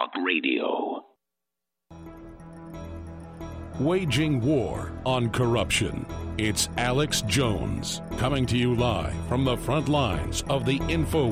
[0.00, 1.04] Talk Radio.
[3.80, 6.06] Waging war on corruption.
[6.38, 11.26] It's Alex Jones coming to you live from the front lines of the info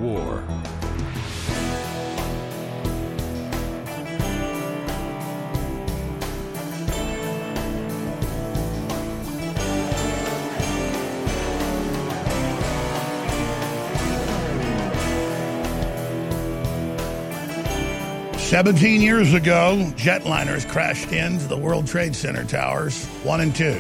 [18.49, 23.79] 17 years ago, jetliners crashed into the World Trade Center towers, one and two.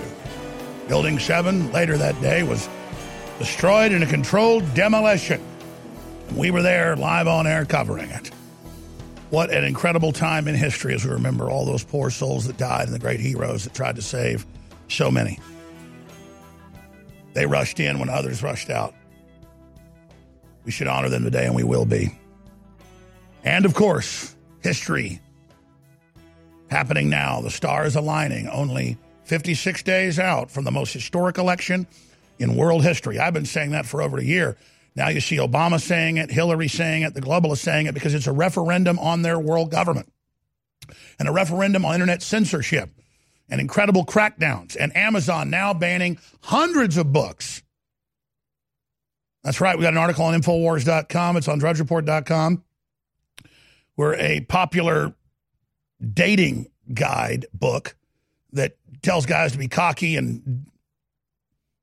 [0.88, 2.68] Building 7 later that day was
[3.38, 5.42] destroyed in a controlled demolition.
[6.34, 8.28] We were there live on air covering it.
[9.30, 12.88] What an incredible time in history as we remember all those poor souls that died
[12.88, 14.44] and the great heroes that tried to save
[14.88, 15.40] so many.
[17.32, 18.94] They rushed in when others rushed out.
[20.66, 22.10] We should honor them today, and we will be.
[23.44, 25.20] And of course, history
[26.70, 27.40] happening now.
[27.40, 31.86] The stars aligning only 56 days out from the most historic election
[32.38, 33.18] in world history.
[33.18, 34.56] I've been saying that for over a year.
[34.94, 38.26] Now you see Obama saying it, Hillary saying it, the globalists saying it because it's
[38.26, 40.12] a referendum on their world government
[41.18, 42.90] and a referendum on internet censorship
[43.48, 47.62] and incredible crackdowns and Amazon now banning hundreds of books.
[49.44, 49.76] That's right.
[49.78, 51.36] We got an article on Infowars.com.
[51.36, 52.64] It's on DrudgeReport.com
[53.98, 55.12] were a popular
[56.14, 57.96] dating guide book
[58.52, 60.66] that tells guys to be cocky and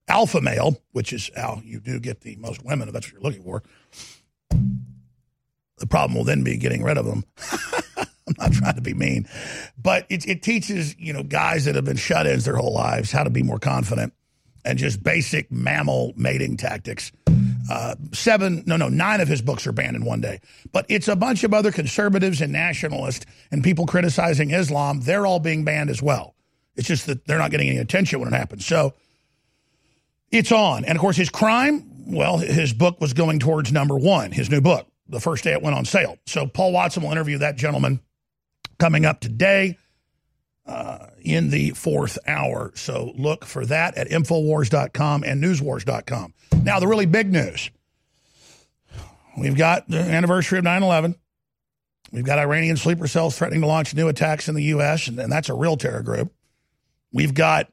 [0.07, 3.21] alpha male, which is how you do get the most women if that's what you're
[3.21, 3.61] looking for.
[5.77, 7.25] The problem will then be getting rid of them.
[7.97, 9.27] I'm not trying to be mean,
[9.77, 13.23] but it, it teaches you know guys that have been shut-ins their whole lives how
[13.23, 14.13] to be more confident
[14.63, 17.11] and just basic mammal mating tactics
[17.69, 20.39] uh, seven, no, no, nine of his books are banned in one day.
[20.71, 25.01] But it's a bunch of other conservatives and nationalists and people criticizing Islam.
[25.01, 26.35] They're all being banned as well.
[26.75, 28.65] It's just that they're not getting any attention when it happens.
[28.65, 28.93] So
[30.31, 30.85] it's on.
[30.85, 34.61] And of course, his crime, well, his book was going towards number one, his new
[34.61, 36.17] book, the first day it went on sale.
[36.25, 37.99] So Paul Watson will interview that gentleman
[38.77, 39.77] coming up today
[40.65, 42.71] uh, in the fourth hour.
[42.75, 46.33] So look for that at Infowars.com and Newswars.com.
[46.63, 47.69] Now, the really big news
[49.37, 51.15] we've got the anniversary of 9 11.
[52.11, 55.31] We've got Iranian sleeper cells threatening to launch new attacks in the U.S., and, and
[55.31, 56.31] that's a real terror group.
[57.11, 57.69] We've got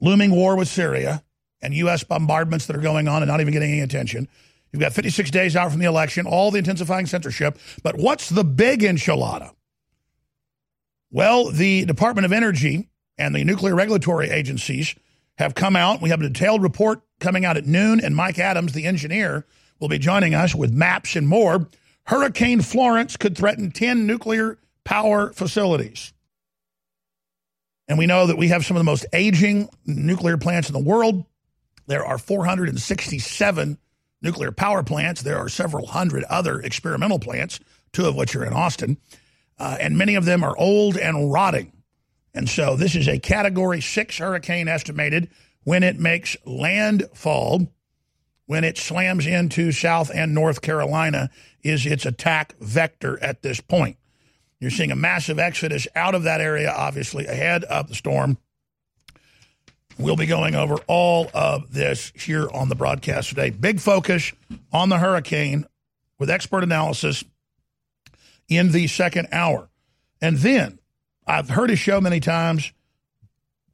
[0.00, 1.22] looming war with Syria
[1.60, 2.04] and U.S.
[2.04, 4.28] bombardments that are going on and not even getting any attention.
[4.72, 7.58] You've got 56 days out from the election, all the intensifying censorship.
[7.82, 9.52] But what's the big enchilada?
[11.14, 14.94] Well, the Department of Energy and the nuclear regulatory agencies
[15.36, 16.00] have come out.
[16.00, 19.44] We have a detailed report coming out at noon, and Mike Adams, the engineer,
[19.78, 21.68] will be joining us with maps and more.
[22.04, 26.14] Hurricane Florence could threaten 10 nuclear power facilities.
[27.88, 30.78] And we know that we have some of the most aging nuclear plants in the
[30.78, 31.26] world.
[31.88, 33.78] There are 467
[34.22, 35.20] nuclear power plants.
[35.20, 37.60] There are several hundred other experimental plants,
[37.92, 38.96] two of which are in Austin.
[39.58, 41.72] Uh, and many of them are old and rotting.
[42.34, 45.30] And so this is a category six hurricane estimated
[45.64, 47.68] when it makes landfall,
[48.46, 51.30] when it slams into South and North Carolina,
[51.62, 53.96] is its attack vector at this point.
[54.58, 58.38] You're seeing a massive exodus out of that area, obviously, ahead of the storm.
[59.98, 63.50] We'll be going over all of this here on the broadcast today.
[63.50, 64.32] Big focus
[64.72, 65.66] on the hurricane
[66.18, 67.24] with expert analysis
[68.56, 69.68] in the second hour.
[70.20, 70.78] And then
[71.26, 72.72] I've heard his show many times.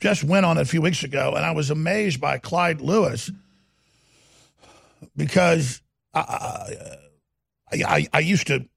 [0.00, 3.32] Just went on a few weeks ago, and I was amazed by Clyde Lewis
[5.16, 5.82] because
[6.14, 6.96] I,
[7.72, 8.68] I, I used to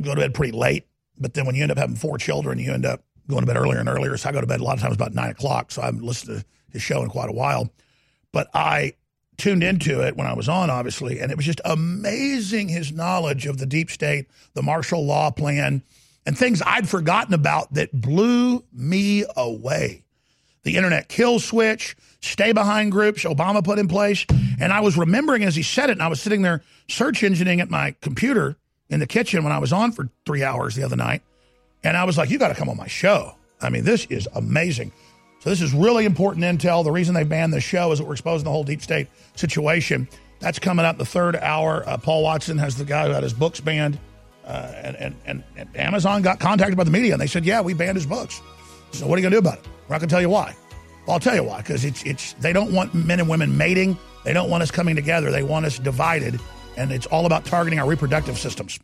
[0.00, 0.86] go to bed pretty late,
[1.18, 3.56] but then when you end up having four children, you end up going to bed
[3.56, 4.16] earlier and earlier.
[4.16, 5.72] So I go to bed a lot of times about nine o'clock.
[5.72, 7.72] So I haven't listened to his show in quite a while.
[8.32, 8.94] But I
[9.36, 13.46] tuned into it when I was on, obviously, and it was just amazing his knowledge
[13.46, 15.82] of the deep state, the martial law plan,
[16.24, 20.02] and things I'd forgotten about that blew me away.
[20.64, 24.26] The internet kill switch, stay behind groups Obama put in place.
[24.58, 27.60] And I was remembering as he said it, and I was sitting there search engineering
[27.60, 28.56] at my computer
[28.88, 31.22] in the kitchen when I was on for three hours the other night.
[31.84, 33.36] And I was like, you got to come on my show.
[33.60, 34.92] I mean, this is amazing.
[35.46, 36.82] So this is really important intel.
[36.82, 39.06] The reason they banned this show is that we're exposing the whole deep state
[39.36, 40.08] situation.
[40.40, 41.88] That's coming up the third hour.
[41.88, 43.96] Uh, Paul Watson has the guy who had his books banned.
[44.44, 47.74] Uh, and, and, and, Amazon got contacted by the media and they said, yeah, we
[47.74, 48.42] banned his books.
[48.90, 49.68] So what are you going to do about it?
[49.88, 50.52] We're not to tell you why.
[51.06, 53.96] Well, I'll tell you why, because it's, it's, they don't want men and women mating.
[54.24, 55.30] They don't want us coming together.
[55.30, 56.40] They want us divided.
[56.76, 58.80] And it's all about targeting our reproductive systems.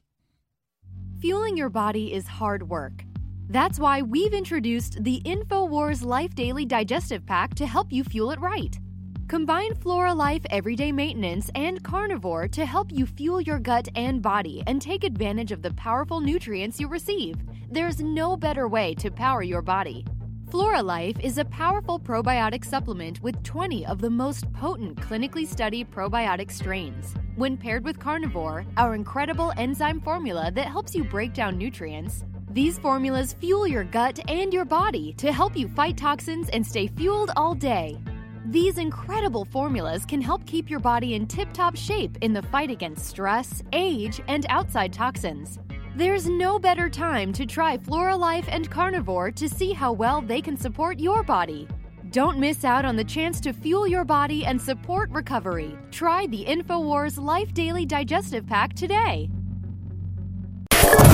[1.23, 3.03] Fueling your body is hard work.
[3.52, 8.40] That's why we've introduced the InfoWars Life Daily Digestive Pack to help you fuel it
[8.40, 8.81] right.
[9.28, 14.62] Combine Flora Life Everyday Maintenance and Carnivore to help you fuel your gut and body
[14.66, 17.37] and take advantage of the powerful nutrients you receive.
[17.70, 20.06] There's no better way to power your body.
[20.50, 25.90] Flora Life is a powerful probiotic supplement with 20 of the most potent clinically studied
[25.90, 27.14] probiotic strains.
[27.37, 32.78] When paired with Carnivore, our incredible enzyme formula that helps you break down nutrients, these
[32.78, 37.31] formulas fuel your gut and your body to help you fight toxins and stay fueled
[37.34, 37.99] all day.
[38.46, 42.70] These incredible formulas can help keep your body in tip top shape in the fight
[42.70, 45.58] against stress, age, and outside toxins.
[45.96, 50.43] There's no better time to try Flora Life and Carnivore to see how well they
[50.43, 51.69] can support your body.
[52.10, 55.78] Don't miss out on the chance to fuel your body and support recovery.
[55.90, 59.31] Try the InfoWars Life Daily Digestive Pack today.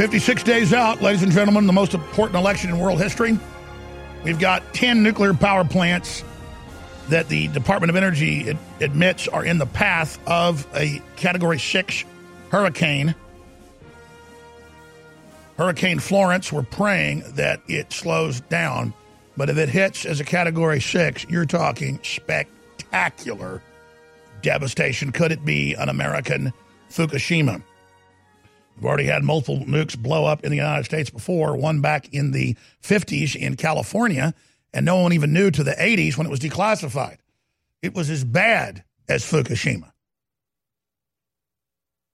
[0.01, 3.37] Fifty-six days out, ladies and gentlemen, the most important election in world history.
[4.23, 6.23] We've got ten nuclear power plants
[7.09, 12.03] that the Department of Energy ad- admits are in the path of a Category 6
[12.49, 13.13] hurricane.
[15.59, 18.95] Hurricane Florence, we're praying that it slows down.
[19.37, 23.61] But if it hits as a Category 6, you're talking spectacular
[24.41, 25.11] devastation.
[25.11, 26.53] Could it be an American
[26.89, 27.61] Fukushima?
[28.81, 32.31] We've already had multiple nukes blow up in the United States before, one back in
[32.31, 34.33] the 50s in California
[34.73, 37.17] and no one even knew to the 80s when it was declassified.
[37.83, 39.91] It was as bad as Fukushima.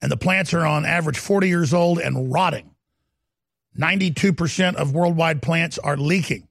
[0.02, 2.76] And the plants are on average 40 years old and rotting.
[3.80, 6.50] 92% of worldwide plants are leaking.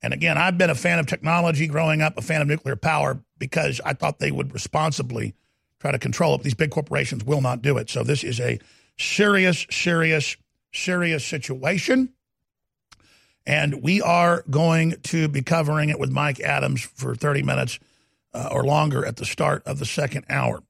[0.00, 3.20] And again, I've been a fan of technology growing up, a fan of nuclear power,
[3.38, 5.34] because I thought they would responsibly
[5.80, 6.38] try to control it.
[6.38, 7.90] But These big corporations will not do it.
[7.90, 8.58] So this is a
[8.98, 10.36] serious, serious,
[10.72, 12.12] serious situation.
[13.46, 17.78] And we are going to be covering it with Mike Adams for 30 minutes
[18.34, 20.62] uh, or longer at the start of the second hour.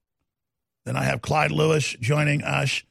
[0.85, 2.83] Then I have Clyde Lewis joining us,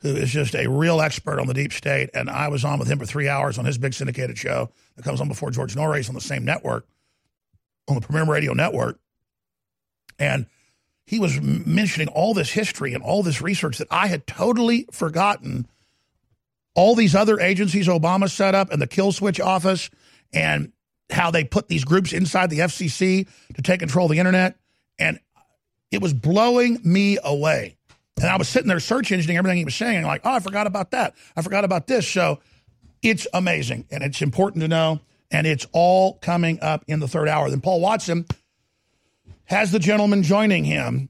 [0.00, 2.10] who is just a real expert on the deep state.
[2.14, 5.04] And I was on with him for three hours on his big syndicated show that
[5.04, 6.86] comes on before George Noory's on the same network,
[7.86, 8.98] on the Premiere Radio Network.
[10.18, 10.46] And
[11.06, 15.66] he was mentioning all this history and all this research that I had totally forgotten
[16.74, 19.90] all these other agencies Obama set up and the kill switch office
[20.32, 20.72] and
[21.10, 24.56] how they put these groups inside the FCC to take control of the internet.
[24.98, 25.20] And
[25.90, 27.76] it was blowing me away.
[28.20, 30.04] And I was sitting there search engineering everything he was saying.
[30.04, 31.14] Like, oh, I forgot about that.
[31.36, 32.08] I forgot about this.
[32.08, 32.40] So
[33.02, 35.00] it's amazing and it's important to know.
[35.30, 37.50] And it's all coming up in the third hour.
[37.50, 38.24] Then Paul Watson
[39.46, 41.08] has the gentleman joining him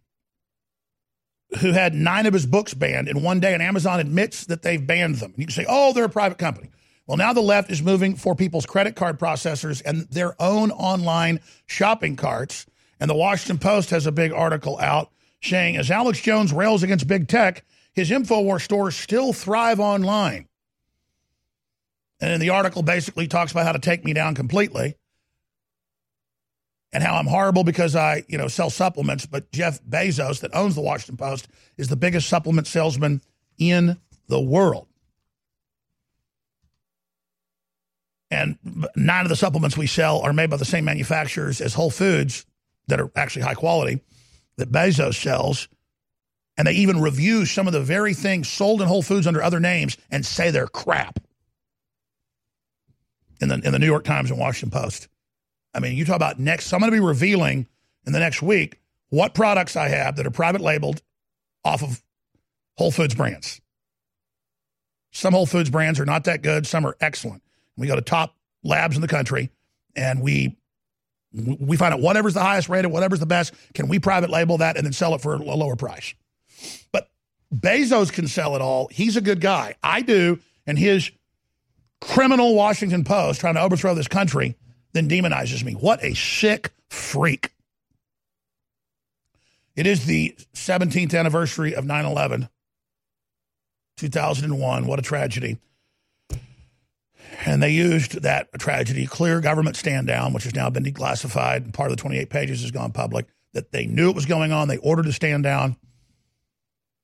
[1.60, 4.84] who had nine of his books banned in one day, and Amazon admits that they've
[4.84, 5.32] banned them.
[5.32, 6.70] And you can say, oh, they're a private company.
[7.06, 11.40] Well, now the left is moving for people's credit card processors and their own online
[11.66, 12.66] shopping carts.
[12.98, 15.10] And the Washington Post has a big article out
[15.42, 20.48] saying, as Alex Jones rails against big tech, his InfoWars stores still thrive online.
[22.20, 24.96] And in the article basically talks about how to take me down completely
[26.94, 29.26] and how I'm horrible because I, you know, sell supplements.
[29.26, 33.20] But Jeff Bezos, that owns the Washington Post, is the biggest supplement salesman
[33.58, 33.98] in
[34.28, 34.86] the world.
[38.30, 38.58] And
[38.96, 42.46] nine of the supplements we sell are made by the same manufacturers as Whole Foods
[42.86, 44.00] that are actually high quality
[44.56, 45.68] that Bezos sells.
[46.56, 49.58] And they even review some of the very things sold in Whole Foods under other
[49.58, 51.18] names and say they're crap
[53.40, 55.08] in the, in the New York Times and Washington Post.
[55.74, 57.66] I mean, you talk about next, so I'm going to be revealing
[58.06, 61.02] in the next week what products I have that are private labeled
[61.64, 62.02] off of
[62.76, 63.60] Whole Foods brands.
[65.10, 67.42] Some Whole Foods brands are not that good, some are excellent.
[67.76, 69.50] We go to top labs in the country
[69.96, 70.56] and we
[71.32, 74.76] we find out whatever's the highest rated, whatever's the best, can we private label that
[74.76, 76.14] and then sell it for a lower price?
[76.92, 77.10] But
[77.52, 78.88] Bezos can sell it all.
[78.92, 79.74] He's a good guy.
[79.82, 81.10] I do, and his
[82.00, 84.56] criminal Washington Post trying to overthrow this country
[84.94, 85.74] then demonizes me.
[85.74, 87.52] What a sick freak.
[89.76, 92.48] It is the 17th anniversary of 9 11,
[93.98, 94.86] 2001.
[94.86, 95.58] What a tragedy.
[97.44, 101.72] And they used that tragedy, clear government stand down, which has now been declassified.
[101.72, 104.68] Part of the 28 pages has gone public, that they knew it was going on.
[104.68, 105.76] They ordered to stand down.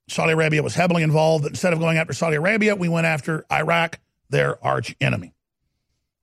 [0.08, 1.46] Saudi Arabia was heavily involved.
[1.46, 5.34] Instead of going after Saudi Arabia, we went after Iraq, their arch enemy.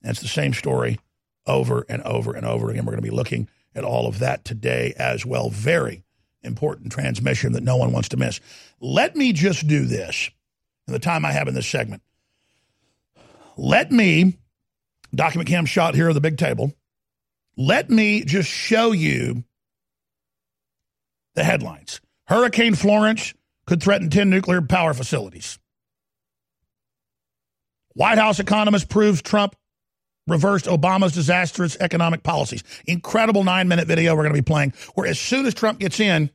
[0.02, 1.00] It's the same story
[1.48, 2.86] over and over and over again.
[2.86, 5.50] We're going to be looking at all of that today as well.
[5.50, 6.04] Very
[6.44, 8.40] important transmission that no one wants to miss.
[8.80, 10.30] Let me just do this
[10.88, 12.02] in the time I have in this segment.
[13.58, 14.38] Let me,
[15.14, 16.74] document cam shot here of the big table,
[17.58, 19.44] let me just show you
[21.34, 22.02] the headlines.
[22.26, 23.34] Hurricane Florence
[23.66, 25.58] could threaten 10 nuclear power facilities.
[27.94, 29.56] White House economist proves Trump
[30.28, 32.64] reversed Obama's disastrous economic policies.
[32.86, 36.00] Incredible nine minute video we're going to be playing, where as soon as Trump gets
[36.00, 36.30] in,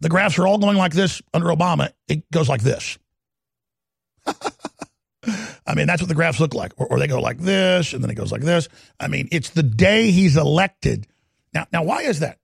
[0.00, 1.92] the graphs are all going like this under Obama.
[2.08, 2.98] It goes like this.
[5.66, 6.72] I mean, that's what the graphs look like.
[6.76, 8.68] Or, or, they go like this, and then it goes like this.
[8.98, 11.06] I mean, it's the day he's elected.
[11.52, 12.38] Now, now, why is that?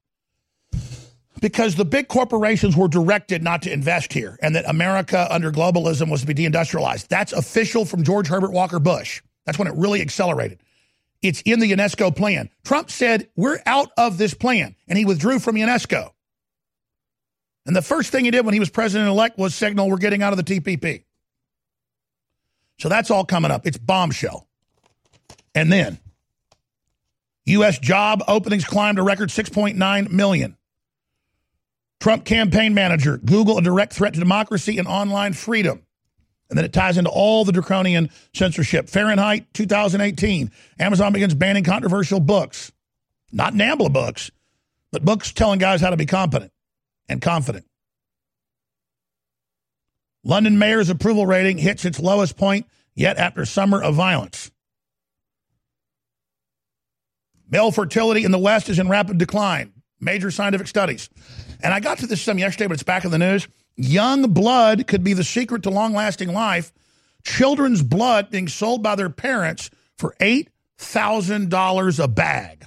[1.41, 6.11] Because the big corporations were directed not to invest here, and that America under globalism
[6.11, 7.09] was to be deindustrialized.
[7.09, 9.23] That's official from George Herbert Walker Bush.
[9.45, 10.61] That's when it really accelerated.
[11.23, 12.51] It's in the UNESCO plan.
[12.65, 16.11] Trump said, We're out of this plan, and he withdrew from UNESCO.
[17.65, 20.23] And the first thing he did when he was president elect was signal, We're getting
[20.23, 21.05] out of the TPP.
[22.79, 23.67] So that's all coming up.
[23.67, 24.49] It's bombshell.
[25.55, 25.99] And then
[27.47, 27.79] U.S.
[27.79, 30.57] job openings climbed a record 6.9 million.
[32.01, 35.83] Trump campaign manager, Google a direct threat to democracy and online freedom.
[36.53, 38.91] And then it ties into all the draconian censorship.
[38.91, 40.51] Fahrenheit 2018.
[40.79, 42.71] Amazon begins banning controversial books.
[43.33, 44.31] Not NAMBLA books,
[44.91, 46.53] but books telling guys how to be competent
[47.09, 47.65] and confident.
[50.25, 54.51] London mayor's approval rating hits its lowest point yet after summer of violence.
[57.49, 59.73] Male fertility in the West is in rapid decline.
[60.01, 61.09] Major scientific studies.
[61.63, 63.49] And I got to this some yesterday, but it's back in the news.
[63.77, 66.73] Young blood could be the secret to long lasting life.
[67.25, 72.67] Children's blood being sold by their parents for $8,000 a bag.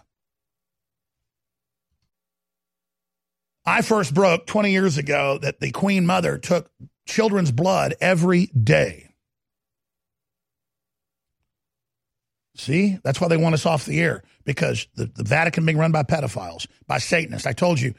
[3.66, 6.70] I first broke 20 years ago that the Queen Mother took
[7.08, 9.10] children's blood every day.
[12.58, 15.92] See, that's why they want us off the air because the, the Vatican being run
[15.92, 17.48] by pedophiles, by Satanists.
[17.48, 17.94] I told you,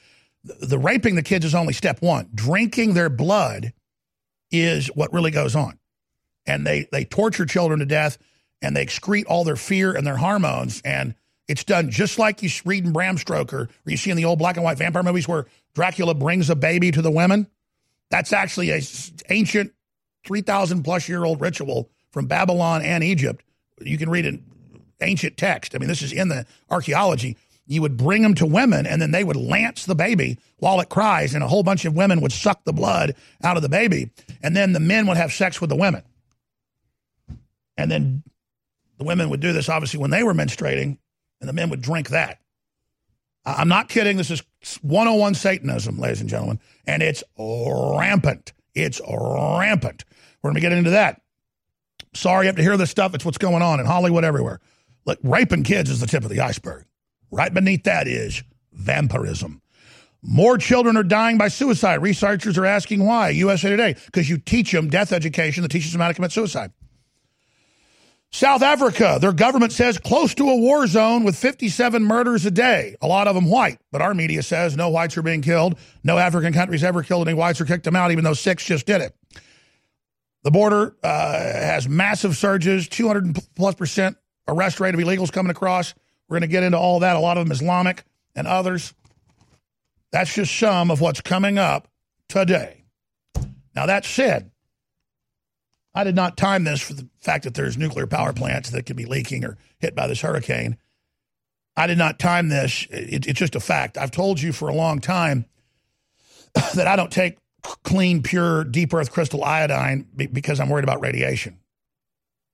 [0.60, 2.28] the, raping the kids is only step one.
[2.34, 3.72] Drinking their blood
[4.50, 5.78] is what really goes on.
[6.46, 8.18] And they, they torture children to death
[8.62, 10.80] and they excrete all their fear and their hormones.
[10.84, 11.14] And
[11.48, 14.38] it's done just like you read in Bram Stoker, or you see in the old
[14.38, 17.48] black and white vampire movies where Dracula brings a baby to the women.
[18.10, 18.80] That's actually a
[19.28, 19.72] ancient
[20.24, 23.44] 3,000 plus year old ritual from Babylon and Egypt.
[23.80, 24.44] You can read in
[25.00, 25.74] ancient text.
[25.74, 27.36] I mean, this is in the archaeology.
[27.66, 30.88] You would bring them to women, and then they would lance the baby while it
[30.88, 34.10] cries, and a whole bunch of women would suck the blood out of the baby,
[34.42, 36.02] and then the men would have sex with the women.
[37.76, 38.22] And then
[38.98, 40.98] the women would do this, obviously, when they were menstruating,
[41.40, 42.38] and the men would drink that.
[43.44, 44.16] I'm not kidding.
[44.16, 44.42] This is
[44.82, 48.52] 101 Satanism, ladies and gentlemen, and it's rampant.
[48.74, 50.04] It's rampant.
[50.42, 51.20] We're going to get into that.
[52.14, 53.14] Sorry you have to hear this stuff.
[53.14, 54.60] It's what's going on in Hollywood everywhere.
[55.06, 56.84] like raping kids is the tip of the iceberg.
[57.36, 59.60] Right beneath that is vampirism.
[60.22, 62.00] More children are dying by suicide.
[62.00, 63.28] Researchers are asking why.
[63.28, 66.72] USA Today, because you teach them death education that teaches them how to commit suicide.
[68.32, 72.96] South Africa, their government says close to a war zone with 57 murders a day,
[73.02, 73.80] a lot of them white.
[73.92, 75.78] But our media says no whites are being killed.
[76.02, 78.86] No African countries ever killed any whites or kicked them out, even though six just
[78.86, 79.14] did it.
[80.42, 84.16] The border uh, has massive surges, 200 plus percent
[84.48, 85.92] arrest rate of illegals coming across.
[86.28, 87.16] We're going to get into all that.
[87.16, 88.04] A lot of them Islamic
[88.34, 88.94] and others.
[90.12, 91.88] That's just some of what's coming up
[92.28, 92.84] today.
[93.74, 94.50] Now, that said,
[95.94, 98.96] I did not time this for the fact that there's nuclear power plants that could
[98.96, 100.76] be leaking or hit by this hurricane.
[101.76, 102.86] I did not time this.
[102.90, 103.98] It, it's just a fact.
[103.98, 105.46] I've told you for a long time
[106.74, 107.38] that I don't take
[107.82, 111.58] clean, pure, deep earth crystal iodine because I'm worried about radiation.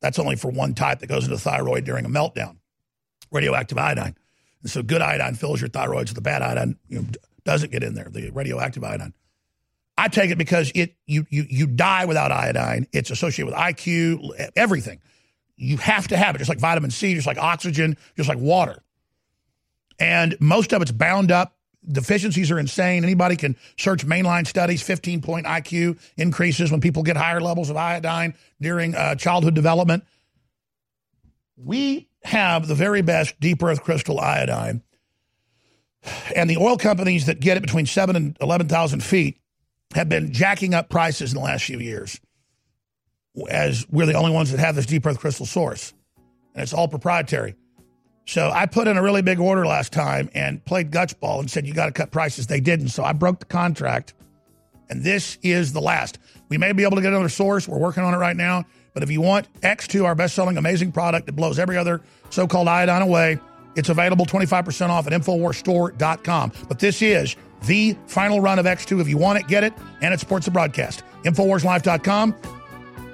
[0.01, 2.57] That's only for one type that goes into thyroid during a meltdown,
[3.33, 4.17] radioactive iodine.
[4.63, 7.09] And so good iodine fills your thyroid, the bad iodine you know,
[7.45, 9.15] doesn't get in there, the radioactive iodine.
[9.99, 12.87] I take it because it you you you die without iodine.
[12.93, 15.01] It's associated with IQ, everything.
[15.57, 18.83] you have to have it, just like vitamin C, just like oxygen, just like water.
[19.99, 21.57] And most of it's bound up.
[21.87, 23.03] Deficiencies are insane.
[23.05, 27.77] Anybody can search mainline studies, 15 point IQ increases when people get higher levels of
[27.77, 30.05] iodine during uh, childhood development.
[31.57, 34.83] We have the very best deep earth crystal iodine.
[36.35, 39.39] And the oil companies that get it between seven and 11,000 feet
[39.95, 42.21] have been jacking up prices in the last few years
[43.49, 45.93] as we're the only ones that have this deep earth crystal source.
[46.55, 47.55] And it's all proprietary.
[48.27, 51.51] So I put in a really big order last time and played guts ball and
[51.51, 52.47] said, you got to cut prices.
[52.47, 52.89] They didn't.
[52.89, 54.15] So I broke the contract.
[54.89, 56.19] And this is the last.
[56.49, 57.67] We may be able to get another source.
[57.67, 58.65] We're working on it right now.
[58.95, 62.47] But if you want X2, our best selling amazing product that blows every other so
[62.47, 63.39] called iodine away,
[63.75, 66.53] it's available 25% off at InfoWarsStore.com.
[66.69, 69.01] But this is the final run of X2.
[69.01, 69.73] If you want it, get it.
[70.01, 71.05] And it supports the broadcast.
[71.25, 72.35] InfoWarsLife.com.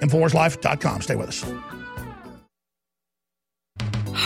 [0.00, 1.02] InfoWarsLife.com.
[1.02, 1.67] Stay with us.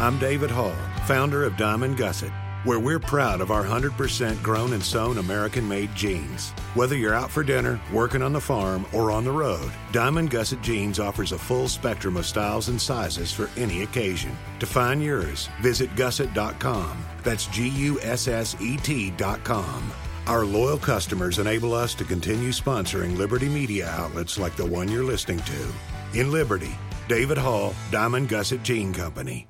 [0.00, 2.32] I'm David Hall, founder of Diamond Gusset,
[2.64, 6.52] where we're proud of our 100% grown and sewn American made jeans.
[6.72, 10.62] Whether you're out for dinner, working on the farm, or on the road, Diamond Gusset
[10.62, 14.34] Jeans offers a full spectrum of styles and sizes for any occasion.
[14.60, 17.04] To find yours, visit gusset.com.
[17.22, 19.92] That's G U S S E T.com.
[20.26, 25.04] Our loyal customers enable us to continue sponsoring Liberty media outlets like the one you're
[25.04, 26.18] listening to.
[26.18, 26.74] In Liberty,
[27.06, 29.49] David Hall, Diamond Gusset Jean Company.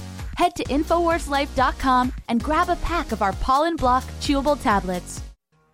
[0.41, 5.21] Head to InfoWarsLife.com and grab a pack of our Pollen Block chewable tablets.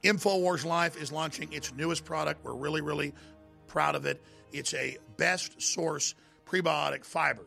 [0.04, 2.44] InfoWars Life is launching its newest product.
[2.44, 3.14] We're really, really
[3.68, 4.22] proud of it.
[4.52, 7.46] It's a best source prebiotic fiber,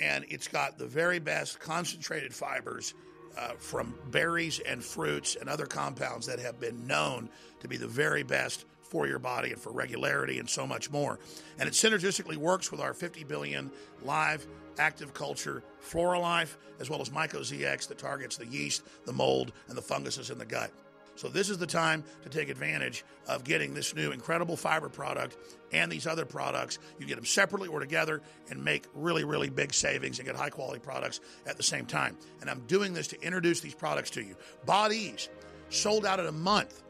[0.00, 2.94] and it's got the very best concentrated fibers
[3.36, 7.28] uh, from berries and fruits and other compounds that have been known
[7.60, 11.18] to be the very best for your body and for regularity and so much more.
[11.58, 13.70] And it synergistically works with our 50 billion
[14.02, 14.46] live
[14.78, 19.82] active culture Floralife, as well as MycoZX that targets the yeast, the mold, and the
[19.82, 20.70] funguses in the gut.
[21.16, 25.36] So this is the time to take advantage of getting this new incredible fiber product
[25.72, 26.78] and these other products.
[26.98, 30.50] You get them separately or together and make really, really big savings and get high
[30.50, 32.18] quality products at the same time.
[32.40, 34.34] And I'm doing this to introduce these products to you.
[34.66, 35.28] Bodies
[35.68, 36.82] sold out in a month.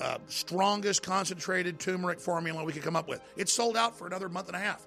[0.00, 3.20] Uh, strongest concentrated turmeric formula we could come up with.
[3.36, 4.86] It's sold out for another month and a half.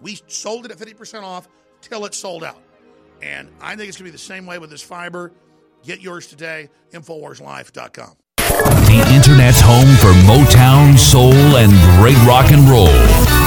[0.00, 1.48] We sold it at 50% off
[1.88, 2.60] till it's sold out.
[3.22, 5.32] And I think it's going to be the same way with this fiber.
[5.84, 8.14] Get yours today, InfoWarsLife.com.
[8.36, 11.70] The Internet's home for Motown, soul, and
[12.00, 12.88] great rock and roll.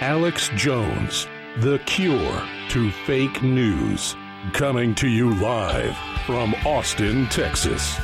[0.00, 4.14] Alex Jones, the cure to fake news.
[4.52, 7.98] Coming to you live from Austin, Texas.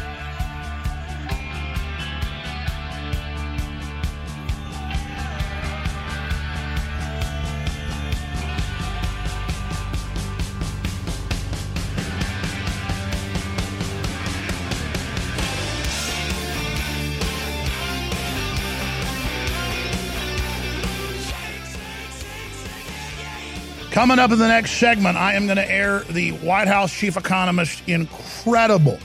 [23.95, 27.17] Coming up in the next segment, I am going to air the White House chief
[27.17, 28.99] economist incredible,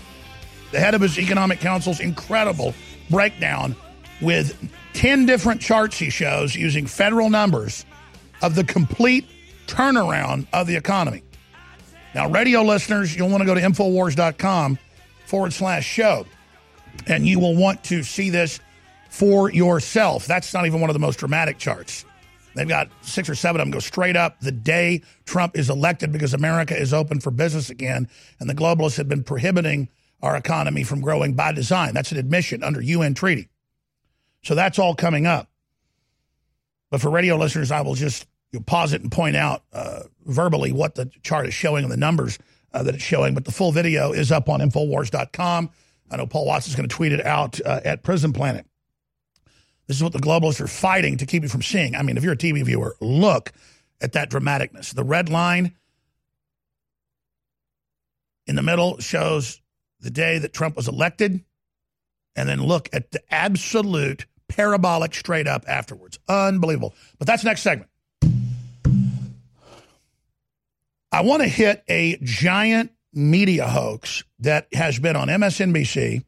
[0.71, 2.73] the head of his economic council's incredible
[3.07, 3.75] breakdown
[4.19, 4.57] with
[4.93, 7.85] 10 different charts he shows using federal numbers
[8.41, 9.27] of the complete
[9.67, 11.21] turnaround of the economy.
[12.15, 14.79] Now, radio listeners, you'll want to go to Infowars.com
[15.27, 16.25] forward slash show,
[17.05, 18.59] and you will want to see this
[19.11, 20.25] for yourself.
[20.25, 22.05] That's not even one of the most dramatic charts.
[22.55, 26.11] They've got six or seven of them go straight up the day Trump is elected
[26.11, 28.09] because America is open for business again,
[28.39, 29.89] and the globalists have been prohibiting
[30.21, 31.93] our economy from growing by design.
[31.93, 33.49] That's an admission under UN treaty.
[34.43, 35.49] So that's all coming up.
[36.89, 40.03] But for radio listeners, I will just you know, pause it and point out uh,
[40.25, 42.39] verbally what the chart is showing and the numbers
[42.73, 43.33] uh, that it's showing.
[43.33, 45.69] But the full video is up on Infowars.com.
[46.11, 48.65] I know Paul Watts is going to tweet it out uh, at Prison Planet.
[49.89, 51.95] This is what the globalists are fighting to keep you from seeing.
[51.95, 53.51] I mean, if you're a TV viewer, look
[53.99, 54.93] at that dramaticness.
[54.93, 55.75] The red line
[58.45, 59.59] in the middle shows
[59.99, 61.43] the day that Trump was elected,
[62.35, 66.19] and then look at the absolute parabolic straight up afterwards.
[66.29, 66.93] Unbelievable.
[67.17, 67.89] But that's next segment.
[71.11, 76.23] I want to hit a giant media hoax that has been on MSNBC.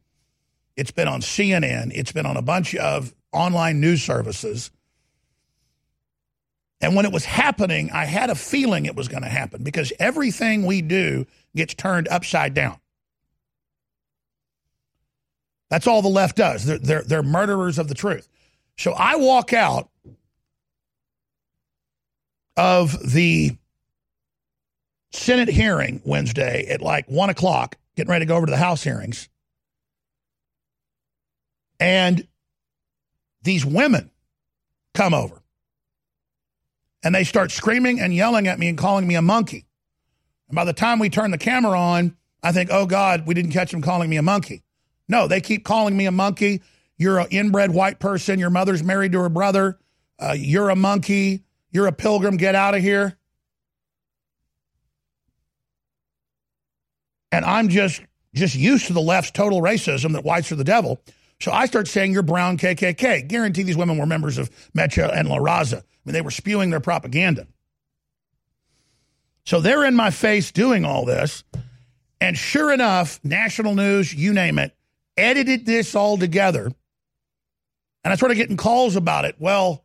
[0.76, 1.92] It's been on CNN.
[1.94, 4.70] It's been on a bunch of online news services.
[6.80, 9.92] And when it was happening, I had a feeling it was going to happen because
[9.98, 12.78] everything we do gets turned upside down.
[15.70, 16.64] That's all the left does.
[16.66, 18.28] They're, they're, they're murderers of the truth.
[18.76, 19.88] So I walk out
[22.56, 23.56] of the
[25.12, 28.82] Senate hearing Wednesday at like one o'clock, getting ready to go over to the House
[28.82, 29.28] hearings.
[31.78, 32.26] And
[33.42, 34.10] these women
[34.94, 35.42] come over
[37.02, 39.66] and they start screaming and yelling at me and calling me a monkey.
[40.48, 43.52] And by the time we turn the camera on, I think, oh God, we didn't
[43.52, 44.62] catch them calling me a monkey.
[45.08, 46.62] No, they keep calling me a monkey.
[46.96, 48.38] You're an inbred white person.
[48.38, 49.78] Your mother's married to her brother.
[50.18, 51.42] Uh, you're a monkey.
[51.70, 52.36] You're a pilgrim.
[52.36, 53.16] Get out of here.
[57.32, 58.02] And I'm just
[58.34, 61.00] just used to the left's total racism that whites are the devil.
[61.42, 63.26] So I start saying you're brown KKK.
[63.26, 65.78] Guarantee these women were members of Mecha and La Raza.
[65.78, 67.48] I mean, they were spewing their propaganda.
[69.44, 71.42] So they're in my face doing all this.
[72.20, 74.72] And sure enough, national news, you name it,
[75.16, 76.70] edited this all together.
[78.04, 79.34] And I started getting calls about it.
[79.40, 79.84] Well,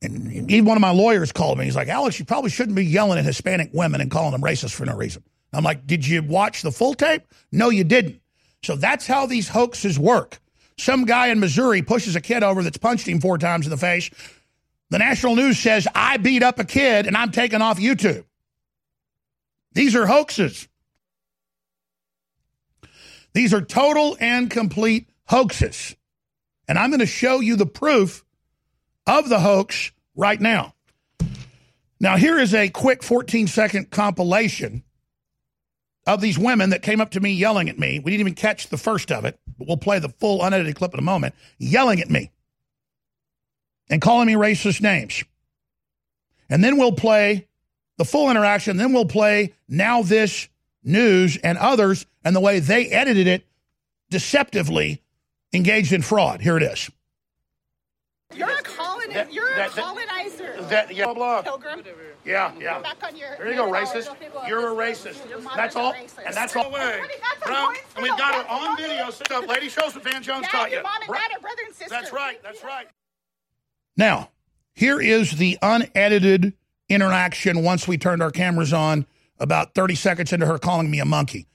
[0.00, 1.66] and even one of my lawyers called me.
[1.66, 4.72] He's like, Alex, you probably shouldn't be yelling at Hispanic women and calling them racist
[4.72, 5.22] for no reason.
[5.52, 7.22] I'm like, did you watch the full tape?
[7.52, 8.22] No, you didn't.
[8.66, 10.40] So that's how these hoaxes work.
[10.76, 13.76] Some guy in Missouri pushes a kid over that's punched him four times in the
[13.76, 14.10] face.
[14.90, 18.24] The national news says, I beat up a kid and I'm taken off YouTube.
[19.72, 20.66] These are hoaxes.
[23.34, 25.94] These are total and complete hoaxes.
[26.66, 28.24] And I'm going to show you the proof
[29.06, 30.74] of the hoax right now.
[32.00, 34.82] Now, here is a quick 14 second compilation
[36.06, 37.98] of these women that came up to me yelling at me.
[37.98, 40.94] We didn't even catch the first of it, but we'll play the full unedited clip
[40.94, 42.30] in a moment, yelling at me
[43.90, 45.24] and calling me racist names.
[46.48, 47.48] And then we'll play
[47.98, 48.76] the full interaction.
[48.76, 50.48] Then we'll play Now This
[50.84, 53.44] News and others and the way they edited it
[54.10, 55.02] deceptively
[55.52, 56.40] engaged in fraud.
[56.40, 56.88] Here it is.
[58.32, 59.26] You're a colonizer.
[59.32, 60.62] You're a that- that- colonizer.
[60.62, 61.42] that- yeah, blah, blah.
[61.42, 61.82] Pilgrim.
[62.26, 62.80] Yeah, yeah.
[62.80, 63.36] Back on your.
[63.38, 64.08] There you go, racist.
[64.48, 65.28] You're a racist.
[65.30, 65.92] Your That's all.
[65.92, 66.26] racist.
[66.26, 66.72] And that's all.
[66.72, 69.10] Honey, that's Bro, point and we've got That's it on video.
[69.10, 69.46] Sit up.
[69.48, 70.82] Lady, show us what Van Jones Dad, taught you.
[70.82, 71.90] mom and dad are brother and sister.
[71.90, 72.42] That's right.
[72.42, 72.88] That's right.
[73.96, 74.30] Now,
[74.74, 76.52] here is the unedited
[76.88, 79.06] interaction once we turned our cameras on,
[79.38, 81.46] about 30 seconds into her calling me a monkey.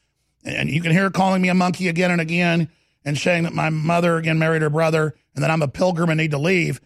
[0.43, 2.69] And you can hear her calling me a monkey again and again
[3.03, 6.17] and saying that my mother again married her brother and that I'm a pilgrim and
[6.17, 6.79] need to leave.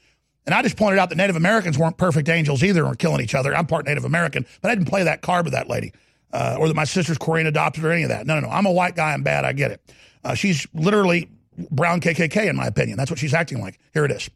[0.46, 3.34] And I just pointed out that Native Americans weren't perfect angels either were killing each
[3.34, 3.56] other.
[3.56, 5.92] I'm part Native American, but I didn't play that card with that lady.
[6.32, 8.28] Uh, or that my sister's Korean adopted or any of that.
[8.28, 8.50] No, no, no.
[8.50, 9.14] I'm a white guy.
[9.14, 9.46] I'm bad.
[9.46, 9.82] I get it.
[10.24, 11.30] Uh, she's literally
[11.72, 12.98] brown KKK, in my opinion.
[12.98, 13.80] That's what she's acting like.
[13.94, 14.30] Here it is.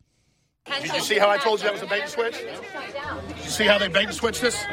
[0.82, 2.38] Did you see how I told you that was a bait and switch?
[2.38, 4.64] Did you see how they bait and switched this?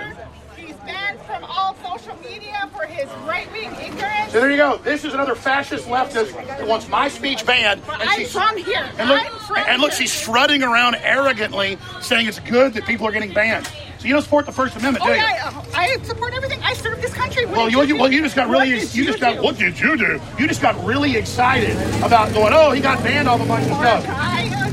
[0.86, 4.32] Banned from all social media for his right wing ignorance.
[4.32, 4.76] So there you go.
[4.78, 7.82] This is another fascist leftist that wants my speech banned.
[8.00, 8.88] And I'm from here.
[8.98, 13.32] And look, and look, she's strutting around arrogantly, saying it's good that people are getting
[13.32, 13.66] banned.
[13.98, 15.18] So you don't support the First Amendment, Oh do you?
[15.18, 16.60] yeah, I, I support everything.
[16.62, 17.46] I serve this country.
[17.46, 19.80] What Well, you, you, well, you just got really, did you just got, what did
[19.80, 20.20] you do?
[20.38, 23.76] You just got really excited about going, oh, he got banned off a bunch of
[23.78, 24.65] stuff.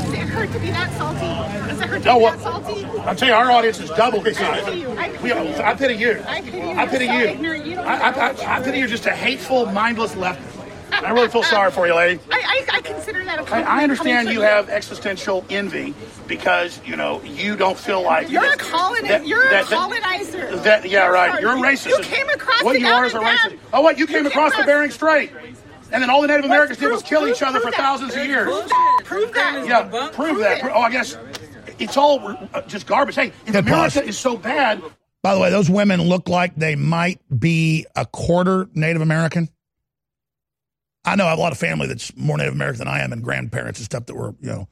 [0.43, 1.67] I, does it hurt to be that salty?
[1.69, 2.85] Does it hurt to No, be what- that salty?
[3.01, 4.91] I'll tell you, our audience is double I pity you.
[4.97, 5.35] I pity We, you.
[5.35, 6.23] I pity you.
[6.27, 6.63] I pity you.
[6.69, 7.25] I pity You're so you.
[7.27, 7.65] ignorant.
[7.65, 10.49] You don't I, I, I, I pity you're just a hateful, mindless leftist.
[10.91, 12.19] I really feel sorry for you, lady.
[12.31, 15.93] I, I, I consider that a I, understand you have existential envy
[16.27, 19.07] because you know you don't feel like You're a that- colonizer.
[19.07, 20.55] that- You're that- a colonizer.
[20.57, 21.41] That yeah, right.
[21.41, 21.87] You're a racist.
[21.87, 23.57] You came across what you are is a racist.
[23.73, 25.31] Oh, what you came came across the Bering Strait,
[25.93, 27.77] and then all the Native Let's Americans did was kill prove- each other for that.
[27.79, 28.47] thousands of years.
[28.49, 29.01] Prove that.
[29.05, 29.65] Prove that.
[29.67, 30.57] Yeah, prove that.
[30.65, 30.71] it.
[30.73, 31.17] Oh, I guess
[31.79, 33.15] it's all uh, just garbage.
[33.15, 34.09] Hey, if Good America pause.
[34.09, 34.81] is so bad.
[35.21, 39.47] By the way, those women look like they might be a quarter Native American.
[41.05, 43.11] I know I have a lot of family that's more Native American than I am,
[43.13, 44.67] and grandparents and stuff that were, you know.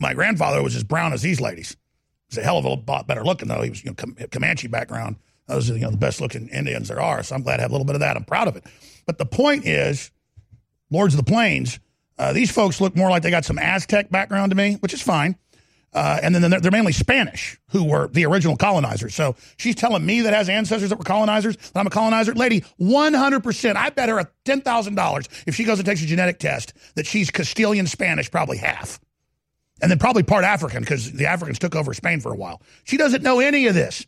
[0.00, 1.76] My grandfather was as brown as these ladies.
[2.28, 3.62] He's a hell of a lot better looking, though.
[3.62, 5.16] He was, you know, Com- Comanche background.
[5.46, 7.22] Those are, you know, the best looking Indians there are.
[7.22, 8.16] So I'm glad I have a little bit of that.
[8.16, 8.64] I'm proud of it.
[9.06, 10.10] But the point is,
[10.90, 11.78] Lords of the Plains,
[12.18, 15.02] uh, these folks look more like they got some Aztec background to me, which is
[15.02, 15.36] fine.
[15.94, 19.14] Uh, and then they're, mainly Spanish, who were the original colonizers.
[19.14, 22.34] So she's telling me that has ancestors that were colonizers, that I'm a colonizer.
[22.34, 23.76] Lady, 100%.
[23.76, 27.30] I bet her a $10,000 if she goes and takes a genetic test that she's
[27.30, 28.98] Castilian Spanish, probably half.
[29.80, 32.60] And then probably part African because the Africans took over Spain for a while.
[32.82, 34.04] She doesn't know any of this.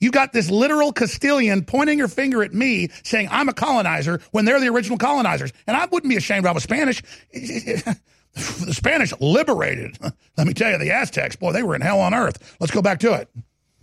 [0.00, 4.44] You got this literal Castilian pointing her finger at me saying I'm a colonizer when
[4.44, 5.52] they're the original colonizers.
[5.66, 7.02] And I wouldn't be ashamed if I was Spanish.
[7.32, 9.98] the Spanish liberated.
[10.36, 12.56] Let me tell you, the Aztecs, boy, they were in hell on earth.
[12.60, 13.28] Let's go back to it.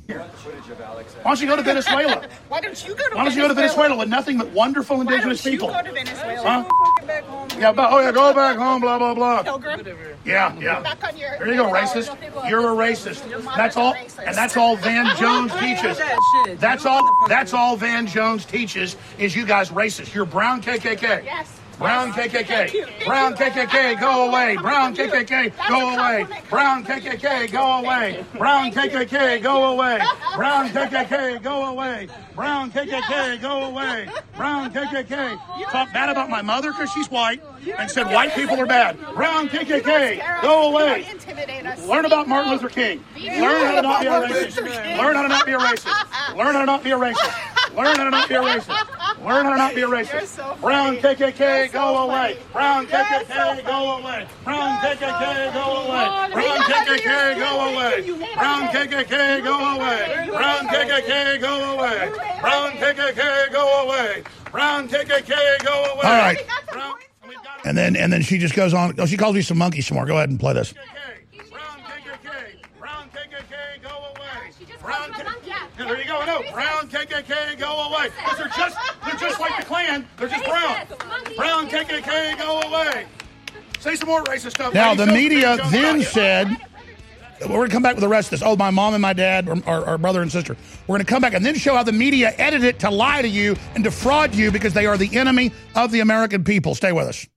[0.08, 2.28] Why don't you go to Venezuela?
[2.50, 4.98] Why don't you go to Why don't you go to Venezuela with nothing but wonderful
[4.98, 5.74] Why indigenous don't you people?
[5.74, 6.68] go to Venezuela?
[6.68, 7.58] Huh?
[7.60, 9.42] Yeah, but, oh yeah, go back home, blah, blah, blah.
[9.44, 9.82] Pilgrim.
[10.24, 10.82] Yeah, yeah.
[10.82, 12.16] Back on your- There you go, racist.
[12.50, 13.24] You're a racist.
[13.56, 16.00] That's all, and that's all Van Jones teaches.
[16.60, 17.02] That's all.
[17.28, 20.14] That's all Van Jones teaches is you guys racist.
[20.14, 21.24] You're brown KKK.
[21.24, 21.60] Yes.
[21.78, 22.16] Brown Yes.
[22.16, 22.86] Thank you.
[22.86, 23.06] KKK.
[23.06, 23.36] Brown.
[23.36, 24.56] KKK, go away.
[24.62, 24.96] Brown.
[24.96, 26.26] KKK, go away.
[26.50, 28.26] Brown KKK, go away.
[28.38, 30.00] Brown KKK, go away.
[30.36, 32.08] Brown KKK, go away.
[32.36, 34.10] Brown KKK, go away.
[34.36, 35.40] Brown KKK.
[35.72, 37.42] Talk bad about my mother because she's white
[37.78, 39.00] and said white people are bad.
[39.16, 41.08] Brown KKK, go away.
[41.88, 43.04] Learn about Martin Luther King.
[43.16, 44.98] Learn how to not be a racist.
[44.98, 46.36] Learn how to not be a racist.
[46.36, 47.76] Learn how to not be a racist.
[47.76, 49.26] Learn how to not be a racist.
[49.26, 50.62] Learn how to not be a racist.
[50.62, 52.38] Brown KKK, go away.
[52.52, 54.28] Brown KKK, go away.
[54.44, 55.65] Brown KKK, go away.
[56.34, 58.36] Brown KKK, go away.
[58.36, 60.28] Brown KKK, go away.
[60.30, 62.12] Brown KKK, go away.
[62.42, 64.24] Brown KKK, go away.
[64.52, 66.04] Brown KKK, go away.
[66.04, 66.46] All right.
[67.66, 68.94] And then and then she just goes on.
[69.00, 70.06] Oh, she calls me some monkey some more.
[70.06, 70.74] Go ahead and play this.
[70.74, 74.52] Brown KKK, brown KKK, go away.
[74.82, 75.48] Brown KKK.
[75.48, 76.24] Yeah, there you go.
[76.26, 78.10] No, brown KKK, go away.
[78.24, 80.08] 'Cause they're just they're just like the Klan.
[80.18, 80.86] They're just brown.
[81.36, 83.06] Brown KKK, go away.
[83.86, 84.74] Say some more racist stuff.
[84.74, 85.06] Now, lady.
[85.06, 86.50] the media then said,
[87.42, 88.42] we're going to come back with the rest of this.
[88.44, 90.58] Oh, my mom and my dad, or, or, or brother and sister.
[90.88, 93.22] We're going to come back and then show how the media edited it to lie
[93.22, 96.74] to you and defraud you because they are the enemy of the American people.
[96.74, 97.28] Stay with us.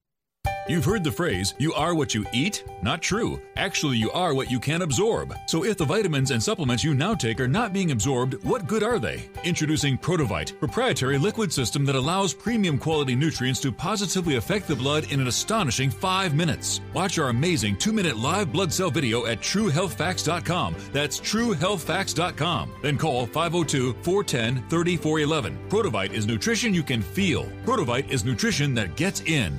[0.69, 2.63] You've heard the phrase, you are what you eat?
[2.83, 3.41] Not true.
[3.57, 5.35] Actually, you are what you can absorb.
[5.47, 8.83] So if the vitamins and supplements you now take are not being absorbed, what good
[8.83, 9.31] are they?
[9.45, 15.11] Introducing Protovite, proprietary liquid system that allows premium quality nutrients to positively affect the blood
[15.11, 16.83] in an astonishing five minutes.
[16.93, 20.77] Watch our amazing two minute live blood cell video at truehealthfacts.com.
[20.93, 22.73] That's truehealthfacts.com.
[22.83, 25.59] Then call 502 410 3411.
[25.71, 27.47] Protovite is nutrition you can feel.
[27.65, 29.59] Protovite is nutrition that gets in.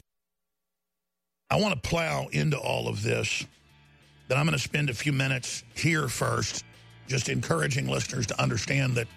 [1.51, 3.45] I want to plow into all of this,
[4.29, 6.63] but I'm going to spend a few minutes here first,
[7.09, 9.09] just encouraging listeners to understand that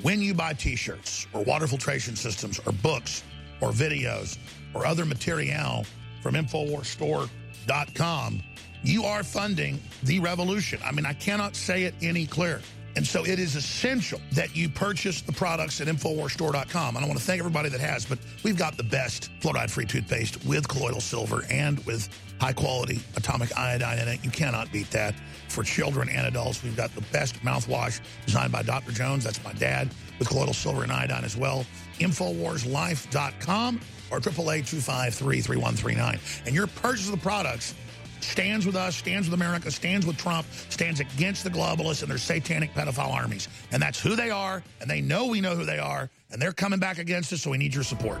[0.00, 3.22] when you buy t shirts or water filtration systems or books
[3.60, 4.38] or videos
[4.72, 5.84] or other material
[6.22, 8.42] from InfoWarsStore.com,
[8.82, 10.80] you are funding the revolution.
[10.82, 12.62] I mean, I cannot say it any clearer.
[12.98, 16.96] And so it is essential that you purchase the products at InfoWarsStore.com.
[16.96, 20.44] And I want to thank everybody that has, but we've got the best fluoride-free toothpaste
[20.44, 22.08] with colloidal silver and with
[22.40, 24.24] high-quality atomic iodine in it.
[24.24, 25.14] You cannot beat that.
[25.46, 28.90] For children and adults, we've got the best mouthwash designed by Dr.
[28.90, 29.22] Jones.
[29.22, 31.64] That's my dad with colloidal silver and iodine as well.
[32.00, 33.80] InfoWarsLife.com
[34.10, 36.46] or 888-253-3139.
[36.46, 37.74] And your purchase of the products
[38.20, 42.18] stands with us, stands with America, stands with Trump, stands against the globalists and their
[42.18, 43.48] satanic pedophile armies.
[43.72, 46.52] And that's who they are, and they know we know who they are, and they're
[46.52, 48.20] coming back against us, so we need your support.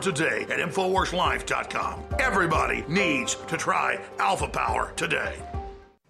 [0.00, 2.04] today at InfoWarsLife.com.
[2.18, 5.34] Everybody needs to try Alpha Power today.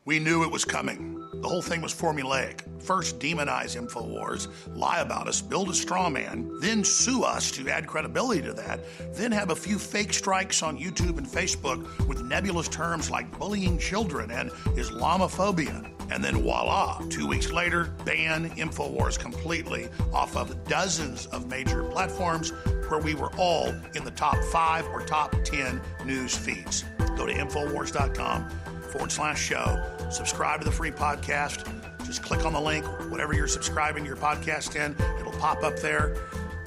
[0.04, 1.11] We knew it was coming.
[1.42, 2.60] The whole thing was formulaic.
[2.80, 7.88] First, demonize InfoWars, lie about us, build a straw man, then sue us to add
[7.88, 8.78] credibility to that,
[9.12, 13.76] then have a few fake strikes on YouTube and Facebook with nebulous terms like bullying
[13.76, 15.90] children and Islamophobia.
[16.12, 22.50] And then voila, two weeks later, ban InfoWars completely off of dozens of major platforms
[22.88, 26.84] where we were all in the top five or top 10 news feeds.
[27.16, 28.48] Go to InfoWars.com
[28.92, 29.82] forward slash show.
[30.10, 31.66] Subscribe to the free podcast.
[32.04, 35.78] Just click on the link, whatever you're subscribing to your podcast in, it'll pop up
[35.80, 36.14] there.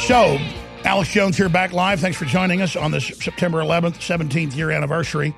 [0.00, 0.38] So,
[0.84, 2.00] Alex Jones here back live.
[2.00, 5.36] Thanks for joining us on this September 11th, 17th year anniversary.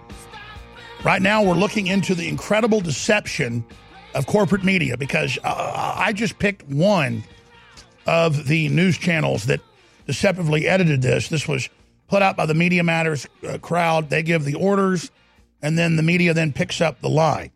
[1.05, 3.67] Right now, we're looking into the incredible deception
[4.15, 7.25] of corporate media because uh, I just picked one
[8.07, 9.61] of the news channels that
[10.07, 11.29] deceptively edited this.
[11.29, 11.69] This was
[12.09, 14.11] put out by the Media Matters uh, crowd.
[14.11, 15.11] They give the orders,
[15.63, 17.53] and then the media then picks up the lie.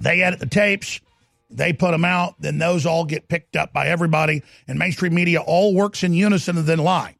[0.00, 1.00] They edit the tapes,
[1.48, 5.40] they put them out, then those all get picked up by everybody, and mainstream media
[5.40, 7.16] all works in unison and then lie.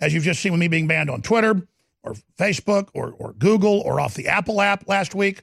[0.00, 1.66] As you've just seen with me being banned on Twitter
[2.02, 5.42] or Facebook or, or Google or off the Apple app last week.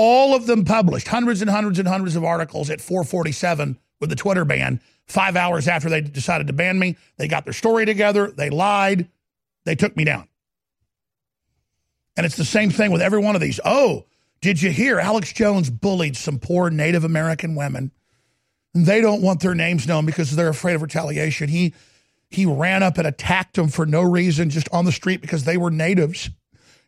[0.00, 4.14] All of them published, hundreds and hundreds and hundreds of articles at 447 with the
[4.14, 4.80] Twitter ban.
[5.06, 8.30] Five hours after they decided to ban me, they got their story together.
[8.30, 9.08] They lied.
[9.64, 10.28] They took me down.
[12.16, 13.58] And it's the same thing with every one of these.
[13.64, 14.04] Oh,
[14.40, 17.90] did you hear Alex Jones bullied some poor Native American women?
[18.74, 21.48] They don't want their names known because they're afraid of retaliation.
[21.48, 21.74] He
[22.30, 25.56] he ran up and attacked them for no reason just on the street because they
[25.56, 26.30] were natives.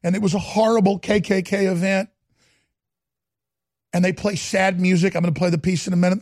[0.00, 2.08] And it was a horrible KKK event.
[3.92, 5.14] And they play sad music.
[5.14, 6.20] I'm going to play the piece in a minute.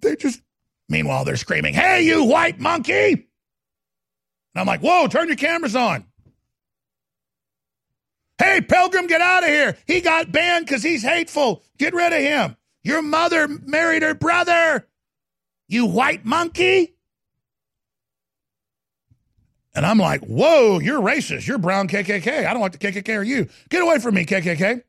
[0.00, 0.40] They just,
[0.88, 3.12] meanwhile, they're screaming, Hey, you white monkey!
[3.12, 3.26] And
[4.56, 6.04] I'm like, Whoa, turn your cameras on.
[8.38, 9.76] Hey, Pilgrim, get out of here.
[9.86, 11.62] He got banned because he's hateful.
[11.76, 12.56] Get rid of him.
[12.82, 14.86] Your mother married her brother.
[15.68, 16.94] You white monkey.
[19.74, 21.46] And I'm like, whoa, you're racist.
[21.46, 22.46] You're brown KKK.
[22.46, 23.48] I don't like the KKK or you.
[23.68, 24.82] Get away from me, KKK.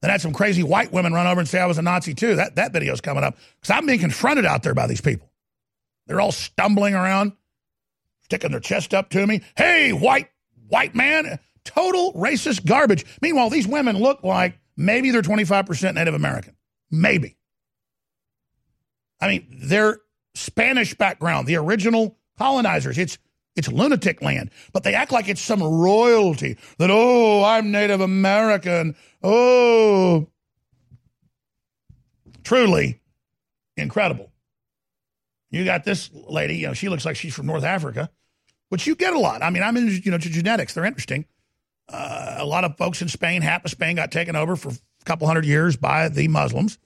[0.00, 2.36] Then had some crazy white women run over and say I was a Nazi too.
[2.36, 5.30] That, that video's coming up because I'm being confronted out there by these people.
[6.06, 7.32] They're all stumbling around,
[8.22, 9.42] sticking their chest up to me.
[9.56, 10.30] Hey, white,
[10.68, 11.38] white man.
[11.64, 13.04] Total racist garbage.
[13.20, 16.54] Meanwhile, these women look like maybe they're 25% Native American.
[16.90, 17.36] Maybe.
[19.20, 19.98] I mean, they're
[20.34, 22.96] Spanish background, the original colonizers.
[22.96, 23.18] It's
[23.58, 28.96] it's lunatic land, but they act like it's some royalty that, oh, I'm Native American.
[29.22, 30.28] Oh,
[32.44, 33.00] truly
[33.76, 34.32] incredible.
[35.50, 38.10] You got this lady, you know, she looks like she's from North Africa,
[38.68, 39.42] which you get a lot.
[39.42, 40.74] I mean, I'm into, you know, to genetics.
[40.74, 41.24] They're interesting.
[41.88, 45.04] Uh, a lot of folks in Spain, half of Spain got taken over for a
[45.04, 46.78] couple hundred years by the Muslims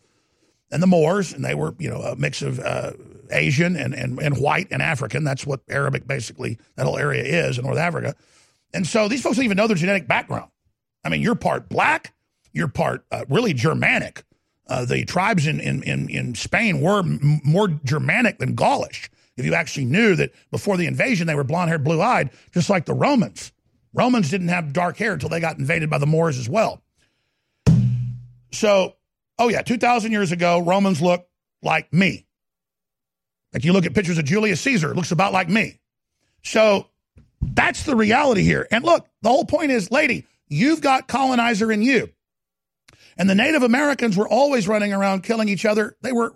[0.70, 2.92] and the Moors, and they were, you know, a mix of uh,
[3.32, 5.24] Asian and, and, and white and African.
[5.24, 8.14] That's what Arabic basically, that whole area is in North Africa.
[8.74, 10.50] And so these folks don't even know their genetic background.
[11.04, 12.14] I mean, you're part black,
[12.52, 14.24] you're part uh, really Germanic.
[14.68, 19.10] Uh, the tribes in, in, in, in Spain were m- more Germanic than Gaulish.
[19.36, 22.70] If you actually knew that before the invasion, they were blonde haired, blue eyed, just
[22.70, 23.52] like the Romans.
[23.94, 26.82] Romans didn't have dark hair until they got invaded by the Moors as well.
[28.52, 28.96] So,
[29.38, 31.28] oh yeah, 2,000 years ago, Romans looked
[31.62, 32.26] like me.
[33.52, 35.80] Like you look at pictures of Julius Caesar, looks about like me.
[36.42, 36.86] So
[37.40, 38.66] that's the reality here.
[38.70, 42.10] And look, the whole point is, lady, you've got colonizer in you.
[43.18, 45.96] And the Native Americans were always running around killing each other.
[46.00, 46.34] They were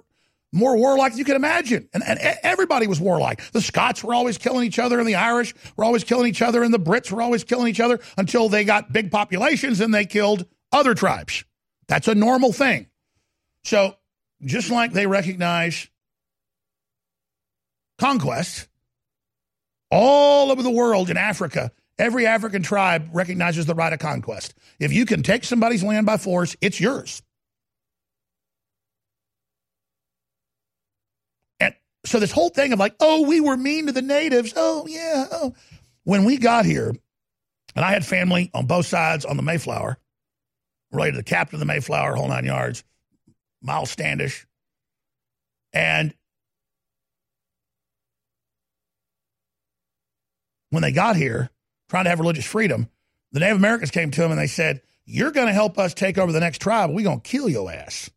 [0.53, 1.89] more warlike than you can imagine.
[1.93, 3.41] And, and everybody was warlike.
[3.53, 6.63] The Scots were always killing each other, and the Irish were always killing each other,
[6.63, 10.05] and the Brits were always killing each other until they got big populations and they
[10.05, 11.45] killed other tribes.
[11.89, 12.89] That's a normal thing.
[13.65, 13.97] So
[14.45, 15.89] just like they recognize
[17.99, 18.69] conquest
[19.91, 21.71] all over the world in Africa.
[21.99, 24.55] Every African tribe recognizes the right of conquest.
[24.79, 27.23] If you can take somebody's land by force, it's yours.
[31.59, 31.75] And
[32.05, 34.53] so this whole thing of like, oh, we were mean to the natives.
[34.57, 35.27] Oh, yeah.
[35.31, 35.55] Oh.
[36.05, 36.95] When we got here,
[37.75, 39.99] and I had family on both sides on the Mayflower,
[40.93, 42.85] related to the captain of the Mayflower, whole nine yards,
[43.63, 44.47] Miles Standish.
[45.73, 46.15] And
[50.77, 51.49] when they got here,
[51.89, 52.89] trying to have religious freedom,
[53.33, 56.19] the Native Americans came to them and they said, You're going to help us take
[56.19, 56.91] over the next tribe.
[56.91, 58.11] We're going to kill your ass.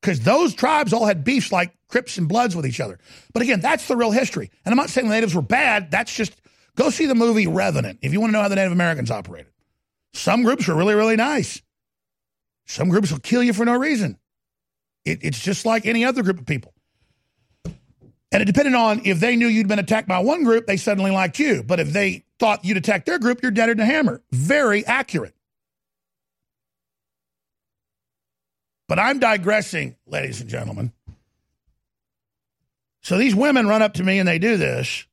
[0.00, 2.98] Because those tribes all had beefs like Crips and Bloods with each other.
[3.32, 4.50] But again, that's the real history.
[4.64, 5.90] And I'm not saying the natives were bad.
[5.90, 6.34] That's just
[6.76, 9.52] go see the movie Revenant if you want to know how the Native Americans operated.
[10.12, 11.62] Some groups were really, really nice.
[12.66, 14.18] Some groups will kill you for no reason.
[15.04, 16.74] It, it's just like any other group of people.
[18.32, 21.10] And it depended on if they knew you'd been attacked by one group, they suddenly
[21.10, 21.62] liked you.
[21.62, 24.22] But if they thought you'd attacked their group, you're deader than a hammer.
[24.32, 25.34] Very accurate.
[28.88, 30.92] But I'm digressing, ladies and gentlemen.
[33.02, 35.06] So these women run up to me and they do this.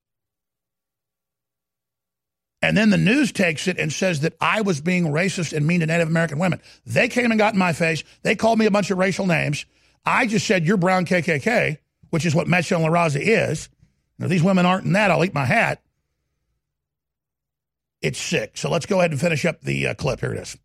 [2.61, 5.79] And then the news takes it and says that I was being racist and mean
[5.81, 6.61] to Native American women.
[6.85, 8.03] They came and got in my face.
[8.21, 9.65] They called me a bunch of racial names.
[10.05, 11.77] I just said, You're brown KKK
[12.09, 13.69] which is what Michelle La Raza is.
[14.17, 15.81] And if these women aren't in that, I'll eat my hat.
[18.01, 18.57] It's sick.
[18.57, 20.21] So let's go ahead and finish up the uh, clip.
[20.21, 20.57] Here it is.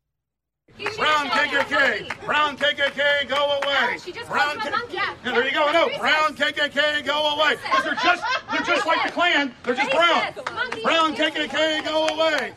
[0.96, 3.96] Brown KKK, brown KKK, go away.
[4.26, 4.92] Brown KKK.
[4.92, 5.70] Yeah, there you go.
[5.70, 7.54] No, brown KKK, go away.
[7.62, 9.54] Because they're just, they're just like the Klan.
[9.62, 10.34] They're just brown.
[10.82, 12.54] Brown KKK, go away.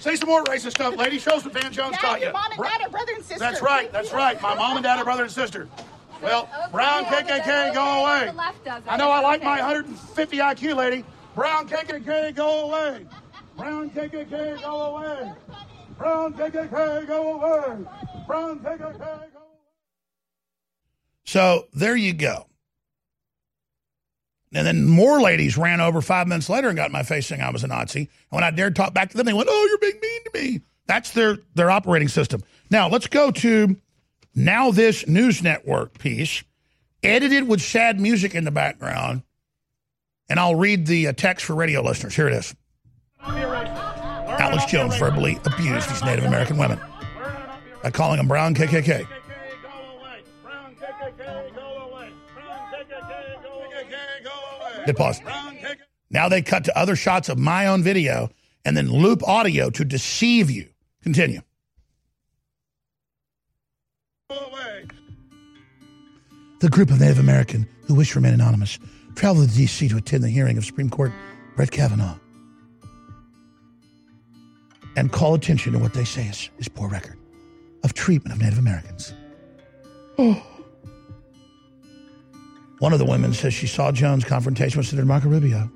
[0.00, 1.18] Say some more racist stuff, lady.
[1.18, 2.32] Show us what Van Jones taught you.
[2.32, 3.38] Mom and dad are brother and sister.
[3.38, 3.90] That's right.
[3.92, 4.40] That's right.
[4.42, 5.68] My mom and dad are brother and sister.
[6.22, 8.32] Well, brown KKK, go away.
[8.88, 11.04] I know I like my 150 IQ lady.
[11.34, 13.06] Brown KKK, go away.
[13.56, 15.32] Brown KKK, go away.
[15.96, 17.86] Brown KKK, go away.
[18.26, 19.26] Brown KKK, go away.
[21.24, 22.46] So there you go.
[24.54, 27.42] And then more ladies ran over five minutes later and got in my face saying
[27.42, 28.00] I was a Nazi.
[28.00, 30.30] And when I dared talk back to them, they went, "Oh, you're being mean to
[30.34, 32.42] me." That's their their operating system.
[32.70, 33.76] Now let's go to
[34.38, 36.44] now this news network piece,
[37.02, 39.22] edited with sad music in the background,
[40.28, 42.14] and I'll read the uh, text for radio listeners.
[42.14, 42.54] Here it is.
[43.20, 46.78] Alex Jones verbally abused these Native American women
[47.82, 49.06] by calling them brown KKK.
[54.96, 55.20] Pause.
[56.10, 58.30] Now they cut to other shots of my own video
[58.64, 60.68] and then loop audio to deceive you.
[61.02, 61.42] Continue.
[66.60, 68.78] The group of Native American who wish to remain anonymous
[69.14, 69.88] traveled to D.C.
[69.88, 71.12] to attend the hearing of Supreme Court
[71.56, 72.18] Brett Kavanaugh
[74.96, 77.16] and call attention to what they say is his poor record
[77.84, 79.14] of treatment of Native Americans.
[80.18, 80.42] Oh.
[82.80, 85.70] One of the women says she saw Jones' confrontation with Senator Marco Rubio.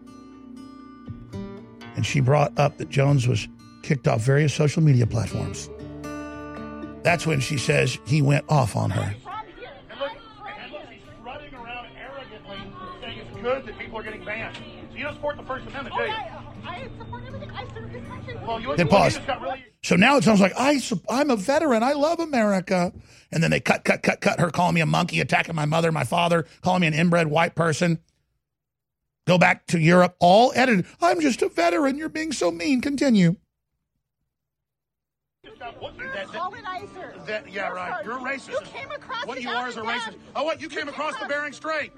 [1.97, 3.49] And she brought up that Jones was
[3.83, 5.69] kicked off various social media platforms.
[7.03, 9.15] That's when she says he went off on her.
[13.43, 14.57] Good that people are getting banned.
[14.57, 16.15] So you don't support the First Amendment, oh, do you?
[16.65, 17.51] I support everything.
[17.51, 18.37] I serve this country.
[18.47, 19.19] Well, you, Hit pause.
[19.41, 21.83] really So now it sounds like I, sup- I'm a veteran.
[21.83, 22.93] I love America.
[23.31, 25.91] And then they cut, cut, cut, cut her calling me a monkey, attacking my mother,
[25.91, 27.99] my father, calling me an inbred white person.
[29.27, 30.87] Go back to Europe, all edited.
[31.01, 31.97] I'm just a veteran.
[31.97, 32.81] You're being so mean.
[32.81, 33.37] Continue.
[36.33, 37.15] colonizer.
[37.27, 38.05] That, yeah, right.
[38.05, 38.51] You're a racist.
[38.51, 40.17] You came across What it you are is a racist.
[40.35, 40.61] Oh, what?
[40.61, 41.93] You came came across the Bering Strait.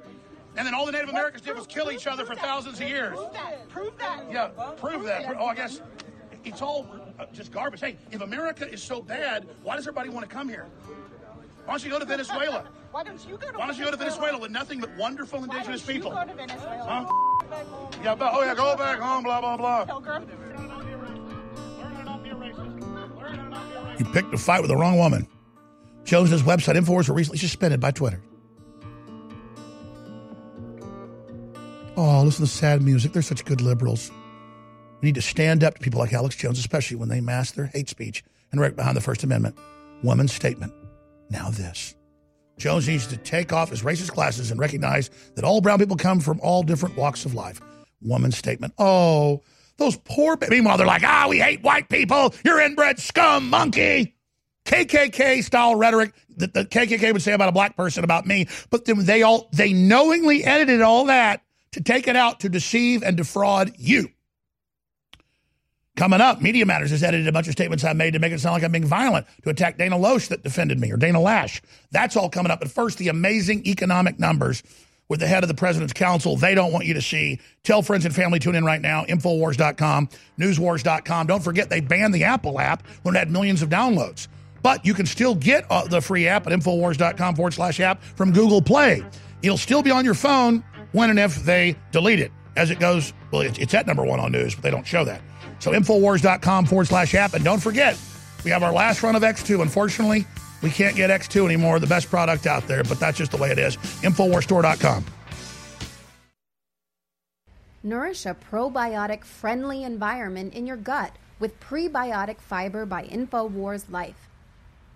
[0.57, 3.17] And then all the Native Americans did was kill each other for thousands of years.
[3.17, 3.69] Prove that.
[3.69, 4.31] Prove that.
[4.31, 5.37] Yeah, prove that.
[5.39, 5.81] Oh, I guess
[6.45, 6.87] it's all
[7.19, 7.81] uh, just garbage.
[7.81, 10.67] Hey, if America is so bad, why does everybody want to come here?
[11.65, 12.65] Why don't you go to Venezuela?
[12.93, 15.41] Why don't you go to Why don't you go to Venezuela with nothing but wonderful
[15.41, 16.17] Why indigenous don't you people?
[16.17, 17.09] go to Venezuela?
[17.09, 17.87] Huh?
[18.05, 19.85] Yeah, but, oh yeah, go back home, blah, blah, blah.
[19.85, 20.29] Pilgrim.
[23.99, 25.27] You picked a fight with the wrong woman.
[26.05, 28.21] Jones's website Infowars were recently suspended by Twitter.
[31.97, 33.13] Oh, listen to sad music.
[33.13, 34.11] They're such good liberals.
[35.01, 37.67] We need to stand up to people like Alex Jones, especially when they mask their
[37.67, 39.57] hate speech and right behind the First Amendment.
[40.03, 40.73] Woman's statement.
[41.31, 41.95] Now this.
[42.59, 46.19] Jones needs to take off his racist glasses and recognize that all brown people come
[46.19, 47.61] from all different walks of life.
[48.03, 48.75] Woman's statement.
[48.77, 49.43] Oh,
[49.77, 50.37] those poor.
[50.49, 52.35] Meanwhile, they're like, ah, we hate white people.
[52.45, 54.17] You're inbred scum, monkey.
[54.65, 58.85] KKK style rhetoric that the KKK would say about a black person about me, but
[58.85, 61.44] then they all they knowingly edited all that
[61.75, 64.09] to take it out to deceive and defraud you.
[65.97, 68.41] Coming up, Media Matters has edited a bunch of statements I made to make it
[68.41, 71.63] sound like I'm being violent to attack Dana Loesch that defended me or Dana Lash.
[71.93, 72.59] That's all coming up.
[72.59, 74.65] But first, the amazing economic numbers
[75.09, 76.37] with the head of the President's Council.
[76.37, 77.39] They don't want you to see.
[77.63, 79.05] Tell friends and family, tune in right now.
[79.05, 80.09] Infowars.com,
[80.39, 81.27] newswars.com.
[81.27, 84.29] Don't forget they banned the Apple app when it had millions of downloads.
[84.63, 88.33] But you can still get uh, the free app at Infowars.com forward slash app from
[88.33, 89.05] Google Play.
[89.43, 90.65] It'll still be on your phone
[90.95, 92.33] when and if they delete it.
[92.57, 95.21] As it goes, well, it's, at number one on news, but they don't show that.
[95.59, 97.35] So Infowars.com forward slash app.
[97.35, 97.99] And don't forget,
[98.45, 99.61] we have our last run of X2.
[99.61, 100.25] Unfortunately,
[100.63, 103.51] we can't get X2 anymore, the best product out there, but that's just the way
[103.51, 103.77] it is.
[103.77, 105.05] Infowarsstore.com.
[107.83, 114.29] Nourish a probiotic friendly environment in your gut with prebiotic fiber by InfoWars Life.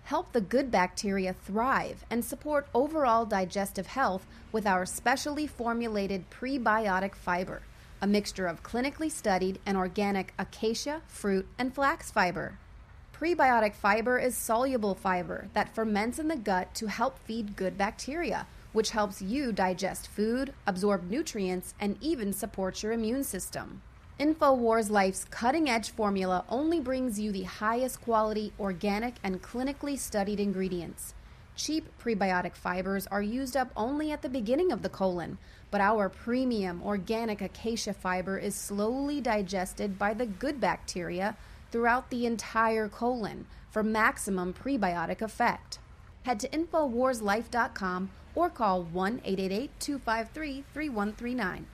[0.09, 7.13] Help the good bacteria thrive and support overall digestive health with our specially formulated prebiotic
[7.13, 7.61] fiber,
[8.01, 12.57] a mixture of clinically studied and organic acacia, fruit, and flax fiber.
[13.13, 18.47] Prebiotic fiber is soluble fiber that ferments in the gut to help feed good bacteria,
[18.73, 23.83] which helps you digest food, absorb nutrients, and even support your immune system.
[24.19, 30.41] InfoWars Life's cutting edge formula only brings you the highest quality, organic, and clinically studied
[30.41, 31.13] ingredients.
[31.55, 35.37] Cheap prebiotic fibers are used up only at the beginning of the colon,
[35.71, 41.37] but our premium organic acacia fiber is slowly digested by the good bacteria
[41.71, 45.79] throughout the entire colon for maximum prebiotic effect.
[46.23, 51.67] Head to InfoWarsLife.com or call 1 888 253 3139.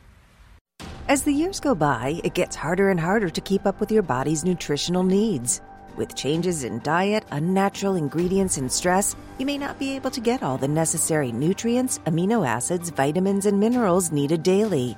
[1.08, 4.02] As the years go by, it gets harder and harder to keep up with your
[4.02, 5.62] body's nutritional needs.
[5.98, 10.42] With changes in diet, unnatural ingredients, and stress, you may not be able to get
[10.42, 14.98] all the necessary nutrients, amino acids, vitamins, and minerals needed daily.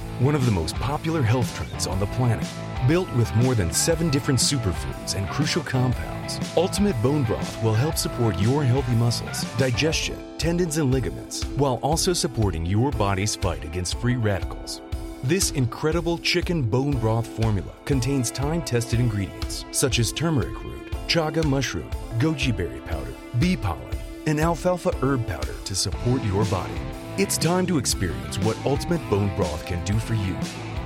[0.21, 2.47] one of the most popular health trends on the planet.
[2.87, 7.97] Built with more than seven different superfoods and crucial compounds, Ultimate Bone Broth will help
[7.97, 13.99] support your healthy muscles, digestion, tendons, and ligaments, while also supporting your body's fight against
[13.99, 14.81] free radicals.
[15.23, 21.43] This incredible chicken bone broth formula contains time tested ingredients such as turmeric root, chaga
[21.45, 23.97] mushroom, goji berry powder, bee pollen,
[24.27, 26.79] and alfalfa herb powder to support your body.
[27.17, 30.33] It's time to experience what Ultimate Bone Broth can do for you.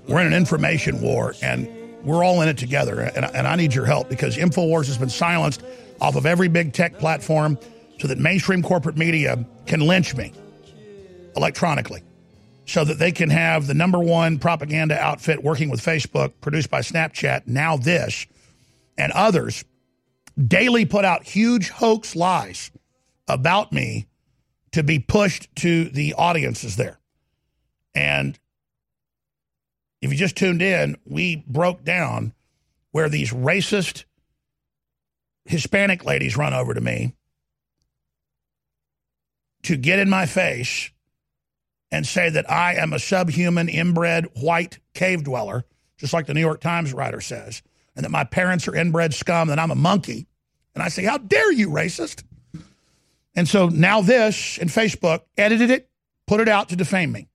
[0.07, 1.69] We're in an information war, and
[2.03, 3.01] we're all in it together.
[3.01, 5.61] And, and I need your help because InfoWars has been silenced
[6.01, 7.59] off of every big tech platform
[7.99, 10.33] so that mainstream corporate media can lynch me
[11.35, 12.01] electronically
[12.69, 16.81] so that they can have the number one propaganda outfit working with Facebook, produced by
[16.81, 18.27] Snapchat, now this,
[18.95, 19.65] and others,
[20.37, 22.69] daily put out huge hoax lies
[23.27, 24.05] about me
[24.71, 26.99] to be pushed to the audiences there.
[27.95, 28.37] And
[29.99, 32.35] if you just tuned in, we broke down
[32.91, 34.03] where these racist
[35.45, 37.15] Hispanic ladies run over to me
[39.63, 40.91] to get in my face
[41.91, 45.65] and say that I am a subhuman, inbred, white cave dweller,
[45.97, 47.61] just like the New York Times writer says,
[47.95, 50.27] and that my parents are inbred scum, and I'm a monkey.
[50.75, 52.23] And I say, How dare you, racist?
[53.35, 55.89] And so now this and Facebook edited it,
[56.27, 57.27] put it out to defame me.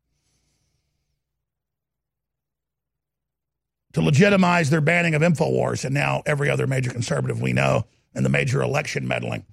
[3.95, 7.85] To legitimize their banning of InfoWars and now every other major conservative we know
[8.15, 9.45] and the major election meddling.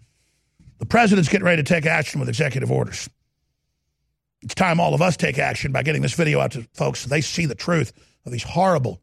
[0.80, 3.08] The president's getting ready to take action with executive orders.
[4.42, 7.10] It's time all of us take action by getting this video out to folks so
[7.10, 7.94] they see the truth
[8.26, 9.02] of these horrible,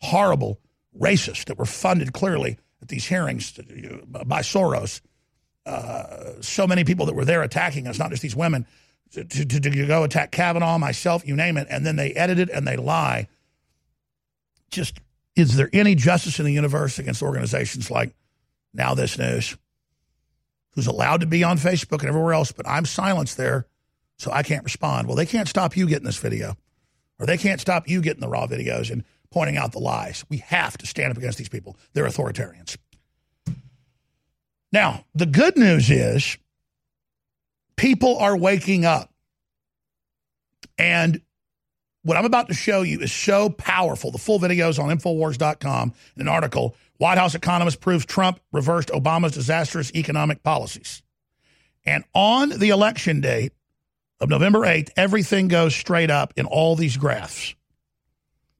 [0.00, 0.60] horrible
[0.98, 5.00] racists that were funded clearly at these hearings by Soros.
[5.66, 8.66] Uh, so many people that were there attacking us, not just these women,
[9.12, 12.50] to, to, to go attack Kavanaugh, myself, you name it, and then they edit it
[12.50, 13.28] and they lie.
[14.70, 15.00] Just
[15.36, 18.14] is there any justice in the universe against organizations like
[18.76, 19.56] NowThis News,
[20.72, 23.66] who's allowed to be on Facebook and everywhere else, but I'm silenced there,
[24.18, 25.06] so I can't respond?
[25.06, 26.56] Well, they can't stop you getting this video,
[27.18, 30.24] or they can't stop you getting the raw videos and pointing out the lies.
[30.28, 31.76] We have to stand up against these people.
[31.92, 32.76] They're authoritarians.
[34.72, 36.36] Now, the good news is
[37.76, 39.12] people are waking up.
[40.76, 41.22] And
[42.02, 44.10] what I'm about to show you is so powerful.
[44.10, 48.88] The full video is on Infowars.com in an article White House economist proves Trump reversed
[48.88, 51.02] Obama's disastrous economic policies.
[51.86, 53.52] And on the election date
[54.20, 57.54] of November 8th, everything goes straight up in all these graphs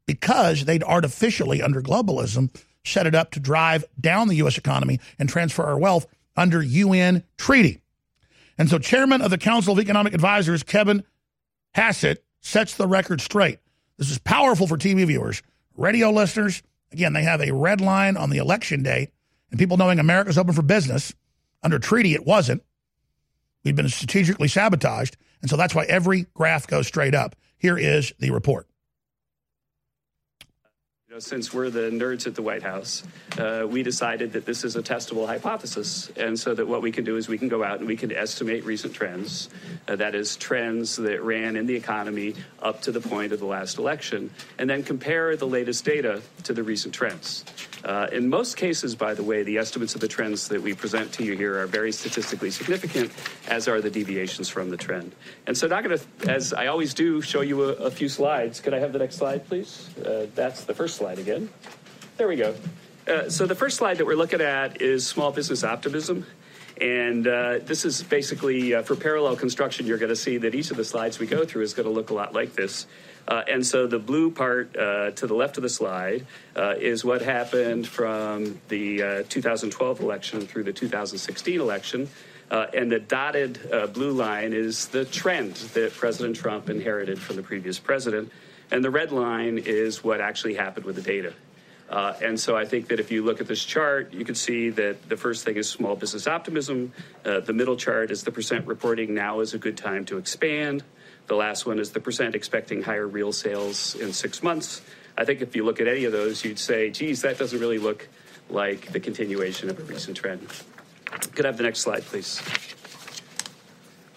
[0.06, 2.54] because they'd artificially, under globalism,
[2.84, 4.56] set it up to drive down the U.S.
[4.56, 6.06] economy and transfer our wealth
[6.36, 7.82] under UN treaty.
[8.56, 11.04] And so, chairman of the Council of Economic Advisors, Kevin
[11.74, 13.58] Hassett, sets the record straight.
[13.98, 15.42] This is powerful for TV viewers.
[15.76, 19.10] Radio listeners, again, they have a red line on the election date,
[19.50, 21.12] and people knowing America's open for business.
[21.62, 22.62] Under treaty, it wasn't.
[23.64, 25.16] We've been strategically sabotaged.
[25.40, 27.36] And so that's why every graph goes straight up.
[27.58, 28.67] Here is the report
[31.18, 33.02] since we're the nerds at the White House,
[33.38, 36.10] uh, we decided that this is a testable hypothesis.
[36.16, 38.12] And so that what we can do is we can go out and we can
[38.12, 39.48] estimate recent trends.
[39.86, 43.46] Uh, that is, trends that ran in the economy up to the point of the
[43.46, 47.44] last election, and then compare the latest data to the recent trends.
[47.84, 51.12] Uh, in most cases, by the way, the estimates of the trends that we present
[51.12, 53.12] to you here are very statistically significant,
[53.46, 55.14] as are the deviations from the trend.
[55.46, 58.60] And so, not going to, as I always do, show you a, a, few slides.
[58.60, 59.88] Could I have the next slide, please?
[60.04, 61.48] Uh, that's the first slide again.
[62.18, 62.54] There we go.
[63.06, 66.26] Uh, so, the first slide that we're looking at is small business optimism.
[66.80, 70.70] And uh, this is basically uh, for parallel construction, you're going to see that each
[70.70, 72.86] of the slides we go through is going to look a lot like this.
[73.26, 77.04] Uh, and so the blue part uh, to the left of the slide uh, is
[77.04, 82.08] what happened from the uh, 2012 election through the 2016 election.
[82.50, 83.60] And the dotted
[83.92, 88.32] blue line is the trend that President Trump inherited from the previous president.
[88.70, 91.32] And the red line is what actually happened with the data.
[91.88, 94.68] Uh, and so I think that if you look at this chart, you can see
[94.70, 96.92] that the first thing is small business optimism.
[97.24, 100.82] Uh, the middle chart is the percent reporting now is a good time to expand.
[101.28, 104.82] The last one is the percent expecting higher real sales in six months.
[105.16, 107.78] I think if you look at any of those, you'd say, geez, that doesn't really
[107.78, 108.06] look
[108.50, 110.46] like the continuation of a recent trend.
[111.34, 112.40] Could I have the next slide, please?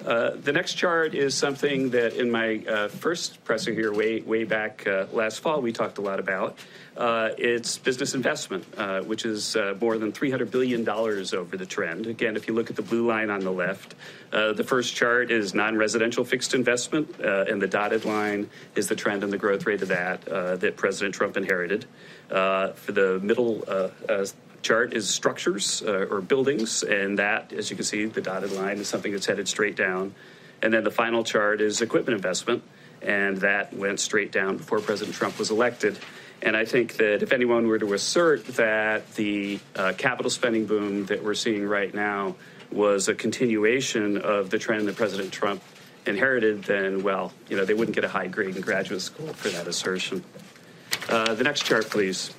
[0.06, 4.44] Uh, the next chart is something that in my uh, first presser here, way way
[4.44, 6.58] back uh, last fall, we talked a lot about.
[6.98, 12.06] Uh, it's business investment, uh, which is uh, more than $300 billion over the trend.
[12.06, 13.96] Again, if you look at the blue line on the left,
[14.32, 19.24] the first chart is non residential fixed investment, and the dotted line is the trend
[19.24, 21.86] and the growth rate of that that President Trump inherited.
[22.30, 23.64] for the middle
[24.62, 28.88] chart is structures or buildings, and that, as you can see, the dotted line is
[28.88, 30.14] something that's headed straight down.
[30.62, 32.64] And then the final chart is equipment investment,
[33.02, 35.98] and that went straight down before President Trump was elected.
[36.44, 41.06] And I think that if anyone were to assert that the uh, capital spending boom
[41.06, 42.36] that we're seeing right now
[42.72, 45.62] was a continuation of the trend that President Trump
[46.06, 49.50] inherited, then, well, you know, they wouldn't get a high grade in graduate school for
[49.50, 50.24] that assertion.
[51.10, 52.34] Uh, the next chart, please.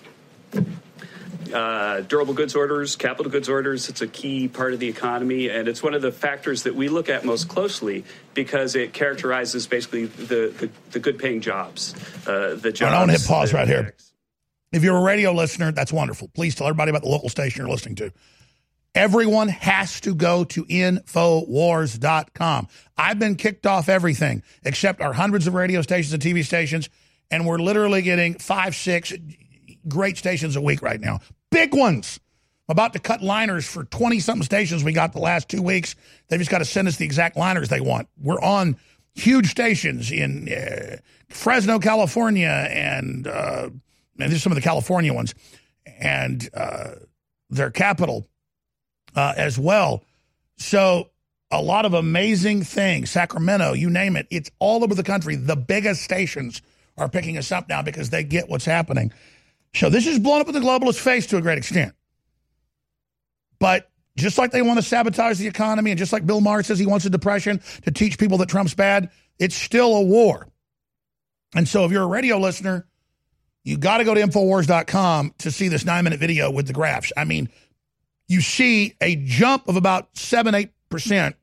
[1.52, 5.68] Uh, durable goods orders, capital goods orders, it's a key part of the economy, and
[5.68, 10.06] it's one of the factors that we look at most closely because it characterizes basically
[10.06, 11.94] the, the, the good paying jobs.
[12.26, 12.92] Uh, the jobs.
[12.94, 13.94] I want to hit pause right here.
[14.72, 16.28] If you're a radio listener, that's wonderful.
[16.28, 18.12] Please tell everybody about the local station you're listening to.
[18.94, 21.08] Everyone has to go to Infowars.com.
[22.96, 26.88] I've been kicked off everything except our hundreds of radio stations and TV stations,
[27.30, 29.12] and we're literally getting five, six
[29.88, 31.20] great stations a week right now
[31.52, 32.18] big ones.
[32.68, 35.94] I'm about to cut liners for 20 something stations we got the last two weeks.
[36.28, 38.08] They've just got to send us the exact liners they want.
[38.20, 38.76] We're on
[39.14, 40.96] huge stations in uh,
[41.28, 43.68] Fresno, California, and, uh,
[44.18, 45.34] and these are some of the California ones,
[45.86, 46.92] and uh,
[47.50, 48.26] their capital
[49.14, 50.02] uh, as well.
[50.56, 51.10] So
[51.50, 53.10] a lot of amazing things.
[53.10, 54.26] Sacramento, you name it.
[54.30, 55.36] It's all over the country.
[55.36, 56.62] The biggest stations
[56.96, 59.12] are picking us up now because they get what's happening.
[59.74, 61.94] So this is blown up in the globalist face to a great extent.
[63.58, 66.78] But just like they want to sabotage the economy, and just like Bill Maher says
[66.78, 70.48] he wants a depression to teach people that Trump's bad, it's still a war.
[71.54, 72.86] And so if you're a radio listener,
[73.64, 77.12] you got to go to Infowars.com to see this nine minute video with the graphs.
[77.16, 77.48] I mean,
[78.28, 80.54] you see a jump of about 7
[80.90, 81.34] 8%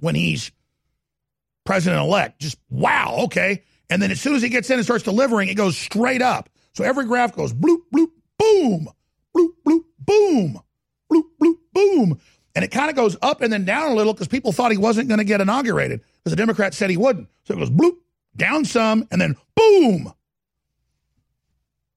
[0.00, 0.52] when he's
[1.64, 2.40] president elect.
[2.40, 3.62] Just wow, okay.
[3.90, 6.48] And then as soon as he gets in and starts delivering, it goes straight up.
[6.74, 8.08] So every graph goes bloop, bloop,
[8.38, 8.88] boom,
[9.36, 10.60] bloop, bloop, boom,
[11.10, 12.20] bloop, bloop, boom.
[12.56, 14.78] And it kind of goes up and then down a little because people thought he
[14.78, 17.28] wasn't going to get inaugurated because the Democrats said he wouldn't.
[17.44, 17.96] So it goes bloop,
[18.36, 20.12] down some, and then boom,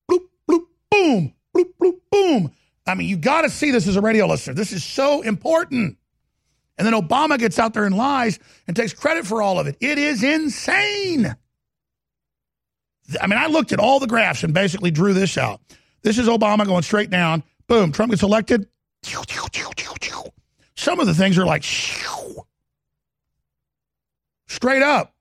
[0.09, 2.51] bloop, bloop, boom, bloop, bloop, boom.
[2.85, 4.53] I mean, you got to see this as a radio listener.
[4.53, 5.97] This is so important.
[6.77, 9.75] And then Obama gets out there and lies and takes credit for all of it.
[9.79, 11.35] It is insane.
[13.21, 15.61] I mean, I looked at all the graphs and basically drew this out.
[16.01, 17.43] This is Obama going straight down.
[17.67, 18.67] Boom, Trump gets elected.
[20.75, 21.63] Some of the things are like
[24.47, 25.13] straight up.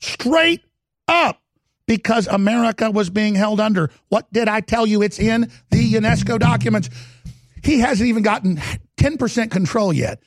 [0.00, 0.62] Straight
[1.08, 1.40] up.
[1.86, 3.90] Because America was being held under.
[4.08, 5.02] What did I tell you?
[5.02, 6.88] It's in the UNESCO documents.
[7.62, 8.56] He hasn't even gotten
[8.96, 10.22] 10% control yet.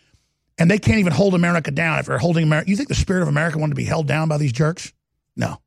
[0.59, 2.69] And they can't even hold America down if they're holding America.
[2.69, 4.93] You think the spirit of America wanted to be held down by these jerks?
[5.35, 5.59] No.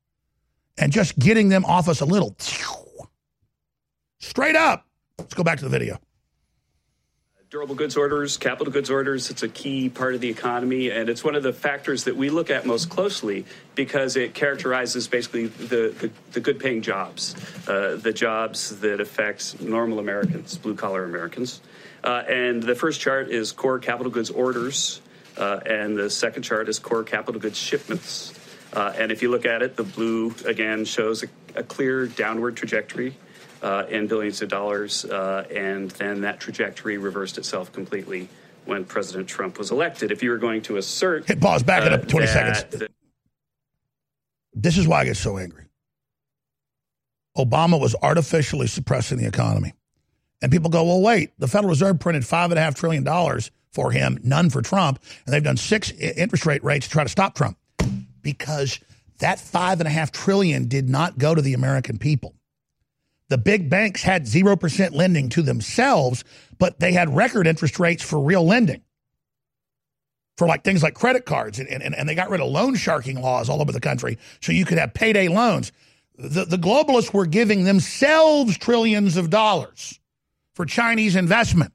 [0.79, 2.37] And just getting them off us a little.
[4.18, 4.87] Straight up.
[5.18, 5.99] Let's go back to the video.
[7.51, 11.25] Durable goods orders, capital goods orders, it's a key part of the economy, and it's
[11.25, 13.45] one of the factors that we look at most closely
[13.75, 17.35] because it characterizes basically the, the, the good paying jobs,
[17.66, 21.61] uh, the jobs that affect normal Americans, blue collar Americans.
[22.05, 25.03] Uh, and the first chart is core capital goods orders,
[25.37, 28.33] uh, and the second chart is core capital goods shipments.
[28.73, 32.57] Uh, and if you look at it, the blue again shows a, a clear downward
[32.57, 33.14] trajectory
[33.62, 38.29] uh, in billions of dollars, uh, and then that trajectory reversed itself completely
[38.64, 40.12] when President Trump was elected.
[40.12, 42.89] If you were going to assert, hit pause, back it up uh, 20 that- seconds.
[44.53, 45.66] This is why I get so angry.
[47.37, 49.75] Obama was artificially suppressing the economy.
[50.43, 53.41] And people go, well, wait, the Federal Reserve printed $5.5 trillion
[53.71, 57.09] for him, none for Trump, and they've done six interest rate rates to try to
[57.09, 57.57] stop Trump.
[58.33, 58.81] Because
[59.18, 62.35] that 5.5 trillion did not go to the American people.
[63.28, 66.24] The big banks had 0% lending to themselves,
[66.59, 68.83] but they had record interest rates for real lending.
[70.37, 73.20] For like things like credit cards and, and, and they got rid of loan sharking
[73.20, 75.70] laws all over the country so you could have payday loans.
[76.18, 80.01] The, the globalists were giving themselves trillions of dollars
[80.55, 81.72] for chinese investment.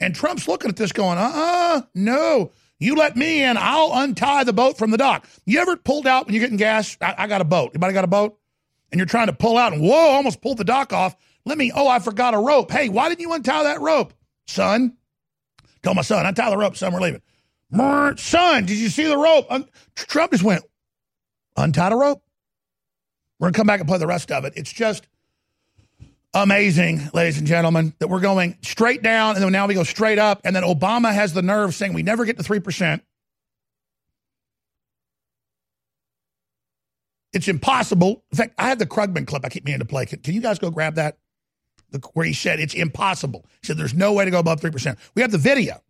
[0.00, 2.52] And trump's looking at this going uh-uh no
[2.84, 5.26] you let me in i'll untie the boat from the dock.
[5.44, 6.96] You ever pulled out when you're getting gas?
[7.00, 7.70] I, I got a boat.
[7.74, 8.38] Anybody got a boat?
[8.92, 11.16] And you're trying to pull out and whoa almost pulled the dock off.
[11.44, 12.70] Let me oh i forgot a rope.
[12.70, 14.14] Hey why didn't you untie that rope
[14.46, 14.96] son?
[15.82, 17.22] Tell my son untie the rope son we're leaving.
[18.16, 19.50] Son, did you see the rope?
[19.96, 20.62] Trump just went,
[21.56, 22.22] untie the rope.
[23.38, 24.52] We're going to come back and play the rest of it.
[24.56, 25.08] It's just
[26.34, 30.18] amazing, ladies and gentlemen, that we're going straight down and then now we go straight
[30.18, 30.40] up.
[30.44, 33.00] And then Obama has the nerve saying we never get to 3%.
[37.32, 38.22] It's impossible.
[38.30, 40.06] In fact, I have the Krugman clip I keep meaning to play.
[40.06, 41.18] Can, can you guys go grab that?
[41.90, 43.44] The, where he said it's impossible.
[43.60, 44.96] He said there's no way to go above 3%.
[45.14, 45.82] We have the video.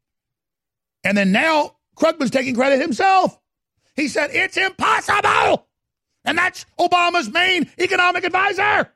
[1.02, 3.38] And then now Krugman's taking credit himself.
[3.94, 5.68] He said, it's impossible.
[6.24, 8.90] And that's Obama's main economic advisor.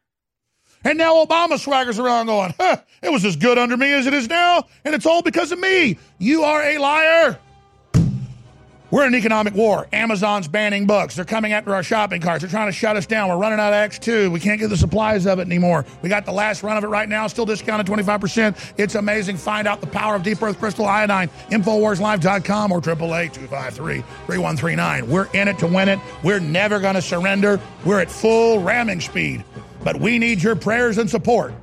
[0.89, 4.15] And now Obama swaggers around going, huh, it was as good under me as it
[4.15, 5.99] is now, and it's all because of me.
[6.17, 7.39] You are a liar.
[8.91, 9.87] We're in an economic war.
[9.93, 11.15] Amazon's banning books.
[11.15, 12.41] They're coming after our shopping carts.
[12.41, 13.29] They're trying to shut us down.
[13.29, 14.33] We're running out of X2.
[14.33, 15.85] We can't get the supplies of it anymore.
[16.01, 18.73] We got the last run of it right now, still discounted 25%.
[18.79, 19.37] It's amazing.
[19.37, 21.29] Find out the power of Deep Earth Crystal Iodine.
[21.51, 25.03] Infowarslife.com or 888-253-3139.
[25.03, 25.99] We're in it to win it.
[26.25, 27.61] We're never going to surrender.
[27.85, 29.45] We're at full ramming speed.
[29.83, 31.55] But we need your prayers and support.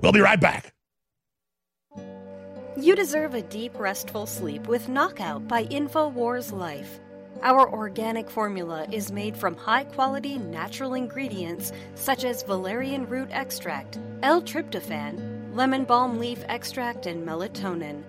[0.00, 0.72] We'll be right back.
[2.76, 6.98] You deserve a deep, restful sleep with Knockout by InfoWars Life.
[7.42, 13.98] Our organic formula is made from high quality natural ingredients such as valerian root extract,
[14.22, 18.02] L tryptophan, lemon balm leaf extract, and melatonin.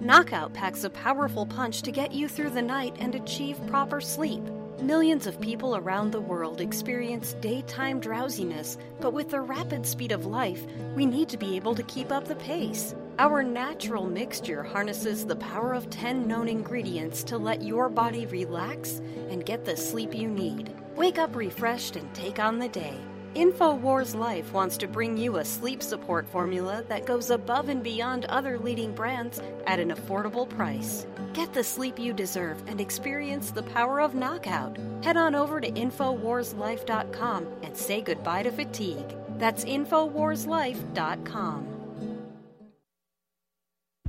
[0.00, 4.42] Knockout packs a powerful punch to get you through the night and achieve proper sleep.
[4.82, 10.26] Millions of people around the world experience daytime drowsiness, but with the rapid speed of
[10.26, 10.66] life,
[10.96, 12.94] we need to be able to keep up the pace.
[13.18, 19.00] Our natural mixture harnesses the power of 10 known ingredients to let your body relax
[19.30, 20.74] and get the sleep you need.
[20.96, 22.98] Wake up refreshed and take on the day.
[23.34, 28.26] InfoWars Life wants to bring you a sleep support formula that goes above and beyond
[28.26, 31.04] other leading brands at an affordable price.
[31.32, 34.78] Get the sleep you deserve and experience the power of knockout.
[35.02, 39.16] Head on over to InfoWarsLife.com and say goodbye to fatigue.
[39.38, 41.68] That's InfoWarsLife.com.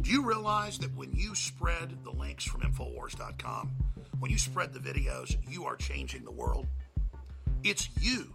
[0.04, 3.72] Do you realize that when you spread the links from Infowars.com,
[4.20, 6.68] when you spread the videos, you are changing the world?
[7.64, 8.35] It's you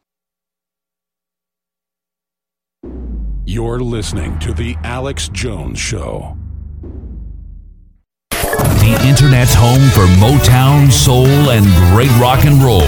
[3.45, 6.37] You're listening to The Alex Jones Show.
[8.29, 12.81] The internet's home for Motown, soul, and great rock and roll.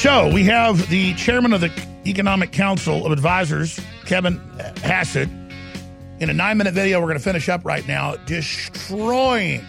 [0.00, 1.70] So we have the chairman of the
[2.06, 4.38] Economic Council of Advisors, Kevin
[4.82, 5.28] Hassett,
[6.20, 9.62] in a nine minute video we're going to finish up right now, destroying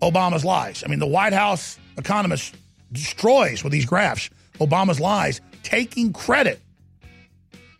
[0.00, 0.82] Obama's lies.
[0.82, 2.56] I mean, the White House economist
[2.90, 6.58] destroys with these graphs Obama's lies, taking credit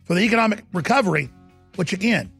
[0.03, 1.31] for the economic recovery,
[1.77, 2.31] which again,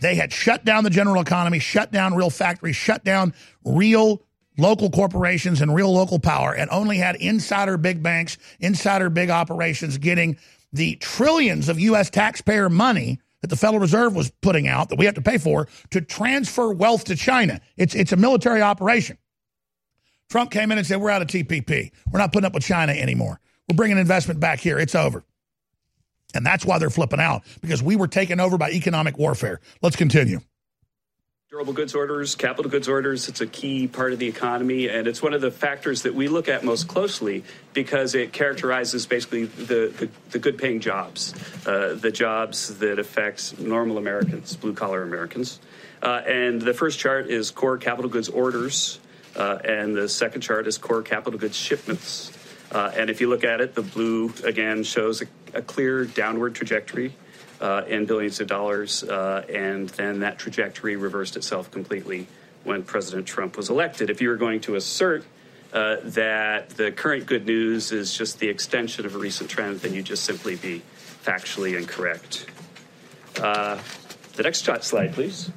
[0.00, 4.22] they had shut down the general economy, shut down real factories, shut down real
[4.58, 9.96] local corporations and real local power and only had insider big banks, insider big operations
[9.96, 10.36] getting
[10.72, 12.10] the trillions of U.S.
[12.10, 15.68] taxpayer money that the Federal Reserve was putting out that we have to pay for
[15.90, 17.60] to transfer wealth to China.
[17.76, 19.16] It's, it's a military operation.
[20.28, 21.90] Trump came in and said, We're out of TPP.
[22.12, 23.40] We're not putting up with China anymore.
[23.68, 24.78] We're bringing investment back here.
[24.78, 25.24] It's over.
[26.34, 29.60] And that's why they're flipping out because we were taken over by economic warfare.
[29.80, 30.40] Let's continue.
[31.50, 35.22] Durable goods orders, capital goods orders, it's a key part of the economy, and it's
[35.22, 37.42] one of the factors that we look at most closely
[37.72, 41.32] because it characterizes basically the, the, the good paying jobs,
[41.66, 45.58] uh, the jobs that affect normal Americans, blue collar Americans.
[46.02, 49.00] Uh, and the first chart is core capital goods orders,
[49.34, 52.30] uh, and the second chart is core capital goods shipments.
[52.72, 56.54] Uh, and if you look at it, the blue again shows a, a clear downward
[56.54, 57.14] trajectory
[57.60, 62.26] uh, in billions of dollars, uh, and then that trajectory reversed itself completely
[62.64, 64.10] when President Trump was elected.
[64.10, 65.24] If you were going to assert
[65.72, 69.94] uh, that the current good news is just the extension of a recent trend, then
[69.94, 70.82] you'd just simply be
[71.24, 72.46] factually incorrect.
[73.40, 73.78] Uh,
[74.34, 75.50] the next slide, please.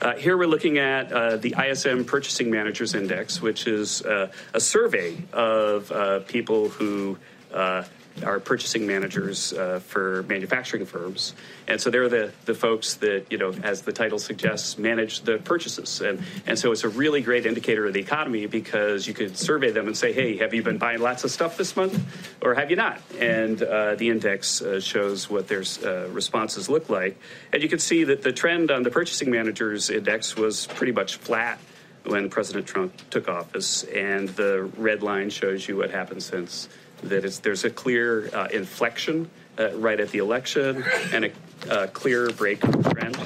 [0.00, 4.60] Uh, here we're looking at uh, the ISM Purchasing Managers Index, which is uh, a
[4.60, 7.16] survey of uh, people who
[7.52, 7.84] uh,
[8.22, 11.34] are purchasing managers uh, for manufacturing firms.
[11.66, 15.38] And so they're the, the folks that, you know, as the title suggests, manage the
[15.38, 16.00] purchases.
[16.00, 19.70] And, and so it's a really great indicator of the economy because you could survey
[19.72, 21.98] them and say, hey, have you been buying lots of stuff this month
[22.40, 23.00] or have you not?
[23.18, 27.18] And uh, the index uh, shows what their uh, responses look like.
[27.52, 31.16] And you can see that the trend on the purchasing managers index was pretty much
[31.16, 31.58] flat
[32.04, 33.82] when President Trump took office.
[33.84, 36.68] And the red line shows you what happened since
[37.08, 41.32] that there's a clear uh, inflection uh, right at the election and a,
[41.70, 43.16] a clear break trend.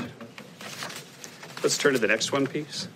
[1.62, 2.88] Let's turn to the next one, please.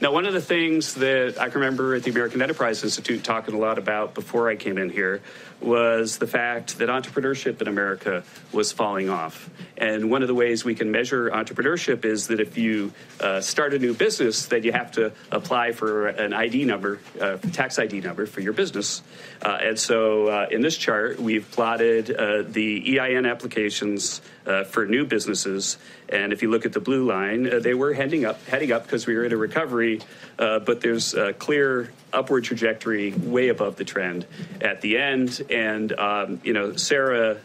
[0.00, 3.54] Now, one of the things that I can remember at the American Enterprise Institute talking
[3.54, 5.22] a lot about before I came in here
[5.60, 9.50] was the fact that entrepreneurship in America was falling off.
[9.76, 13.74] And one of the ways we can measure entrepreneurship is that if you uh, start
[13.74, 18.00] a new business, then you have to apply for an ID number, uh, tax ID
[18.00, 19.02] number for your business.
[19.42, 24.86] Uh, and so uh, in this chart, we've plotted uh, the EIN applications uh, for
[24.86, 25.78] new businesses.
[26.08, 29.06] And if you look at the blue line, they were heading up, heading up because
[29.06, 30.00] we were in a recovery.
[30.36, 34.26] But there's clear upward trajectory, way above the trend
[34.60, 35.42] at the end.
[35.50, 37.38] And um, you know, Sarah,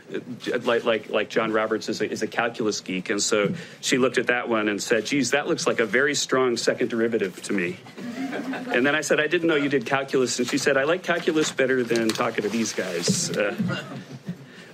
[0.62, 4.18] like like like John Roberts, is a, is a calculus geek, and so she looked
[4.18, 7.54] at that one and said, "Geez, that looks like a very strong second derivative to
[7.54, 7.78] me."
[8.72, 11.04] And then I said, "I didn't know you did calculus," and she said, "I like
[11.04, 13.56] calculus better than talking to these guys." Uh,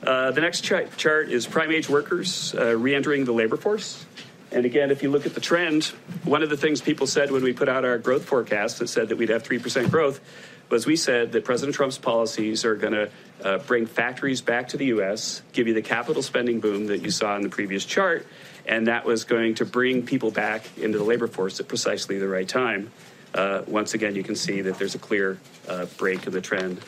[0.03, 4.05] uh, the next chart is prime age workers uh, re entering the labor force.
[4.51, 5.85] And again, if you look at the trend,
[6.23, 9.09] one of the things people said when we put out our growth forecast that said
[9.09, 10.21] that we'd have 3% growth
[10.69, 13.09] was we said that President Trump's policies are going to
[13.43, 17.11] uh, bring factories back to the U.S., give you the capital spending boom that you
[17.11, 18.25] saw in the previous chart,
[18.65, 22.27] and that was going to bring people back into the labor force at precisely the
[22.27, 22.91] right time.
[23.33, 25.37] Uh, once again, you can see that there's a clear
[25.67, 26.79] uh, break in the trend.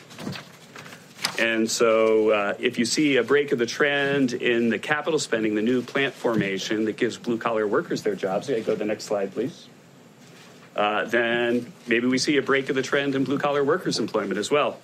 [1.38, 5.54] And so, uh, if you see a break of the trend in the capital spending,
[5.54, 8.84] the new plant formation that gives blue collar workers their jobs, okay, go to the
[8.84, 9.68] next slide, please.
[10.74, 14.38] Uh, then maybe we see a break of the trend in blue collar workers' employment
[14.38, 14.78] as well.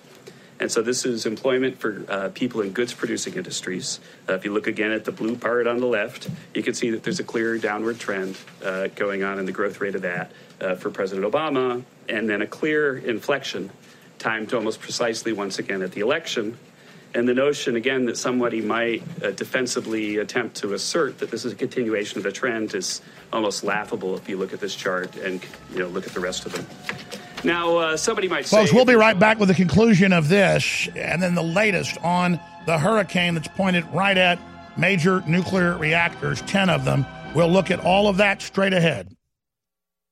[0.59, 3.99] And so this is employment for uh, people in goods producing industries.
[4.27, 6.91] Uh, if you look again at the blue part on the left, you can see
[6.91, 10.31] that there's a clear downward trend uh, going on in the growth rate of that
[10.61, 13.69] uh, for President Obama, and then a clear inflection
[14.25, 16.57] timed almost precisely once again at the election.
[17.13, 21.53] And the notion, again, that somebody might uh, defensively attempt to assert that this is
[21.53, 23.01] a continuation of the trend is
[23.31, 26.47] almost laughable if you look at this chart and you know look at the rest
[26.47, 26.65] of them.
[27.43, 30.89] Now, uh, somebody might Folks, say, we'll be right back with the conclusion of this
[30.95, 34.39] and then the latest on the hurricane that's pointed right at
[34.75, 37.05] major nuclear reactors, 10 of them.
[37.35, 39.15] We'll look at all of that straight ahead.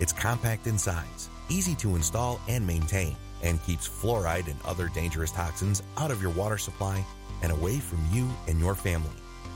[0.00, 5.30] It's compact in size, easy to install and maintain, and keeps fluoride and other dangerous
[5.30, 7.04] toxins out of your water supply
[7.42, 9.10] and away from you and your family.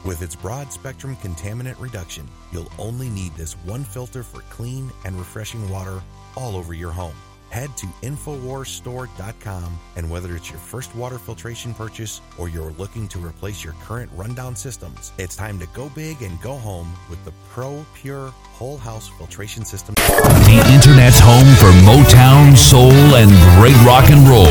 [0.05, 5.17] With its broad spectrum contaminant reduction, you'll only need this one filter for clean and
[5.19, 6.03] refreshing water
[6.37, 7.17] all over your home.
[7.55, 13.25] Head to InfoWarsStore.com and whether it's your first water filtration purchase or you're looking to
[13.25, 17.31] replace your current rundown systems, it's time to go big and go home with the
[17.51, 19.95] Pro Pure Whole House Filtration System.
[19.95, 24.51] The Internet's home for Motown, Soul, and great rock and roll.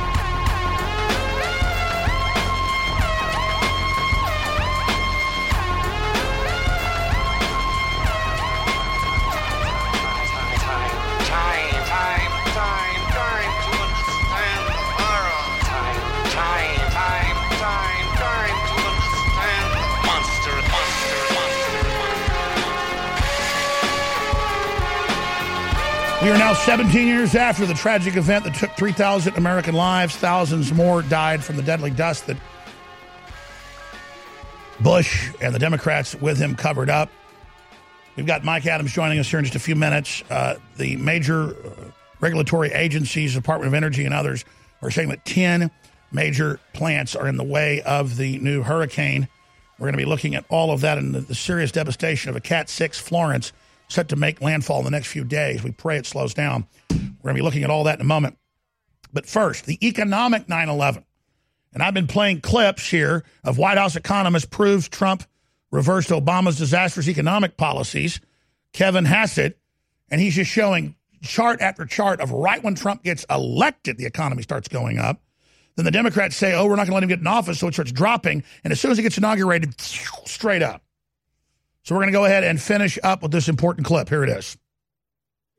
[26.22, 30.14] We are now 17 years after the tragic event that took 3,000 American lives.
[30.14, 32.36] Thousands more died from the deadly dust that
[34.78, 37.10] Bush and the Democrats with him covered up.
[38.14, 40.22] We've got Mike Adams joining us here in just a few minutes.
[40.30, 44.44] Uh, the major uh, regulatory agencies, Department of Energy and others,
[44.80, 45.72] are saying that 10
[46.12, 49.26] major plants are in the way of the new hurricane.
[49.76, 52.36] We're going to be looking at all of that and the, the serious devastation of
[52.36, 53.52] a Cat 6 Florence
[53.92, 55.62] set to make landfall in the next few days.
[55.62, 56.66] We pray it slows down.
[56.90, 58.38] We're going to be looking at all that in a moment.
[59.12, 61.04] But first, the economic 9 11.
[61.74, 65.24] And I've been playing clips here of White House economist proves Trump
[65.70, 68.20] reversed Obama's disastrous economic policies,
[68.72, 69.58] Kevin Hassett,
[70.10, 74.42] and he's just showing chart after chart of right when Trump gets elected, the economy
[74.42, 75.22] starts going up.
[75.76, 77.68] Then the Democrats say, oh, we're not going to let him get in office, so
[77.68, 78.44] it starts dropping.
[78.62, 80.82] And as soon as he gets inaugurated, straight up.
[81.84, 84.08] So we're going to go ahead and finish up with this important clip.
[84.08, 84.56] Here it is.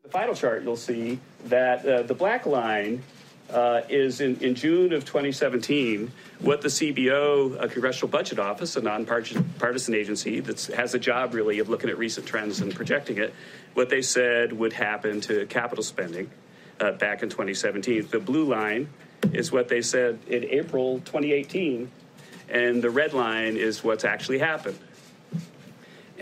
[0.04, 3.04] The final chart, you'll see that uh, the black line
[3.50, 9.94] uh, is in, in, June of 2017 what the CBO, Congressional Budget Office, a nonpartisan
[9.94, 13.34] agency that has a job really of looking at recent trends and projecting it,
[13.74, 16.32] what they said would happen to capital spending
[16.80, 18.08] uh, back in 2017.
[18.08, 18.88] The blue line
[19.34, 21.92] is what they said in April 2018,
[22.50, 24.80] and the red line is what's actually happened.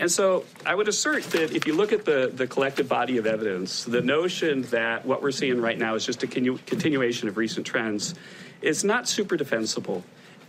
[0.02, 3.26] And so I would assert that if you look at the, the collective body of
[3.26, 7.36] evidence, the notion that what we're seeing right now is just a continu- continuation of
[7.36, 8.16] recent trends
[8.62, 10.02] is not super defensible.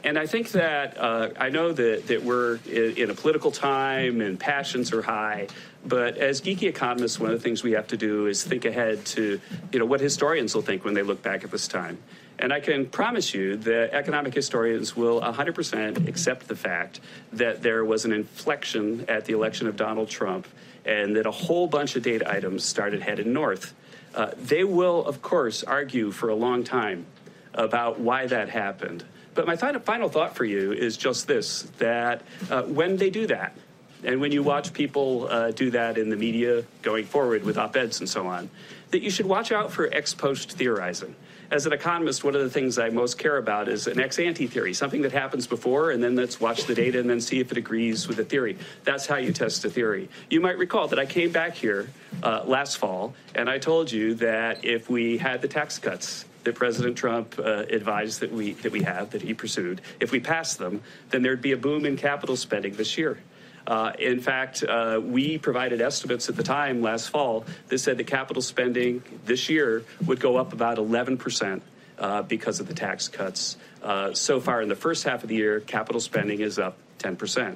[0.04, 4.22] And I think that uh, I know that, that we're in, in a political time
[4.22, 5.50] and passions are high,
[5.86, 9.06] but as geeky economists, one of the things we have to do is think ahead
[9.06, 9.40] to
[9.72, 12.00] you know what historians will think when they look back at this time.
[12.44, 17.00] And I can promise you that economic historians will 100% accept the fact
[17.32, 20.46] that there was an inflection at the election of Donald Trump
[20.84, 23.74] and that a whole bunch of data items started headed north.
[24.14, 27.06] Uh, they will, of course, argue for a long time
[27.54, 29.06] about why that happened.
[29.36, 33.26] But my th- final thought for you is just this that uh, when they do
[33.28, 33.56] that,
[34.04, 37.78] and when you watch people uh, do that in the media going forward with op
[37.78, 38.50] eds and so on,
[38.92, 41.16] that you should watch out for ex post theorizing.
[41.54, 44.48] As an economist, one of the things I most care about is an ex ante
[44.48, 47.52] theory, something that happens before, and then let's watch the data and then see if
[47.52, 48.58] it agrees with the theory.
[48.86, 50.10] That's how you test a theory.
[50.32, 51.92] You might recall that I came back here
[52.24, 56.56] uh, last fall and I told you that if we had the tax cuts that
[56.56, 59.80] President Trump uh, advised that we that we have that he pursued.
[60.00, 60.82] If we passed them,
[61.12, 63.20] then there'd be a boom in capital spending this year.
[63.66, 68.04] Uh, in fact, uh, we provided estimates at the time last fall that said the
[68.04, 71.64] capital spending this year would go up about 11 percent.
[72.00, 73.56] Uh, because of the tax cuts.
[73.84, 77.56] Uh, so far in the first half of the year, capital spending is up 10%.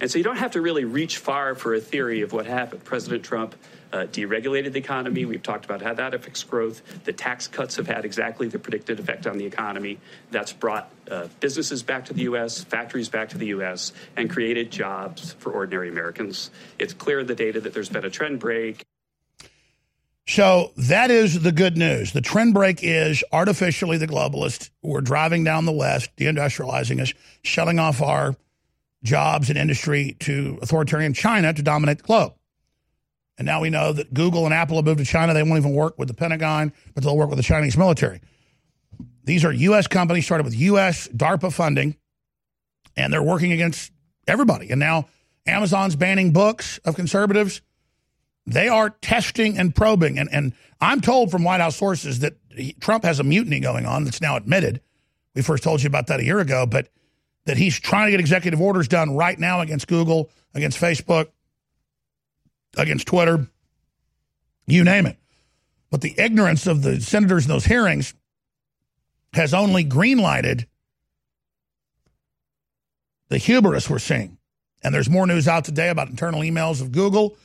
[0.00, 2.84] And so you don't have to really reach far for a theory of what happened.
[2.84, 3.54] President Trump
[3.92, 5.24] uh, deregulated the economy.
[5.24, 6.82] We've talked about how that affects growth.
[7.04, 9.98] The tax cuts have had exactly the predicted effect on the economy.
[10.30, 14.70] That's brought uh, businesses back to the U.S., factories back to the U.S., and created
[14.70, 16.50] jobs for ordinary Americans.
[16.78, 18.82] It's clear in the data that there's been a trend break.
[20.26, 22.12] So that is the good news.
[22.12, 27.12] The trend break is artificially the globalists were driving down the West, deindustrializing us,
[27.44, 28.36] selling off our
[29.02, 32.34] jobs and industry to authoritarian China to dominate the globe.
[33.40, 35.32] And now we know that Google and Apple have moved to China.
[35.32, 38.20] They won't even work with the Pentagon, but they'll work with the Chinese military.
[39.24, 39.86] These are U.S.
[39.86, 41.08] companies started with U.S.
[41.08, 41.96] DARPA funding,
[42.98, 43.92] and they're working against
[44.28, 44.68] everybody.
[44.68, 45.08] And now
[45.46, 47.62] Amazon's banning books of conservatives.
[48.44, 50.18] They are testing and probing.
[50.18, 53.86] And, and I'm told from White House sources that he, Trump has a mutiny going
[53.86, 54.82] on that's now admitted.
[55.34, 56.88] We first told you about that a year ago, but
[57.46, 61.28] that he's trying to get executive orders done right now against Google, against Facebook,
[62.76, 63.46] against Twitter,
[64.66, 65.16] you name it.
[65.90, 68.14] But the ignorance of the senators in those hearings
[69.32, 70.66] has only greenlighted
[73.28, 74.38] the hubris we're seeing.
[74.82, 77.36] And there's more news out today about internal emails of Google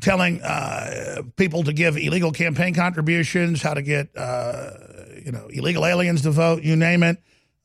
[0.00, 4.70] telling uh, people to give illegal campaign contributions, how to get uh,
[5.24, 7.18] you know illegal aliens to vote, you name it,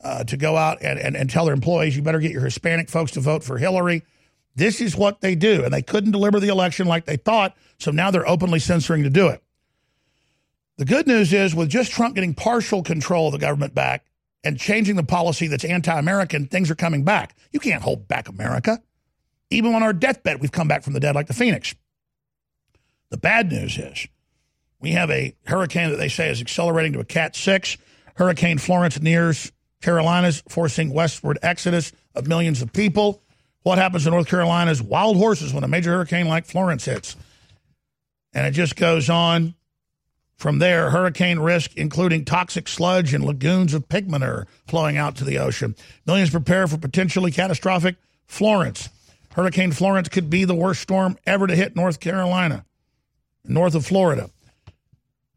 [0.04, 2.90] uh, to go out and, and, and tell their employees you better get your Hispanic
[2.90, 4.04] folks to vote for Hillary.
[4.56, 7.92] This is what they do, and they couldn't deliver the election like they thought, so
[7.92, 9.42] now they're openly censoring to do it.
[10.78, 14.06] The good news is, with just Trump getting partial control of the government back
[14.44, 17.36] and changing the policy that's anti American, things are coming back.
[17.52, 18.82] You can't hold back America.
[19.50, 21.76] Even on our deathbed, we've come back from the dead like the phoenix.
[23.10, 24.08] The bad news is
[24.80, 27.78] we have a hurricane that they say is accelerating to a Cat 6.
[28.16, 29.52] Hurricane Florence nears
[29.82, 33.22] Carolinas, forcing westward exodus of millions of people.
[33.64, 37.16] What happens in North Carolina is wild horses when a major hurricane like Florence hits.
[38.34, 39.54] And it just goes on
[40.36, 40.90] from there.
[40.90, 45.76] Hurricane risk, including toxic sludge and lagoons of pig manure flowing out to the ocean.
[46.08, 48.90] Millions prepare for potentially catastrophic Florence.
[49.34, 52.66] Hurricane Florence could be the worst storm ever to hit North Carolina,
[53.46, 54.30] north of Florida.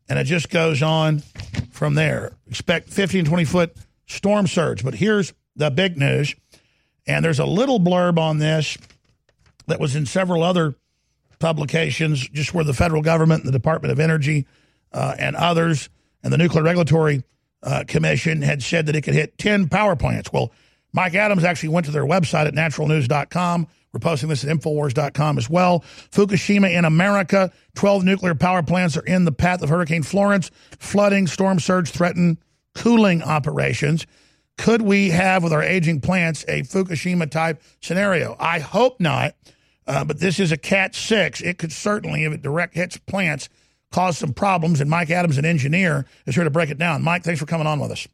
[0.09, 1.23] And it just goes on
[1.71, 2.33] from there.
[2.49, 3.77] Expect 15 and 20 foot
[4.07, 4.83] storm surge.
[4.83, 6.35] But here's the big news
[7.06, 8.78] and there's a little blurb on this
[9.66, 10.74] that was in several other
[11.39, 14.47] publications, just where the federal government the Department of Energy
[14.93, 15.89] uh, and others
[16.22, 17.22] and the Nuclear Regulatory
[17.62, 20.32] uh, Commission had said that it could hit 10 power plants.
[20.32, 20.52] Well,
[20.93, 23.66] Mike Adams actually went to their website at naturalnews.com.
[23.93, 25.81] We're posting this at Infowars.com as well.
[26.10, 30.51] Fukushima in America, 12 nuclear power plants are in the path of Hurricane Florence.
[30.78, 32.39] Flooding, storm surge threaten
[32.74, 34.06] cooling operations.
[34.56, 38.36] Could we have, with our aging plants, a Fukushima type scenario?
[38.39, 39.35] I hope not,
[39.86, 41.40] uh, but this is a Cat 6.
[41.40, 43.48] It could certainly, if it direct hits plants,
[43.90, 44.81] cause some problems.
[44.81, 47.02] And Mike Adams, an engineer, is here to break it down.
[47.02, 48.06] Mike, thanks for coming on with us.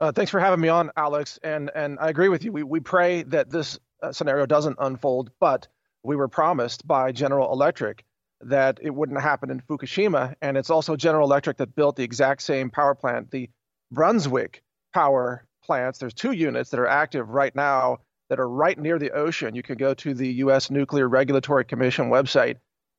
[0.00, 1.38] Uh, thanks for having me on, Alex.
[1.42, 2.52] And and I agree with you.
[2.52, 5.68] We we pray that this uh, scenario doesn't unfold, but
[6.02, 8.04] we were promised by General Electric
[8.42, 12.42] that it wouldn't happen in Fukushima, and it's also General Electric that built the exact
[12.42, 13.48] same power plant, the
[13.90, 14.62] Brunswick
[14.96, 15.98] power plants.
[15.98, 17.98] There's two units that are active right now
[18.30, 19.54] that are right near the ocean.
[19.54, 20.70] You can go to the U.S.
[20.70, 22.56] Nuclear Regulatory Commission website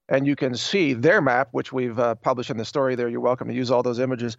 [0.07, 3.09] and you can see their map, which we've uh, published in the story there.
[3.09, 4.37] You're welcome to use all those images.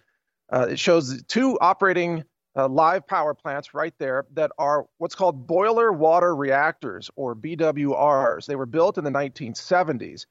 [0.53, 2.23] Uh, it shows two operating
[2.55, 8.47] uh, live power plants right there that are what's called boiler water reactors or BWRs.
[8.47, 10.27] They were built in the 1970s.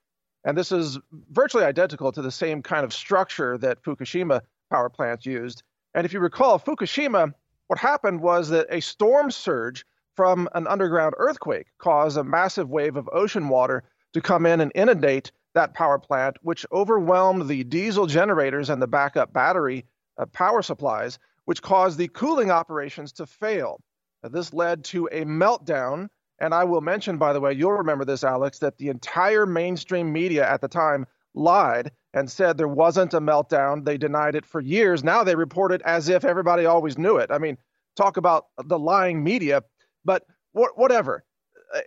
[0.46, 5.26] And this is virtually identical to the same kind of structure that Fukushima power plants
[5.26, 5.64] used.
[5.98, 7.34] And if you recall, Fukushima,
[7.66, 9.84] what happened was that a storm surge
[10.16, 13.84] from an underground earthquake caused a massive wave of ocean water
[14.14, 18.86] to come in and inundate that power plant, which overwhelmed the diesel generators and the
[18.86, 19.86] backup battery
[20.20, 23.82] uh, power supplies, which caused the cooling operations to fail.
[24.24, 26.10] Uh, this led to a meltdown.
[26.38, 30.14] And I will mention, by the way, you'll remember this, Alex, that the entire mainstream
[30.14, 33.86] media at the time lied and said there wasn't a meltdown.
[33.86, 35.04] They denied it for years.
[35.04, 37.30] Now they report it as if everybody always knew it.
[37.32, 37.58] I mean,
[37.96, 39.64] talk about the lying media.
[40.04, 40.24] But
[40.54, 41.24] wh- whatever.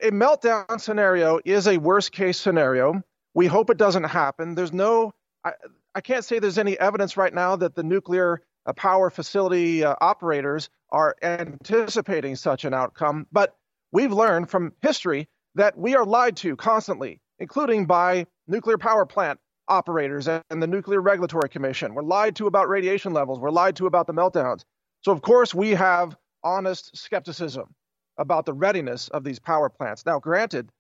[0.03, 3.03] A meltdown scenario is a worst case scenario.
[3.35, 4.55] We hope it doesn't happen.
[4.55, 5.13] There's no,
[5.45, 5.53] I,
[5.95, 9.97] I can't say there's any evidence right now that the nuclear uh, power facility uh,
[10.01, 13.27] operators are anticipating such an outcome.
[13.33, 13.57] But
[13.91, 19.41] we've learned from history that we are lied to constantly, including by nuclear power plant
[19.71, 21.95] operators and the Nuclear Regulatory Commission.
[21.95, 23.39] We're lied to about radiation levels.
[23.39, 24.65] We're lied to about the meltdowns.
[25.01, 27.75] So, of course, we have honest skepticism
[28.19, 30.05] about the readiness of these power plants.
[30.05, 30.71] Now, granted,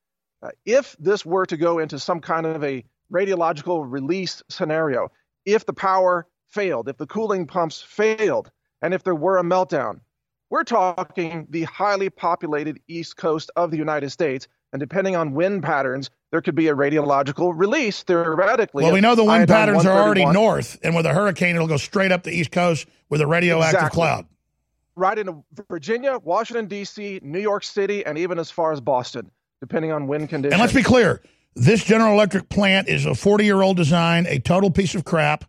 [0.43, 5.11] uh, if this were to go into some kind of a radiological release scenario,
[5.47, 8.51] if the power failed, if the cooling pumps failed,
[8.83, 10.01] and if there were a meltdown,
[10.51, 14.49] we're talking the highly populated east coast of the United States.
[14.73, 18.85] And depending on wind patterns, there could be a radiological release theoretically.
[18.85, 21.77] Well, we know the wind patterns are already north, and with a hurricane, it'll go
[21.77, 23.97] straight up the east coast with a radioactive exactly.
[23.97, 24.27] cloud.
[24.95, 29.31] Right into Virginia, Washington, D.C., New York City, and even as far as Boston,
[29.61, 30.53] depending on wind conditions.
[30.53, 31.21] And let's be clear
[31.57, 35.45] this General Electric plant is a 40 year old design, a total piece of crap.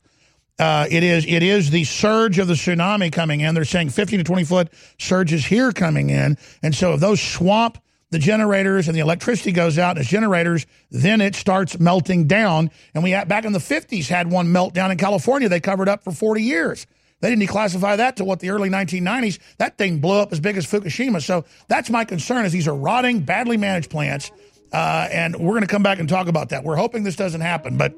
[0.58, 3.56] Uh, it is it is the surge of the tsunami coming in.
[3.56, 4.70] They're saying 15 to 20 foot
[5.00, 6.38] surges here coming in.
[6.62, 7.80] And so if those swamp
[8.12, 12.70] the generators and the electricity goes out as generators, then it starts melting down.
[12.94, 15.50] And we had, back in the 50s had one meltdown in California.
[15.50, 16.86] They covered up for 40 years.
[17.22, 19.40] They didn't declassify that to what the early 1990s.
[19.58, 21.22] That thing blew up as big as Fukushima.
[21.22, 24.32] So that's my concern is these are rotting, badly managed plants.
[24.74, 26.64] Uh, and we're going to come back and talk about that.
[26.64, 27.94] We're hoping this doesn't happen, but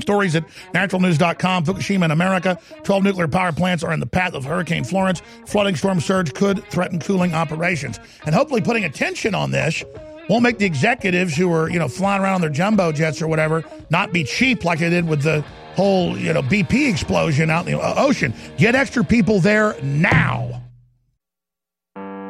[0.00, 1.64] Stories at naturalnews.com.
[1.64, 2.58] Fukushima in America.
[2.82, 5.22] 12 nuclear power plants are in the path of Hurricane Florence.
[5.46, 7.98] Flooding storm surge could threaten cooling operations.
[8.24, 9.84] And hopefully putting attention on this
[10.28, 13.28] won't make the executives who are, you know, flying around on their jumbo jets or
[13.28, 15.44] whatever not be cheap like they did with the
[15.74, 18.32] whole, you know, BP explosion out in the ocean.
[18.56, 20.62] Get extra people there now.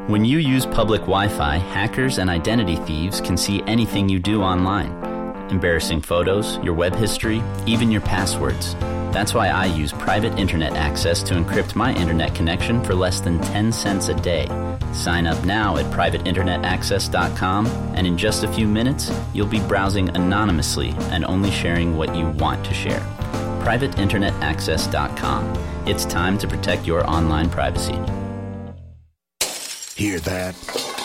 [0.09, 4.43] When you use public Wi Fi, hackers and identity thieves can see anything you do
[4.43, 5.12] online
[5.53, 8.75] embarrassing photos, your web history, even your passwords.
[9.13, 13.39] That's why I use private internet access to encrypt my internet connection for less than
[13.41, 14.47] 10 cents a day.
[14.93, 20.95] Sign up now at privateinternetaccess.com, and in just a few minutes, you'll be browsing anonymously
[21.13, 23.01] and only sharing what you want to share.
[23.63, 25.87] privateinternetaccess.com.
[25.87, 27.99] It's time to protect your online privacy.
[29.95, 30.92] Hear that?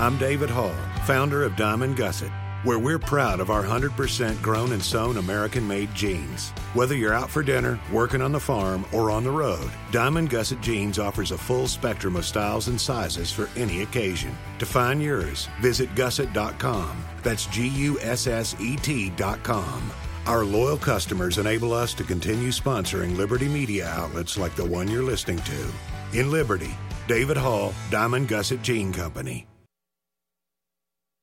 [0.00, 0.74] I'm David Hall,
[1.04, 2.32] founder of Diamond Gusset,
[2.64, 6.52] where we're proud of our 100% grown and sewn American made jeans.
[6.72, 10.62] Whether you're out for dinner, working on the farm, or on the road, Diamond Gusset
[10.62, 14.34] Jeans offers a full spectrum of styles and sizes for any occasion.
[14.60, 17.04] To find yours, visit gusset.com.
[17.22, 19.90] That's G U S S E T.com.
[20.24, 25.02] Our loyal customers enable us to continue sponsoring Liberty media outlets like the one you're
[25.02, 26.18] listening to.
[26.18, 26.74] In Liberty,
[27.06, 29.49] David Hall, Diamond Gusset Jean Company.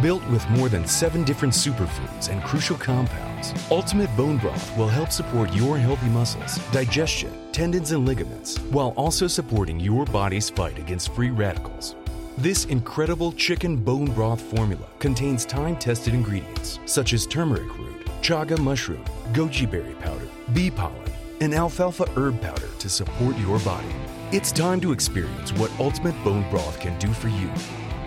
[0.00, 5.10] Built with more than seven different superfoods and crucial compounds, Ultimate Bone Broth will help
[5.10, 11.12] support your healthy muscles, digestion, tendons, and ligaments, while also supporting your body's fight against
[11.12, 11.96] free radicals.
[12.38, 18.58] This incredible chicken bone broth formula contains time tested ingredients such as turmeric root, chaga
[18.58, 21.12] mushroom, goji berry powder, bee pollen,
[21.42, 23.94] and alfalfa herb powder to support your body.
[24.32, 27.50] It's time to experience what Ultimate Bone Broth can do for you.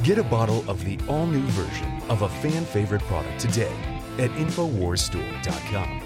[0.03, 3.71] Get a bottle of the all new version of a fan favorite product today
[4.17, 6.01] at InfoWarsStore.com.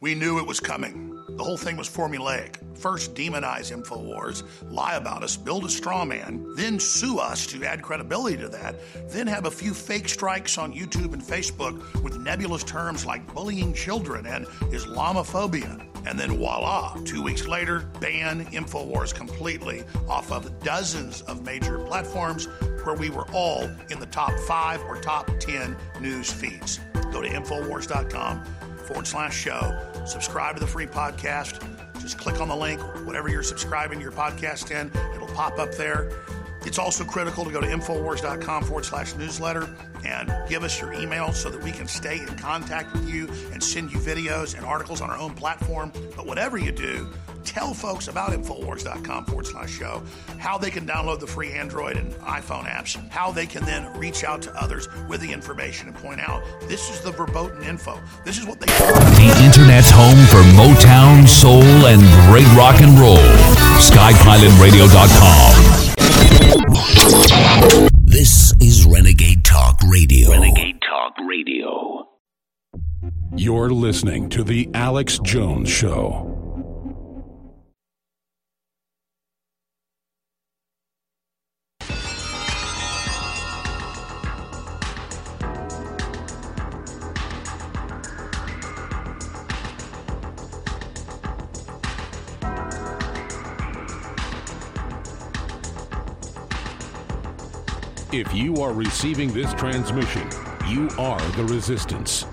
[0.00, 1.15] We knew it was coming.
[1.36, 2.56] The whole thing was formulaic.
[2.78, 7.82] First, demonize InfoWars, lie about us, build a straw man, then sue us to add
[7.82, 8.76] credibility to that,
[9.10, 13.74] then have a few fake strikes on YouTube and Facebook with nebulous terms like bullying
[13.74, 15.86] children and Islamophobia.
[16.06, 22.46] And then voila, two weeks later, ban InfoWars completely off of dozens of major platforms
[22.84, 26.78] where we were all in the top five or top 10 news feeds.
[27.12, 28.44] Go to InfoWars.com
[28.86, 29.76] forward slash show.
[30.06, 31.60] Subscribe to the free podcast.
[32.00, 36.10] Just click on the link, whatever you're subscribing your podcast in, it'll pop up there.
[36.66, 39.68] It's also critical to go to Infowars.com forward slash newsletter
[40.04, 43.62] and give us your email so that we can stay in contact with you and
[43.62, 45.92] send you videos and articles on our own platform.
[46.16, 47.08] But whatever you do,
[47.44, 50.02] tell folks about Infowars.com forward slash show,
[50.38, 54.24] how they can download the free Android and iPhone apps, how they can then reach
[54.24, 57.96] out to others with the information and point out this is the verboten info.
[58.24, 63.22] This is what they The Internet's home for Motown, soul, and great rock and roll.
[63.78, 65.95] SkyPilotRadio.com.
[68.04, 70.30] This is Renegade Talk Radio.
[70.30, 72.06] Renegade Talk Radio.
[73.34, 76.35] You're listening to The Alex Jones Show.
[98.16, 100.26] If you are receiving this transmission,
[100.66, 102.24] you are the resistance.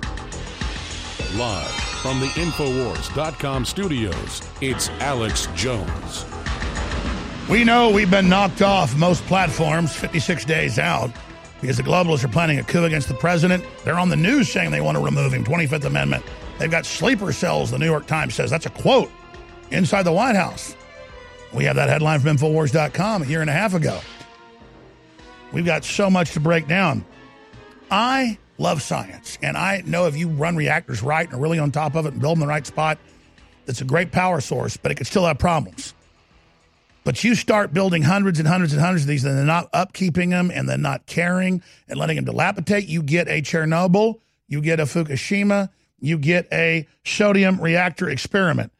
[1.35, 6.25] Live from the Infowars.com studios, it's Alex Jones.
[7.49, 11.11] We know we've been knocked off most platforms 56 days out
[11.59, 13.65] because the globalists are planning a coup against the president.
[13.83, 16.23] They're on the news saying they want to remove him, 25th Amendment.
[16.59, 18.49] They've got sleeper cells, the New York Times says.
[18.49, 19.11] That's a quote
[19.69, 20.77] inside the White House.
[21.51, 23.99] We have that headline from Infowars.com a year and a half ago.
[25.53, 27.05] We've got so much to break down.
[27.91, 31.71] I love science, and I know if you run reactors right and are really on
[31.71, 32.97] top of it and build them the right spot,
[33.67, 35.93] it's a great power source, but it could still have problems.
[37.03, 40.31] But you start building hundreds and hundreds and hundreds of these, and they're not upkeeping
[40.31, 42.87] them, and they're not caring and letting them dilapidate.
[42.87, 45.69] You get a Chernobyl, you get a Fukushima,
[45.99, 48.72] you get a sodium reactor experiment.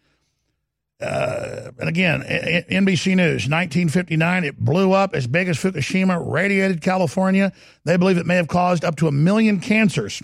[1.03, 7.51] Uh, and again, NBC News, 1959, it blew up as big as Fukushima, radiated California.
[7.84, 10.21] They believe it may have caused up to a million cancers.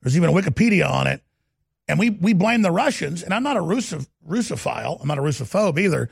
[0.00, 1.22] There's even a Wikipedia on it.
[1.88, 5.22] And we, we blame the Russians, and I'm not a Russo, Russophile, I'm not a
[5.22, 6.08] Russophobe either.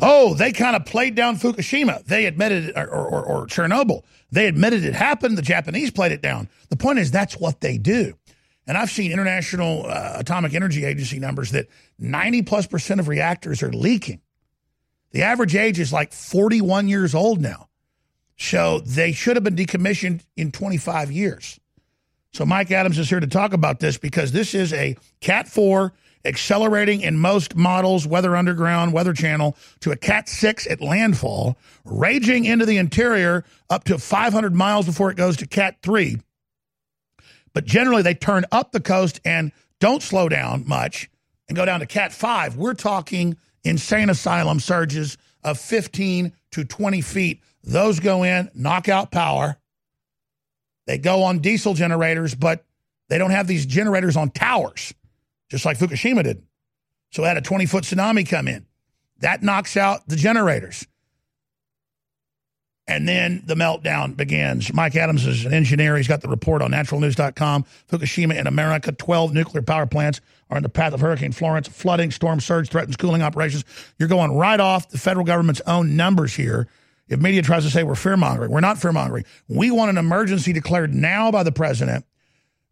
[0.00, 2.04] Oh, they kind of played down Fukushima.
[2.04, 4.02] They admitted it, or, or, or Chernobyl.
[4.30, 5.38] They admitted it happened.
[5.38, 6.48] The Japanese played it down.
[6.68, 8.14] The point is, that's what they do.
[8.66, 11.68] And I've seen International uh, Atomic Energy Agency numbers that
[11.98, 14.20] 90 plus percent of reactors are leaking.
[15.12, 17.68] The average age is like 41 years old now.
[18.36, 21.58] So they should have been decommissioned in 25 years.
[22.32, 25.92] So Mike Adams is here to talk about this because this is a Cat 4
[26.26, 32.44] accelerating in most models, Weather Underground, Weather Channel, to a Cat 6 at landfall, raging
[32.44, 36.18] into the interior up to 500 miles before it goes to Cat 3
[37.56, 39.50] but generally they turn up the coast and
[39.80, 41.08] don't slow down much
[41.48, 42.56] and go down to Cat 5.
[42.56, 43.34] We're talking
[43.64, 47.40] insane asylum surges of 15 to 20 feet.
[47.64, 49.56] Those go in, knock out power.
[50.86, 52.66] They go on diesel generators, but
[53.08, 54.92] they don't have these generators on towers,
[55.48, 56.42] just like Fukushima did.
[57.10, 58.66] So had a 20 foot tsunami come in.
[59.20, 60.86] That knocks out the generators.
[62.88, 64.72] And then the meltdown begins.
[64.72, 65.96] Mike Adams is an engineer.
[65.96, 67.64] He's got the report on naturalnews.com.
[67.90, 71.66] Fukushima in America, 12 nuclear power plants are in the path of Hurricane Florence.
[71.66, 73.64] Flooding, storm surge threatens cooling operations.
[73.98, 76.68] You're going right off the federal government's own numbers here.
[77.08, 79.24] If media tries to say we're fear mongering, we're not fear mongering.
[79.48, 82.04] We want an emergency declared now by the president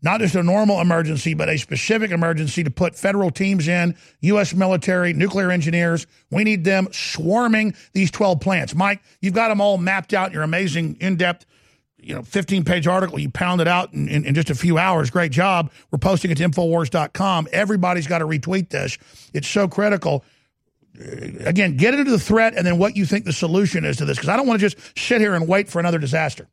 [0.04, 4.54] not just a normal emergency, but a specific emergency to put federal teams in, U.S.
[4.54, 6.06] military, nuclear engineers.
[6.30, 8.74] We need them swarming these 12 plants.
[8.74, 10.32] Mike, you've got them all mapped out.
[10.32, 11.46] Your amazing, in depth
[12.04, 13.18] you know 15 page article.
[13.18, 15.10] You pound it out in, in, in just a few hours.
[15.10, 15.72] Great job.
[15.90, 17.48] We're posting it to Infowars.com.
[17.50, 18.98] Everybody's got to retweet this.
[19.32, 20.24] It's so critical.
[20.98, 24.04] Uh, Again, get into the threat and then what you think the solution is to
[24.04, 26.46] this because I don't want to just sit here and wait for another disaster.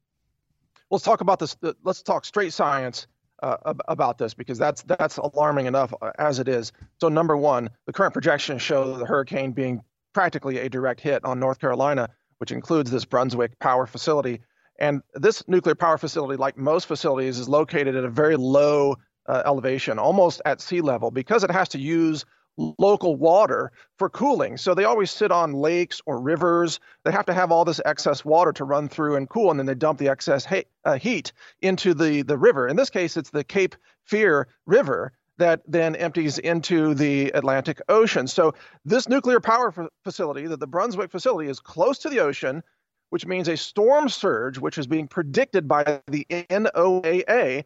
[0.90, 1.56] Let's talk about this.
[1.84, 3.08] Let's talk straight science
[3.42, 6.72] uh, about this because that's that's alarming enough uh, as it is.
[7.00, 9.82] So number one, the current projections show the hurricane being
[10.14, 14.42] practically a direct hit on North Carolina, which includes this Brunswick power facility.
[14.80, 18.96] And this nuclear power facility, like most facilities, is located at a very low
[19.28, 22.26] uh, elevation, almost at sea level, because it has to use
[22.58, 24.58] local water for cooling.
[24.58, 26.80] So they always sit on lakes or rivers.
[27.04, 29.66] They have to have all this excess water to run through and cool, and then
[29.66, 30.46] they dump the excess
[30.86, 32.68] uh, heat into the, the river.
[32.68, 33.76] In this case, it's the Cape
[34.06, 38.28] Fear River that then empties into the Atlantic Ocean.
[38.28, 38.54] So
[38.86, 42.62] this nuclear power f- facility, the, the Brunswick facility, is close to the ocean,
[43.10, 47.64] which means a storm surge, which is being predicted by the NOAA,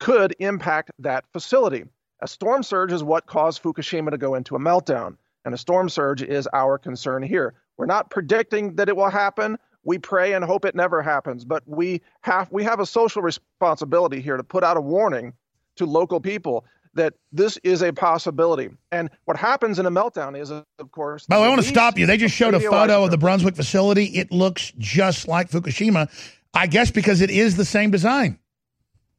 [0.00, 1.84] could impact that facility.
[2.20, 5.88] A storm surge is what caused Fukushima to go into a meltdown, and a storm
[5.88, 7.54] surge is our concern here.
[7.76, 9.56] We're not predicting that it will happen.
[9.84, 14.20] We pray and hope it never happens, but we have we have a social responsibility
[14.20, 15.32] here to put out a warning
[15.76, 16.64] to local people
[16.94, 18.70] that this is a possibility.
[18.90, 21.68] And what happens in a meltdown is, of course, By the way, I want to
[21.68, 22.06] stop you.
[22.06, 23.18] They just showed a photo of the.
[23.18, 24.06] Brunswick facility.
[24.06, 26.10] It looks just like Fukushima,
[26.54, 28.38] I guess because it is the same design.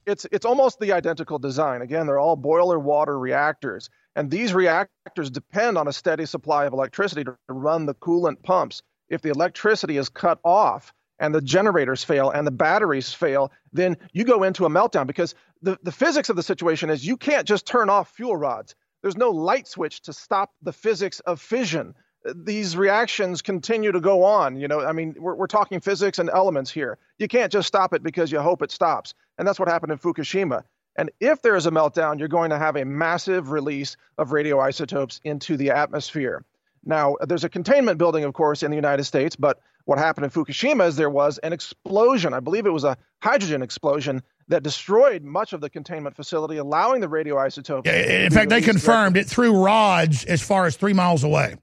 [0.10, 1.82] It's it's almost the identical design.
[1.82, 6.74] Again, they're all boiler water reactors, and these reactors depend on a steady supply of
[6.74, 8.82] electricity to run the coolant pumps.
[9.10, 13.98] If the electricity is cut off and the generators fail and the batteries fail, then
[14.14, 17.48] you go into a meltdown because the, the physics of the situation is you can't
[17.48, 18.76] just turn off fuel rods.
[19.02, 21.96] There's no light switch to stop the physics of fission.
[22.36, 24.58] These reactions continue to go on.
[24.58, 26.98] You know, I mean, we're, we're talking physics and elements here.
[27.18, 29.14] You can't just stop it because you hope it stops.
[29.40, 30.64] And that's what happened in Fukushima.
[30.98, 35.22] And if there is a meltdown, you're going to have a massive release of radioisotopes
[35.24, 36.44] into the atmosphere.
[36.86, 40.32] Now, there's a containment building, of course, in the United States, but what happened in
[40.32, 42.34] Fukushima is there was an explosion.
[42.34, 47.02] I believe it was a hydrogen explosion that destroyed much of the containment facility, allowing
[47.02, 47.84] the radioisotopes.
[47.86, 51.56] to In fact, they confirmed it threw rods as far as three miles away.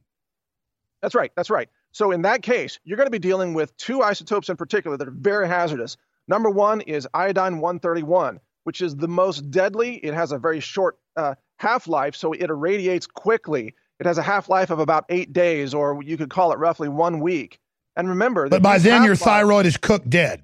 [1.02, 1.30] That's right.
[1.36, 1.68] That's right.
[1.92, 5.08] So in that case, you're going to be dealing with two isotopes in particular that
[5.08, 5.96] are very hazardous.
[6.28, 9.96] Number one is iodine 131, which is the most deadly.
[9.96, 13.74] It has a very short uh, half life, so it irradiates quickly.
[14.00, 16.88] It has a half life of about eight days, or you could call it roughly
[16.88, 17.58] one week.
[17.96, 20.42] And remember, But by then, your thyroid is cooked dead.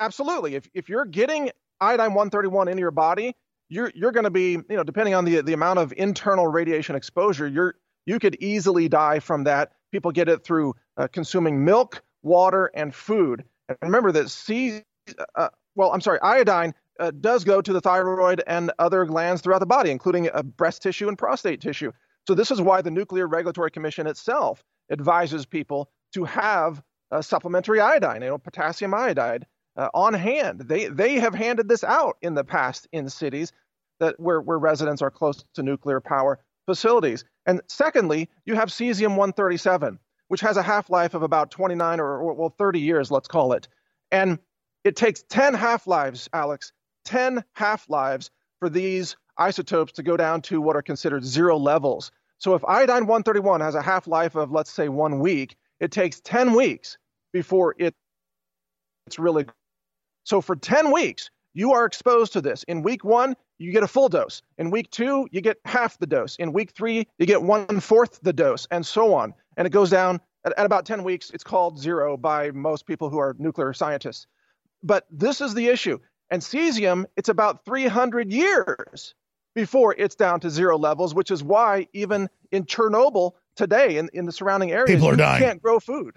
[0.00, 3.34] absolutely if, if you're getting iodine 131 into your body
[3.68, 6.94] you're you're going to be you know depending on the the amount of internal radiation
[6.94, 7.74] exposure you're
[8.06, 12.94] you could easily die from that people get it through uh, consuming milk water and
[12.94, 14.80] food and remember that c
[15.34, 19.60] uh, well i'm sorry iodine uh, does go to the thyroid and other glands throughout
[19.60, 21.92] the body including uh, breast tissue and prostate tissue
[22.26, 27.80] so this is why the nuclear regulatory commission itself advises people to have uh, supplementary
[27.80, 29.46] iodine you know potassium iodide
[29.78, 30.60] uh, on hand.
[30.60, 33.52] They they have handed this out in the past in cities
[34.00, 37.24] that where where residents are close to nuclear power facilities.
[37.46, 42.34] And secondly, you have cesium 137, which has a half-life of about 29 or, or
[42.34, 43.68] well 30 years, let's call it.
[44.10, 44.38] And
[44.88, 46.72] it takes 10 half-lives, Alex,
[47.04, 52.10] 10 half-lives for these isotopes to go down to what are considered zero levels.
[52.38, 56.54] So if iodine 131 has a half-life of let's say 1 week, it takes 10
[56.54, 56.96] weeks
[57.34, 57.94] before it
[59.06, 59.44] it's really
[60.24, 62.62] so for 10 weeks, you are exposed to this.
[62.62, 64.40] In week one, you get a full dose.
[64.56, 66.36] In week two, you get half the dose.
[66.36, 69.34] In week three, you get one fourth the dose, and so on.
[69.58, 71.30] And it goes down at, at about 10 weeks.
[71.30, 74.26] It's called zero by most people who are nuclear scientists.
[74.82, 75.98] But this is the issue.
[76.30, 79.14] And cesium, it's about 300 years
[79.54, 84.26] before it's down to zero levels, which is why even in Chernobyl today, in, in
[84.26, 85.42] the surrounding areas, People are you dying.
[85.42, 86.16] can't grow food.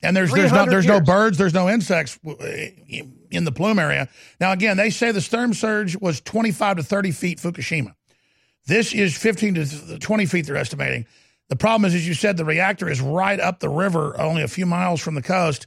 [0.00, 4.08] And there's there's no 300 there's no birds, there's no insects in the plume area.
[4.40, 7.94] Now again, they say the storm surge was 25 to 30 feet Fukushima.
[8.66, 10.46] This is 15 to 20 feet.
[10.46, 11.06] They're estimating.
[11.48, 14.48] The problem is, as you said, the reactor is right up the river, only a
[14.48, 15.66] few miles from the coast.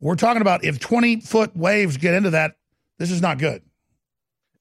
[0.00, 2.56] We're talking about if 20 foot waves get into that,
[2.98, 3.62] this is not good.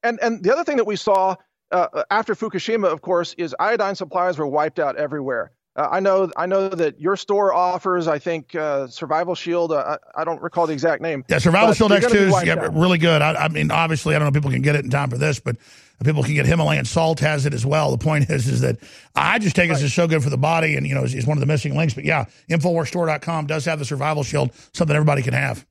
[0.03, 1.35] And and the other thing that we saw
[1.71, 5.51] uh, after Fukushima, of course, is iodine supplies were wiped out everywhere.
[5.75, 9.71] Uh, I know I know that your store offers, I think, uh, Survival Shield.
[9.71, 11.23] Uh, I, I don't recall the exact name.
[11.29, 13.21] Yeah, Survival Shield they're gonna be X2 is yeah, really good.
[13.21, 15.17] I, I mean, obviously, I don't know if people can get it in time for
[15.17, 15.57] this, but
[16.03, 17.91] people can get Himalayan salt has it as well.
[17.91, 18.77] The point is, is that
[19.15, 21.25] I just take it as so good for the body and, you know, is, is
[21.27, 21.93] one of the missing links.
[21.93, 25.65] But yeah, InfoWarsStore.com does have the Survival Shield, something everybody can have.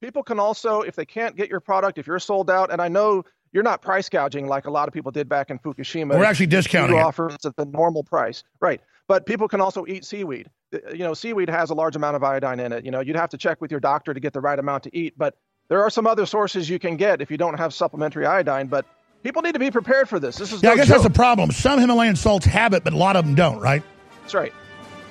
[0.00, 2.88] people can also, if they can't get your product, if you're sold out, and I
[2.88, 6.18] know you're not price gouging like a lot of people did back in Fukushima.
[6.18, 7.04] We're actually discounting You it.
[7.04, 8.80] offer it at the normal price, right?
[9.08, 10.48] But people can also eat seaweed.
[10.74, 12.84] Uh, You know, seaweed has a large amount of iodine in it.
[12.84, 14.96] You know, you'd have to check with your doctor to get the right amount to
[14.96, 15.34] eat, but
[15.68, 18.66] there are some other sources you can get if you don't have supplementary iodine.
[18.68, 18.86] But
[19.22, 20.36] people need to be prepared for this.
[20.36, 21.50] This is Yeah, no I guess that's the problem.
[21.50, 23.82] Some Himalayan salts have it, but a lot of them don't, right?
[24.22, 24.52] That's right.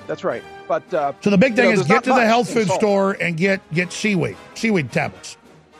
[0.06, 0.42] That's right.
[0.68, 2.80] But uh, So the big you thing know, is get to the health food salt.
[2.80, 5.36] store and get get seaweed, seaweed tablets.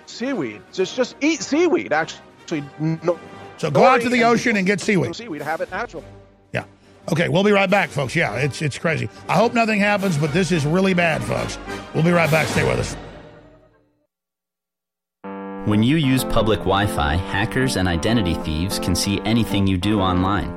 [0.06, 0.60] Seaweed.
[0.72, 1.92] Just just eat seaweed.
[1.92, 3.18] Actually, no.
[3.56, 5.14] So go out to the ocean and get seaweed.
[5.14, 5.42] Seaweed.
[5.42, 6.04] Have it natural.
[6.52, 6.64] Yeah.
[7.10, 8.14] Okay, we'll be right back, folks.
[8.14, 9.08] Yeah, it's it's crazy.
[9.28, 11.58] I hope nothing happens, but this is really bad, folks.
[11.94, 12.46] We'll be right back.
[12.48, 12.96] Stay with us.
[15.64, 20.00] When you use public Wi Fi, hackers and identity thieves can see anything you do
[20.00, 20.50] online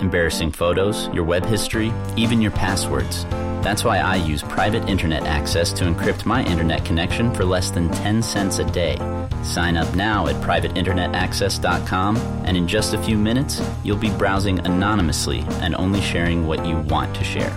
[0.00, 3.24] embarrassing photos, your web history, even your passwords.
[3.64, 7.90] That's why I use private internet access to encrypt my internet connection for less than
[7.90, 8.96] 10 cents a day.
[9.42, 15.40] Sign up now at privateinternetaccess.com, and in just a few minutes, you'll be browsing anonymously
[15.62, 17.50] and only sharing what you want to share.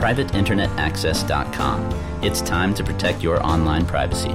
[0.00, 2.22] PrivateInternetAccess.com.
[2.22, 4.34] It's time to protect your online privacy.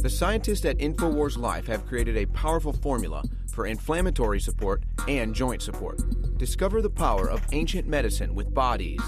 [0.00, 5.60] The scientists at InfoWars Life have created a powerful formula for inflammatory support and joint
[5.60, 5.98] support.
[6.38, 9.02] Discover the power of ancient medicine with Bodease.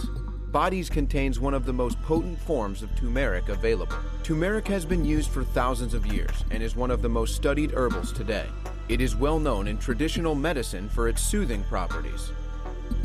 [0.51, 3.95] Bodease contains one of the most potent forms of turmeric available.
[4.25, 7.71] Turmeric has been used for thousands of years and is one of the most studied
[7.71, 8.47] herbals today.
[8.89, 12.33] It is well known in traditional medicine for its soothing properties.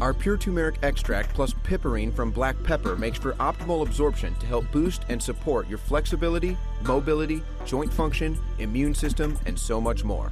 [0.02, 4.70] Our pure turmeric extract plus piperine from black pepper makes for optimal absorption to help
[4.72, 10.32] boost and support your flexibility, mobility, joint function, immune system, and so much more.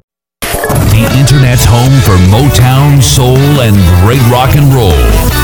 [0.61, 3.75] The Internet's home for Motown, soul, and
[4.05, 4.91] great rock and roll.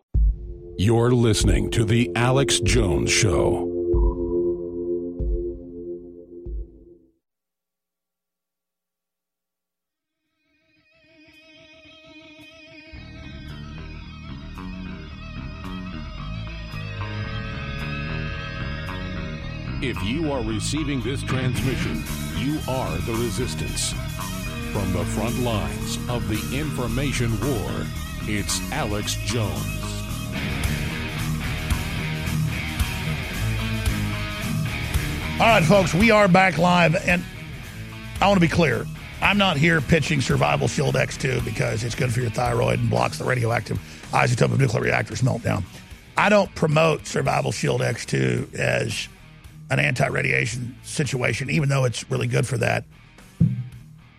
[0.79, 3.80] You're listening to The Alex Jones Show.
[19.83, 22.05] If you are receiving this transmission,
[22.37, 23.95] you are the resistance.
[24.73, 27.87] From the front lines of the information war,
[28.25, 29.57] it's Alex Jones.
[35.41, 37.25] All right, folks, we are back live, and
[38.21, 38.85] I want to be clear.
[39.23, 43.17] I'm not here pitching Survival Shield X2 because it's good for your thyroid and blocks
[43.17, 43.79] the radioactive
[44.11, 45.65] isotope of nuclear reactors meltdown.
[46.19, 49.09] I don't promote Survival Shield X2 as
[49.71, 52.85] an anti radiation situation, even though it's really good for that.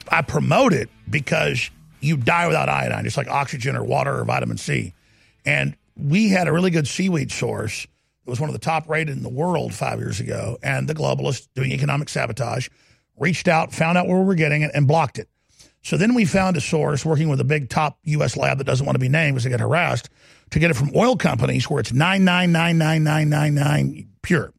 [0.10, 1.70] I promote it because
[2.00, 4.94] you die without iodine, just like oxygen or water or vitamin C.
[5.46, 7.86] And we had a really good seaweed source
[8.26, 10.60] it was one of the top rated in the world five years ago.
[10.62, 12.70] And the globalists doing economic sabotage
[13.18, 15.28] reached out, found out where we were getting it, and blocked it.
[15.84, 18.38] So then we found a source working with a big top U.S.
[18.38, 20.12] lab that doesn't want to be named because they get harassed
[20.52, 24.54] to get it from oil companies where it's 99999999 pure.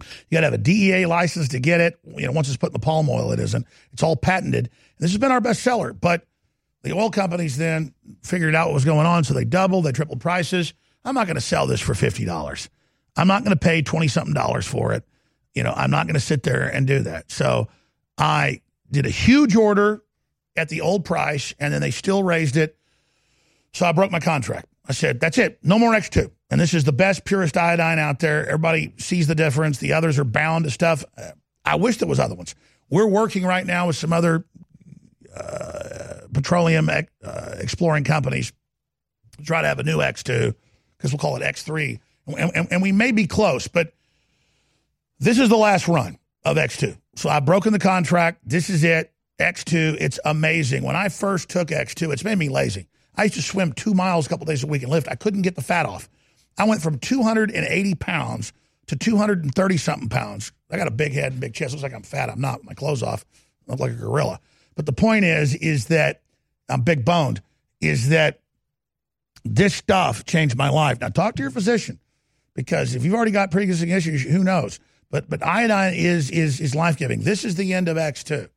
[0.00, 1.98] You got to have a DEA license to get it.
[2.04, 3.66] You know, once it's put in the palm oil, it isn't.
[3.92, 4.70] It's all patented.
[4.98, 5.92] This has been our best seller.
[5.92, 6.26] But
[6.82, 10.20] the oil companies then figured out what was going on, so they doubled, they tripled
[10.20, 10.74] prices.
[11.04, 12.68] I'm not going to sell this for $50.
[13.16, 15.04] I'm not going to pay 20 something dollars for it.
[15.54, 17.30] You know, I'm not going to sit there and do that.
[17.30, 17.68] So
[18.18, 18.60] I
[18.90, 20.02] did a huge order
[20.56, 22.76] at the old price and then they still raised it.
[23.72, 24.66] So I broke my contract.
[24.88, 25.58] I said, that's it.
[25.62, 26.30] No more X2.
[26.54, 28.46] And this is the best, purest iodine out there.
[28.46, 29.78] Everybody sees the difference.
[29.78, 31.04] The others are bound to stuff.
[31.18, 31.32] Uh,
[31.64, 32.54] I wish there was other ones.
[32.88, 34.44] We're working right now with some other
[35.36, 37.02] uh, petroleum uh,
[37.58, 38.52] exploring companies
[39.36, 40.54] to try to have a new X2
[40.96, 41.98] because we'll call it X3.
[42.28, 43.92] And, and, and, we may be close, but
[45.18, 46.96] this is the last run of X2.
[47.16, 48.48] So I've broken the contract.
[48.48, 49.12] This is it.
[49.40, 50.84] X2, it's amazing.
[50.84, 52.86] When I first took X2, it's made me lazy.
[53.16, 55.08] I used to swim two miles a couple days a week and lift.
[55.10, 56.08] I couldn't get the fat off.
[56.56, 58.52] I went from 280 pounds
[58.86, 60.52] to 230 something pounds.
[60.70, 61.72] I got a big head and big chest.
[61.72, 62.30] Looks like I'm fat.
[62.30, 62.64] I'm not.
[62.64, 63.24] My clothes off.
[63.66, 64.40] I look like a gorilla.
[64.74, 66.22] But the point is, is that
[66.68, 67.40] I'm big boned.
[67.80, 68.40] Is that
[69.44, 71.00] this stuff changed my life.
[71.00, 72.00] Now, talk to your physician
[72.54, 74.80] because if you've already got pre-existing issues, who knows?
[75.10, 77.20] But but iodine is is is life giving.
[77.20, 78.48] This is the end of X two,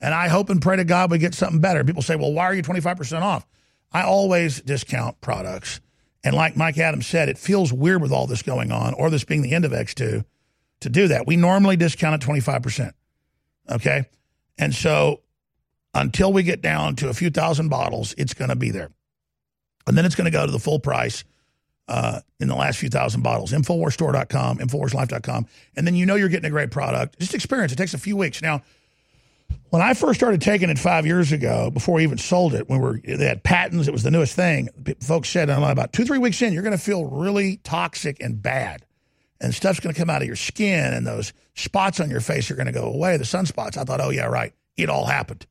[0.00, 1.84] and I hope and pray to God we get something better.
[1.84, 3.46] People say, well, why are you twenty five percent off?
[3.92, 5.80] I always discount products,
[6.22, 9.24] and like Mike Adams said, it feels weird with all this going on, or this
[9.24, 10.24] being the end of X two,
[10.80, 11.26] to do that.
[11.26, 12.94] We normally discount at twenty five percent.
[13.70, 14.04] Okay,
[14.58, 15.20] and so
[15.94, 18.90] until we get down to a few thousand bottles, it's going to be there.
[19.86, 21.24] And then it's going to go to the full price
[21.88, 23.52] uh, in the last few thousand bottles.
[23.52, 25.46] Infowarsstore.com, Infowarslife.com.
[25.76, 27.18] And then you know you're getting a great product.
[27.18, 27.72] Just experience.
[27.72, 28.40] It takes a few weeks.
[28.40, 28.62] Now,
[29.70, 32.80] when I first started taking it five years ago, before we even sold it, when
[32.80, 34.68] we were they had patents, it was the newest thing.
[35.00, 38.84] Folks said, about two, three weeks in, you're going to feel really toxic and bad.
[39.40, 42.50] And stuff's going to come out of your skin, and those spots on your face
[42.50, 43.76] are going to go away, the sunspots.
[43.76, 44.52] I thought, oh, yeah, right.
[44.76, 45.46] It all happened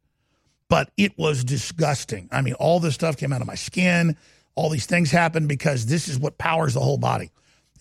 [0.69, 2.30] but it was disgusting.
[2.31, 4.15] I mean, all this stuff came out of my skin.
[4.55, 7.31] All these things happened because this is what powers the whole body.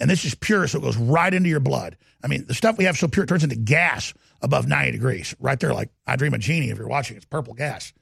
[0.00, 1.96] And this is pure, so it goes right into your blood.
[2.24, 5.34] I mean, the stuff we have so pure it turns into gas above 90 degrees.
[5.38, 6.70] Right there, like I Dream of Jeannie.
[6.70, 7.92] if you're watching, it's purple gas.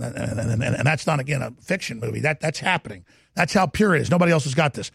[0.00, 2.20] And, and, and, and, that's not, again, a fiction movie.
[2.20, 3.04] That That's happening.
[3.34, 4.10] That's how pure it is.
[4.10, 4.90] Nobody else has got this.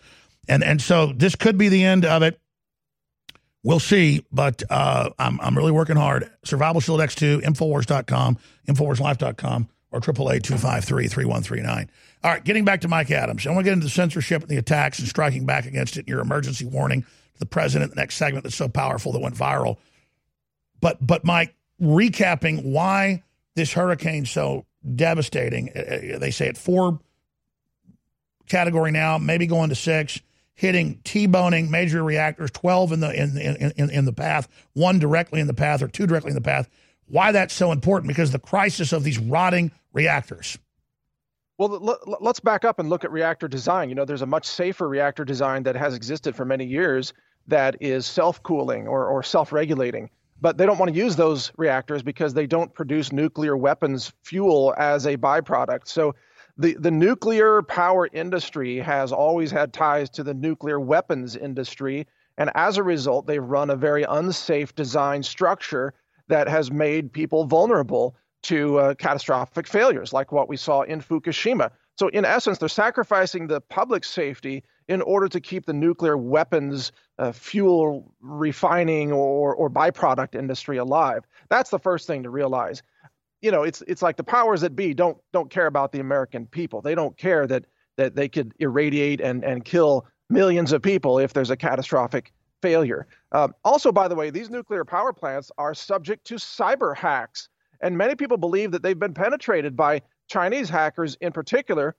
[0.48, 2.40] And, and so this could be the end of it.
[3.64, 6.30] We'll see, but uh, I'm, I'm really working hard.
[6.44, 11.88] Survival Shield X2, Infowars.com, InfoWarsLife.com, or 888-253-3139.
[12.24, 13.48] All right, getting back to Mike Adams.
[13.48, 16.08] I want to get into the censorship and the attacks and striking back against it
[16.08, 19.78] your emergency warning to the president, the next segment that's so powerful that went viral.
[20.86, 23.24] But, but Mike, recapping why
[23.56, 25.72] this hurricane's so devastating.
[25.76, 25.80] Uh,
[26.16, 27.00] uh, they say at four
[28.48, 30.22] category now, maybe going to six–
[30.56, 35.40] hitting T-boning major reactors, 12 in the in, in, in, in the path, one directly
[35.40, 36.70] in the path or two directly in the path.
[37.08, 38.08] Why that's so important?
[38.08, 40.58] Because the crisis of these rotting reactors.
[41.58, 43.88] Well, let's back up and look at reactor design.
[43.90, 47.14] You know, there's a much safer reactor design that has existed for many years
[47.48, 50.10] that is self-cooling or, or self-regulating.
[50.46, 54.76] But they don't want to use those reactors because they don't produce nuclear weapons fuel
[54.78, 55.88] as a byproduct.
[55.88, 56.14] So
[56.56, 62.06] the, the nuclear power industry has always had ties to the nuclear weapons industry.
[62.38, 65.96] And as a result, they've run a very unsafe design structure
[66.28, 71.72] that has made people vulnerable to uh, catastrophic failures, like what we saw in Fukushima.
[71.98, 76.92] So, in essence, they're sacrificing the public safety in order to keep the nuclear weapons
[77.18, 81.24] uh, fuel refining or, or byproduct industry alive.
[81.50, 82.84] That's the first thing to realize.
[83.42, 86.48] You know, it's it's like the powers that be don't don't care about the American
[86.48, 86.82] people.
[86.82, 87.66] They don't care that
[87.98, 93.08] that they could irradiate and and kill millions of people if there's a catastrophic failure.
[93.32, 97.50] Uh, also, by the way, these nuclear power plants are subject to cyber hacks,
[97.82, 101.96] and many people believe that they've been penetrated by Chinese hackers in particular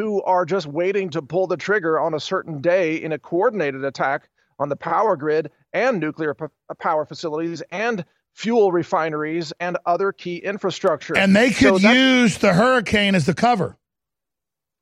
[0.00, 3.84] who are just waiting to pull the trigger on a certain day in a coordinated
[3.84, 6.46] attack on the power grid and nuclear p-
[6.78, 8.02] power facilities and
[8.32, 11.14] fuel refineries and other key infrastructure.
[11.18, 13.76] And they could So use the hurricane as the cover.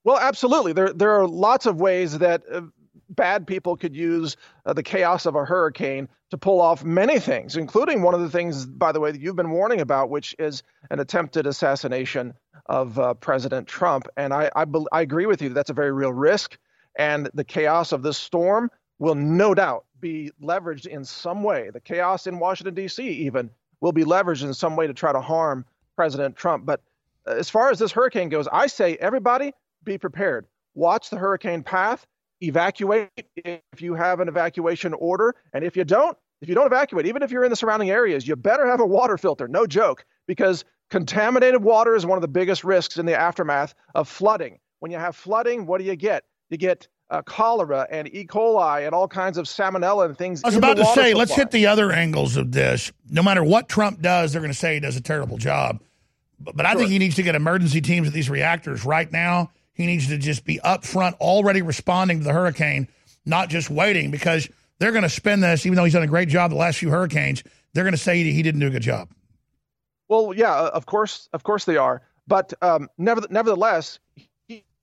[0.05, 0.73] Well, absolutely.
[0.73, 2.61] There there are lots of ways that uh,
[3.11, 4.37] bad people could use
[4.67, 8.31] uh, the chaos of a hurricane to pull off many things, including one of the
[8.31, 12.35] things, by the way, that you've been warning about, which is an attempted assassination
[12.67, 14.07] of uh, President Trump.
[14.17, 15.49] And I I, bel I agree with you.
[15.51, 16.59] That's a very real risk,
[16.97, 21.71] and the chaos of this storm will no doubt be leveraged in some way.
[21.71, 23.07] The chaos in Washington D.C.
[23.09, 25.65] even will be leveraged in some way to try to harm
[25.97, 26.67] President Trump.
[26.67, 26.83] But
[27.27, 29.53] uh, as far as this hurricane goes, I say everybody
[29.85, 30.47] be prepared.
[30.75, 32.07] Watch the hurricane path,
[32.41, 37.07] evacuate if you have an evacuation order, and if you don't, if you don't evacuate,
[37.07, 39.49] even if you're in the surrounding areas, you better have a water filter.
[39.49, 44.09] No joke, because contaminated water is one of the biggest risks in the aftermath of
[44.09, 44.59] flooding.
[44.81, 46.25] When you have flooding, what do you get?
[46.51, 48.25] You get uh, cholera and E.
[48.25, 50.45] coli and all kinds of salmonella and things.
[50.45, 52.93] I was about to say, let's hit the other angles of this.
[53.11, 55.81] No matter what Trump does, they're going to say he does a terrible job.
[56.41, 59.51] But, but I think he needs to get emergency teams at these reactors right now.
[59.79, 62.89] He needs to just be up front, already responding to the hurricane,
[63.25, 64.49] not just waiting, because
[64.81, 66.91] they're going to spin this, even though he's done a great job the last few
[66.91, 69.09] hurricanes, they're going to say he didn't do a good job.
[70.09, 72.03] Well, yeah, uh, of course, of course they are.
[72.27, 74.01] But um, nevertheless,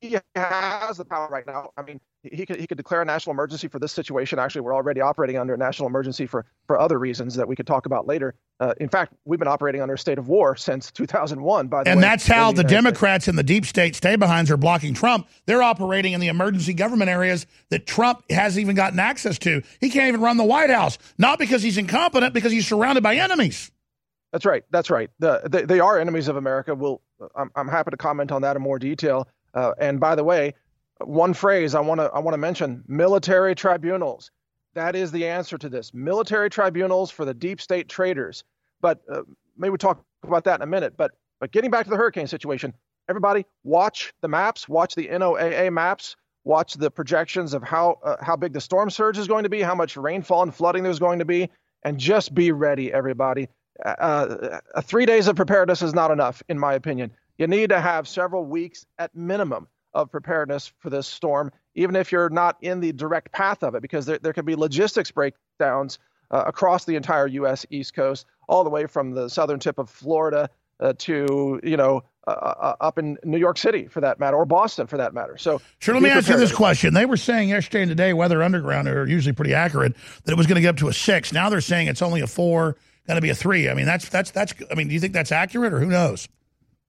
[0.09, 1.71] he, has the power right now.
[1.77, 4.39] I mean, he could he could declare a national emergency for this situation.
[4.39, 7.67] Actually, we're already operating under a national emergency for for other reasons that we could
[7.67, 8.35] talk about later.
[8.59, 11.67] Uh, in fact, we've been operating under a state of war since 2001.
[11.67, 12.71] By the And way, that's how in the States.
[12.71, 15.27] Democrats and the deep state stay behinds are blocking Trump.
[15.45, 19.61] They're operating in the emergency government areas that Trump hasn't even gotten access to.
[19.79, 23.15] He can't even run the White House, not because he's incompetent, because he's surrounded by
[23.15, 23.71] enemies.
[24.31, 24.63] That's right.
[24.69, 25.09] That's right.
[25.19, 26.75] The, they, they are enemies of America.
[26.75, 27.01] We'll,
[27.35, 29.29] I'm, I'm happy to comment on that in more detail.
[29.55, 30.53] Uh, and by the way,
[30.99, 34.31] one phrase I want to I want to mention: military tribunals.
[34.73, 35.93] That is the answer to this.
[35.93, 38.43] Military tribunals for the deep state traitors.
[38.81, 39.21] But uh,
[39.57, 40.95] maybe we'll talk about that in a minute.
[40.97, 42.73] But but getting back to the hurricane situation,
[43.09, 48.35] everybody watch the maps, watch the NOAA maps, watch the projections of how uh, how
[48.35, 51.19] big the storm surge is going to be, how much rainfall and flooding there's going
[51.19, 51.49] to be,
[51.83, 53.47] and just be ready, everybody.
[53.83, 53.89] Uh,
[54.73, 57.11] uh, three days of preparedness is not enough, in my opinion.
[57.37, 62.11] You need to have several weeks at minimum of preparedness for this storm, even if
[62.11, 65.99] you're not in the direct path of it, because there, there could be logistics breakdowns
[66.31, 67.65] uh, across the entire U.S.
[67.69, 70.49] East Coast, all the way from the southern tip of Florida
[70.79, 74.45] uh, to, you know, uh, uh, up in New York City, for that matter, or
[74.45, 75.37] Boston, for that matter.
[75.37, 76.93] So, Sure, let me ask you this question.
[76.93, 80.47] They were saying yesterday and today, Weather Underground are usually pretty accurate, that it was
[80.47, 81.31] going to get up to a six.
[81.31, 83.69] Now they're saying it's only a four, going to be a three.
[83.69, 84.53] I mean, that's that's that's.
[84.71, 86.27] I mean, do you think that's accurate, or who knows?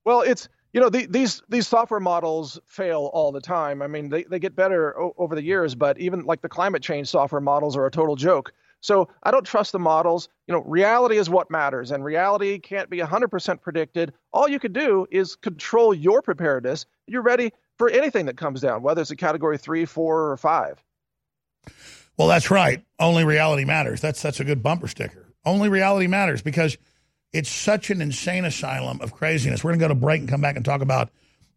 [0.07, 3.83] Well, it's you know the, these these software models fail all the time.
[3.83, 6.83] I mean, they, they get better o- over the years, but even like the climate
[6.83, 8.53] change software models are a total joke.
[8.81, 10.29] So I don't trust the models.
[10.47, 14.13] You know, reality is what matters, and reality can't be 100% predicted.
[14.33, 16.87] All you can do is control your preparedness.
[17.09, 20.81] You're ready for anything that comes down, whether it's a category three, four, or five.
[22.17, 22.85] Well, that's right.
[23.01, 24.01] Only reality matters.
[24.01, 25.33] That's that's a good bumper sticker.
[25.45, 26.77] Only reality matters because
[27.37, 29.63] it's such an insane asylum of craziness.
[29.63, 31.11] We're going to go to break and come back and talk about.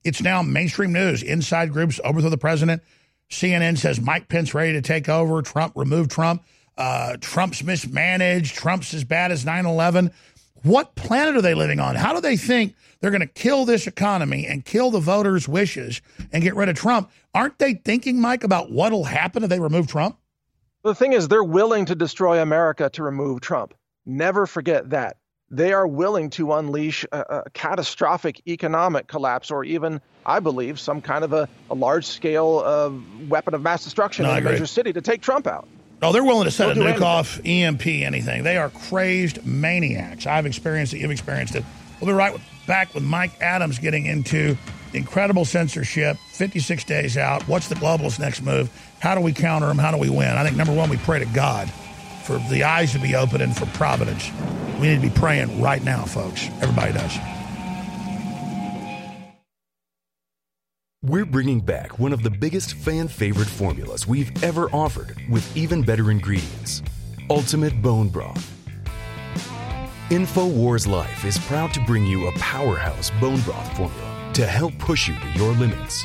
[0.04, 1.24] It's now mainstream news.
[1.24, 2.84] Inside groups overthrow the president.
[3.30, 5.42] CNN says Mike Pence ready to take over.
[5.42, 6.44] Trump remove Trump.
[6.78, 8.56] Uh, Trump's mismanaged.
[8.56, 10.12] Trump's as bad as 9/11.
[10.64, 11.96] What planet are they living on?
[11.96, 16.02] How do they think they're going to kill this economy and kill the voters' wishes
[16.34, 17.10] and get rid of Trump?
[17.34, 20.18] Aren't they thinking, Mike, about what'll happen if they remove Trump?
[20.84, 23.74] The thing is, they're willing to destroy America to remove Trump.
[24.06, 25.18] Never forget that.
[25.52, 31.02] They are willing to unleash a, a catastrophic economic collapse or even, I believe, some
[31.02, 32.92] kind of a, a large scale uh,
[33.28, 34.52] weapon of mass destruction No, in a agree.
[34.54, 35.68] major city to take Trump out.
[36.02, 37.04] Oh, they're willing to set They'll a nuke anything.
[37.04, 38.44] off, EMP, anything.
[38.44, 40.28] They are crazed maniacs.
[40.28, 41.00] I've experienced it.
[41.00, 41.64] You've experienced it.
[42.00, 44.56] We'll be right back with Mike Adams getting into
[44.94, 47.44] incredible censorship, 56 days out.
[47.48, 48.72] What's the globalist next move?
[49.00, 49.78] How do we counter them?
[49.78, 50.30] How do we win?
[50.30, 51.70] I think number one, we pray to God
[52.30, 54.30] for the eyes to be open and for providence.
[54.80, 56.48] We need to be praying right now, folks.
[56.62, 57.18] Everybody does.
[61.02, 65.82] We're bringing back one of the biggest fan favorite formulas we've ever offered with even
[65.82, 66.84] better ingredients
[67.32, 68.54] Ultimate Bone Broth.
[70.10, 75.08] InfoWars Life is proud to bring you a powerhouse bone broth formula to help push
[75.08, 76.04] you to your limits.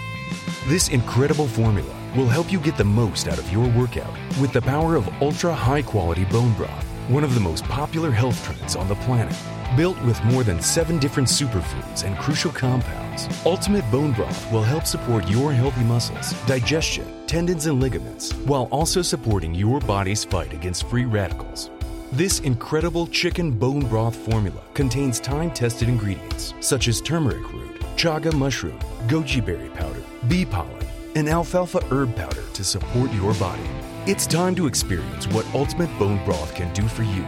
[0.68, 4.62] This incredible formula will help you get the most out of your workout with the
[4.62, 8.88] power of ultra high quality bone broth, one of the most popular health trends on
[8.88, 9.36] the planet.
[9.76, 14.86] Built with more than seven different superfoods and crucial compounds, Ultimate Bone Broth will help
[14.86, 20.86] support your healthy muscles, digestion, tendons, and ligaments, while also supporting your body's fight against
[20.86, 21.70] free radicals.
[22.12, 28.32] This incredible chicken bone broth formula contains time tested ingredients such as turmeric root, chaga
[28.32, 28.78] mushroom,
[29.08, 30.83] goji berry powder, bee pollen,
[31.14, 33.68] and alfalfa herb powder to support your body.
[34.06, 37.24] It's time to experience what Ultimate Bone Broth can do for you.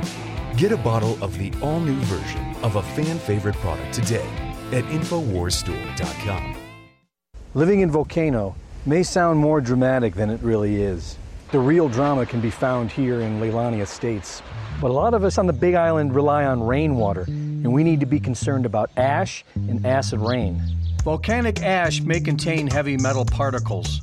[0.57, 4.29] Get a bottle of the all new version of a fan favorite product today
[4.73, 6.57] at InfoWarsStore.com.
[7.55, 8.55] Living in Volcano
[8.85, 11.17] may sound more dramatic than it really is.
[11.53, 14.43] The real drama can be found here in Leilani Estates.
[14.81, 18.01] But a lot of us on the Big Island rely on rainwater, and we need
[18.01, 20.61] to be concerned about ash and acid rain.
[21.07, 24.03] Volcanic ash may contain heavy metal particles,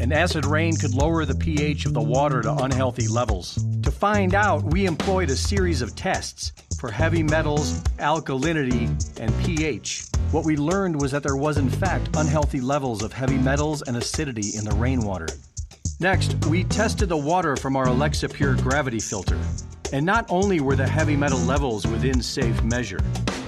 [0.00, 3.64] and acid rain could lower the pH of the water to unhealthy levels.
[3.84, 6.50] To find out, we employed a series of tests
[6.80, 8.88] for heavy metals, alkalinity,
[9.20, 10.06] and pH.
[10.32, 13.96] What we learned was that there was, in fact, unhealthy levels of heavy metals and
[13.96, 15.28] acidity in the rainwater.
[16.00, 19.38] Next, we tested the water from our Alexa Pure gravity filter.
[19.92, 22.98] And not only were the heavy metal levels within safe measure,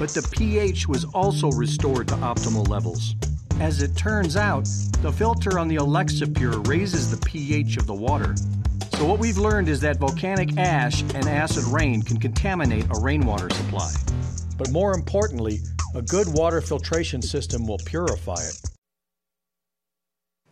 [0.03, 3.15] but the pH was also restored to optimal levels.
[3.61, 4.65] As it turns out,
[5.01, 8.35] the filter on the Alexa Pure raises the pH of the water.
[8.97, 13.49] So, what we've learned is that volcanic ash and acid rain can contaminate a rainwater
[13.51, 13.93] supply.
[14.59, 15.61] But more importantly,
[15.95, 18.61] a good water filtration system will purify it.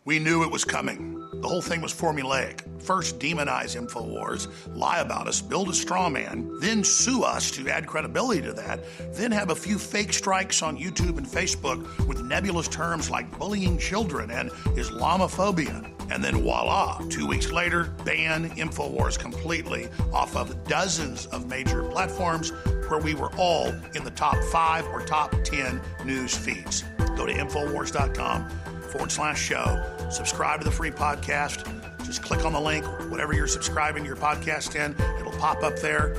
[0.03, 1.19] We knew it was coming.
[1.41, 2.81] The whole thing was formulaic.
[2.81, 7.85] First, demonize InfoWars, lie about us, build a straw man, then sue us to add
[7.85, 8.79] credibility to that,
[9.13, 13.77] then have a few fake strikes on YouTube and Facebook with nebulous terms like bullying
[13.77, 15.87] children and Islamophobia.
[16.11, 22.49] And then voila, two weeks later, ban InfoWars completely off of dozens of major platforms
[22.89, 26.83] where we were all in the top five or top 10 news feeds.
[27.15, 28.49] Go to InfoWars.com
[28.91, 29.81] forward slash show.
[30.09, 31.65] Subscribe to the free podcast.
[32.05, 35.77] Just click on the link, whatever you're subscribing to your podcast in, it'll pop up
[35.79, 36.15] there.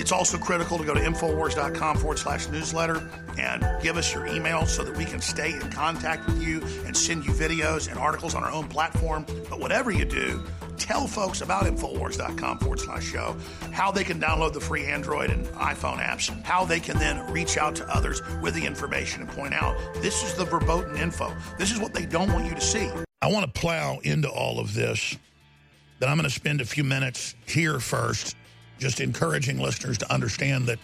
[0.00, 3.06] It's also critical to go to Infowars.com forward slash newsletter
[3.38, 6.96] and give us your email so that we can stay in contact with you and
[6.96, 9.26] send you videos and articles on our own platform.
[9.50, 10.42] But whatever you do,
[10.78, 13.36] tell folks about Infowars.com forward slash show,
[13.72, 17.58] how they can download the free Android and iPhone apps, how they can then reach
[17.58, 21.30] out to others with the information and point out this is the verboten info.
[21.58, 22.90] This is what they don't want you to see.
[23.20, 25.14] I want to plow into all of this.
[25.98, 28.34] Then I'm going to spend a few minutes here first,
[28.80, 30.80] just encouraging listeners to understand that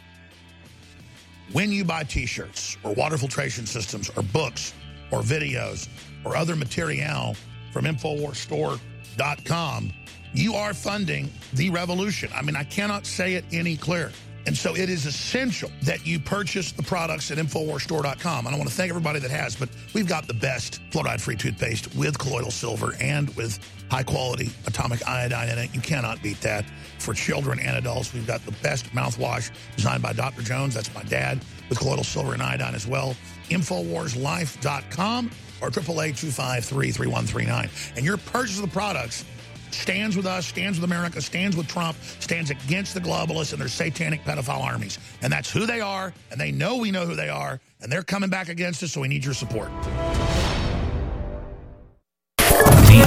[1.52, 4.72] when you buy t shirts or water filtration systems or books
[5.10, 5.88] or videos
[6.24, 7.34] or other material
[7.72, 9.92] from InfoWarsStore.com,
[10.34, 12.28] you are funding the revolution.
[12.34, 14.10] I mean, I cannot say it any clearer.
[14.46, 18.46] And so it is essential that you purchase the products at InfoWarsStore.com.
[18.46, 21.92] And I want to thank everybody that has, but we've got the best fluoride-free toothpaste
[21.96, 23.58] with colloidal silver and with
[23.90, 25.74] high-quality atomic iodine in it.
[25.74, 26.64] You cannot beat that.
[26.98, 30.42] For children and adults, we've got the best mouthwash designed by Dr.
[30.42, 30.74] Jones.
[30.74, 33.14] That's my dad with colloidal silver and iodine as well.
[33.48, 35.30] InfoWarsLife.com
[35.60, 37.96] or 888-253-3139.
[37.96, 39.24] And your purchase of the products
[39.70, 43.68] stands with us, stands with America, stands with Trump, stands against the globalists and their
[43.68, 44.98] satanic pedophile armies.
[45.22, 48.02] And that's who they are, and they know we know who they are, and they're
[48.02, 49.70] coming back against us, so we need your support.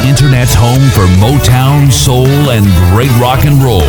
[0.07, 3.81] Internet's home for Motown, soul, and great rock and roll.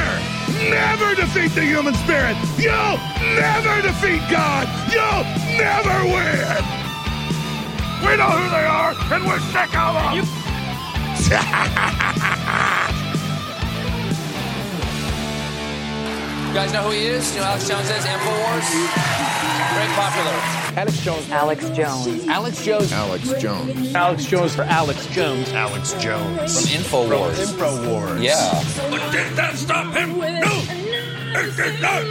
[0.71, 2.37] never defeat the human spirit.
[2.55, 2.95] You'll
[3.35, 4.63] never defeat God.
[4.95, 5.27] You'll
[5.59, 6.63] never win.
[7.99, 10.15] We know who they are, and we're sick of them.
[10.15, 10.23] You
[16.53, 17.33] guys know who he is?
[17.33, 18.05] You know Alex Jones is?
[18.05, 18.69] Infowars.
[19.73, 20.31] Very popular.
[20.77, 21.29] Alex Jones.
[21.31, 22.27] Alex Jones.
[22.27, 22.91] Alex Jones.
[22.91, 23.95] Alex Jones.
[23.95, 25.49] Alex Jones for Alex Jones.
[25.49, 26.53] Alex Jones.
[26.53, 27.53] From Infowars.
[27.57, 28.23] From Infowars.
[28.23, 28.63] Yeah.
[28.91, 30.19] But did that stop him?
[30.19, 30.83] No!
[31.35, 32.03] It did not!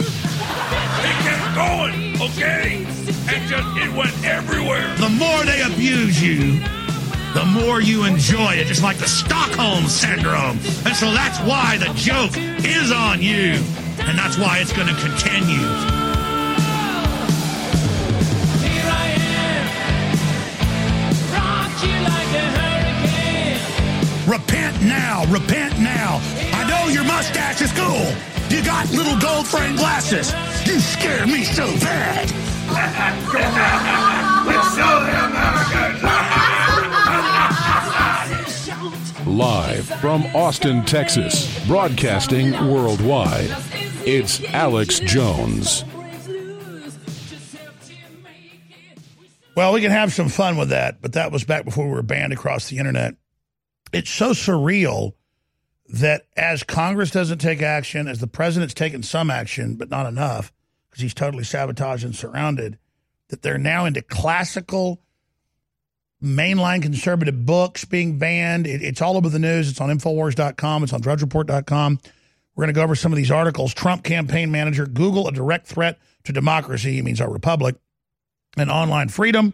[1.03, 2.85] He kept going, okay?
[3.33, 4.93] And just, it went everywhere.
[4.97, 6.59] The more they abuse you,
[7.33, 10.59] the more you enjoy it, just like the Stockholm Syndrome.
[10.85, 13.63] And so that's why the joke is on you.
[13.99, 15.67] And that's why it's going to continue.
[24.25, 26.19] Repent now, repent now.
[26.53, 28.11] I know your mustache is cool.
[28.49, 30.33] You got little gold frame glasses.
[30.65, 32.29] You scare me so bad.
[34.47, 36.32] Let's show the Americans.
[39.37, 43.49] Live from Austin, Texas, broadcasting worldwide,
[44.05, 45.83] it's Alex Jones.
[49.55, 52.03] Well, we can have some fun with that, but that was back before we were
[52.03, 53.15] banned across the internet.
[53.91, 55.13] It's so surreal
[55.89, 60.53] that as Congress doesn't take action, as the president's taken some action, but not enough,
[60.89, 62.77] because he's totally sabotaged and surrounded,
[63.29, 65.02] that they're now into classical
[66.23, 68.65] mainline conservative books being banned.
[68.65, 69.69] It, it's all over the news.
[69.69, 70.83] It's on Infowars.com.
[70.83, 71.99] It's on DrudgeReport.com.
[72.55, 73.73] We're going to go over some of these articles.
[73.73, 76.93] Trump campaign manager, Google, a direct threat to democracy.
[76.93, 77.75] He means our republic
[78.55, 79.53] and online freedom.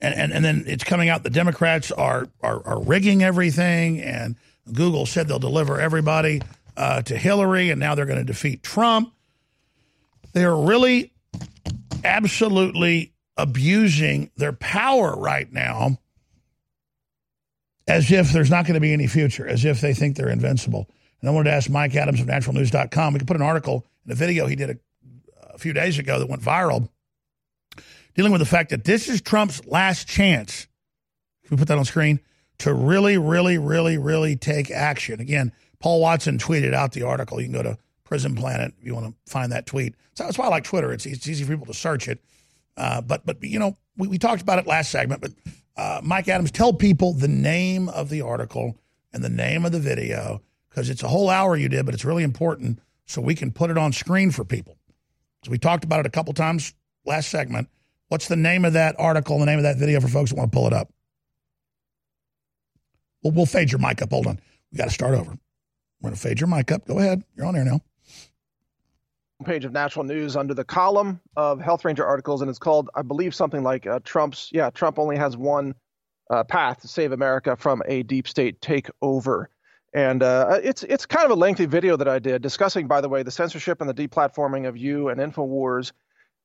[0.00, 4.00] And, and, and then it's coming out the Democrats are, are, are rigging everything.
[4.00, 4.36] And
[4.70, 6.42] Google said they'll deliver everybody
[6.76, 7.70] uh, to Hillary.
[7.70, 9.14] And now they're going to defeat Trump.
[10.32, 11.12] They're really
[12.04, 15.98] absolutely abusing their power right now
[17.88, 20.88] as if there's not going to be any future, as if they think they're invincible.
[21.20, 23.12] And I wanted to ask Mike Adams of naturalnews.com.
[23.12, 24.76] We could put an article in a video he did a,
[25.54, 26.88] a few days ago that went viral
[28.14, 30.66] dealing with the fact that this is Trump's last chance.
[31.44, 32.20] If we put that on screen,
[32.58, 35.20] to really, really, really, really take action.
[35.20, 37.40] Again, Paul Watson tweeted out the article.
[37.40, 39.94] You can go to Prison Planet if you want to find that tweet.
[40.14, 40.92] So that's why I like Twitter.
[40.92, 42.22] It's, it's easy for people to search it.
[42.76, 45.20] Uh, but but you know we, we talked about it last segment.
[45.20, 45.32] But
[45.76, 48.78] uh, Mike Adams, tell people the name of the article
[49.12, 52.04] and the name of the video because it's a whole hour you did, but it's
[52.04, 54.78] really important so we can put it on screen for people.
[55.44, 56.74] So we talked about it a couple times
[57.04, 57.68] last segment.
[58.08, 60.52] What's the name of that article, the name of that video for folks that want
[60.52, 60.92] to pull it up?
[63.22, 64.10] Well, we'll fade your mic up.
[64.10, 64.40] Hold on.
[64.70, 65.30] We got to start over.
[65.30, 66.86] We're going to fade your mic up.
[66.86, 67.22] Go ahead.
[67.36, 67.80] You're on air now.
[69.44, 73.02] Page of Natural News under the column of Health Ranger articles, and it's called, I
[73.02, 74.50] believe, something like uh, Trump's.
[74.52, 75.74] Yeah, Trump only has one
[76.30, 79.46] uh, path to save America from a deep state takeover.
[79.94, 83.08] And uh, it's it's kind of a lengthy video that I did discussing, by the
[83.08, 85.92] way, the censorship and the deplatforming of you and Infowars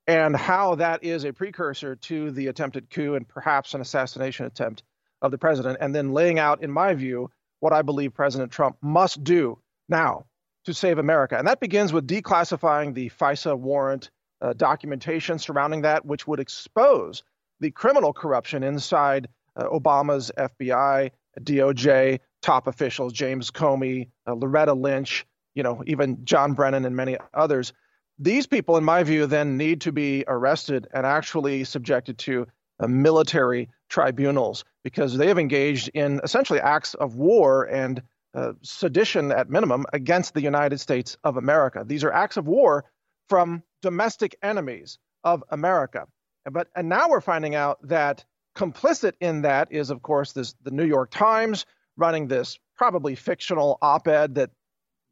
[0.08, 4.84] and how that is a precursor to the attempted coup and perhaps an assassination attempt
[5.22, 7.30] of the president, and then laying out, in my view,
[7.60, 9.60] what I believe President Trump must do
[9.90, 10.26] now
[10.68, 11.38] to save America.
[11.38, 14.12] And that begins with declassifying the FISA warrant
[14.42, 17.24] uh, documentation surrounding that, which would expose
[17.60, 21.10] the criminal corruption inside uh, Obama's FBI,
[21.42, 25.26] DOJ, top officials, James Comey, uh, Loretta Lynch,
[25.56, 27.74] you know, even John Brennan and many others
[28.20, 32.48] these people, in my view, then need to be arrested and actually subjected to
[32.80, 38.02] uh, military tribunals because they have engaged in essentially acts of war and
[38.38, 41.84] uh, sedition at minimum against the United States of America.
[41.84, 42.86] These are acts of war
[43.30, 46.08] from domestic enemies of America.
[46.46, 48.24] But and now we're finding out that
[48.56, 51.66] complicit in that is, of course, this the New York Times
[51.98, 54.52] running this probably fictional op-ed that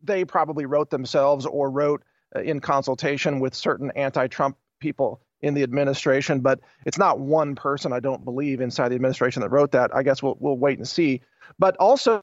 [0.04, 2.04] they probably wrote themselves or wrote
[2.36, 7.92] uh, in consultation with certain anti-Trump people in the administration, but it's not one person,
[7.92, 9.96] I don't believe, inside the administration that wrote that.
[9.96, 11.22] I guess we'll we'll wait and see.
[11.58, 12.22] But also,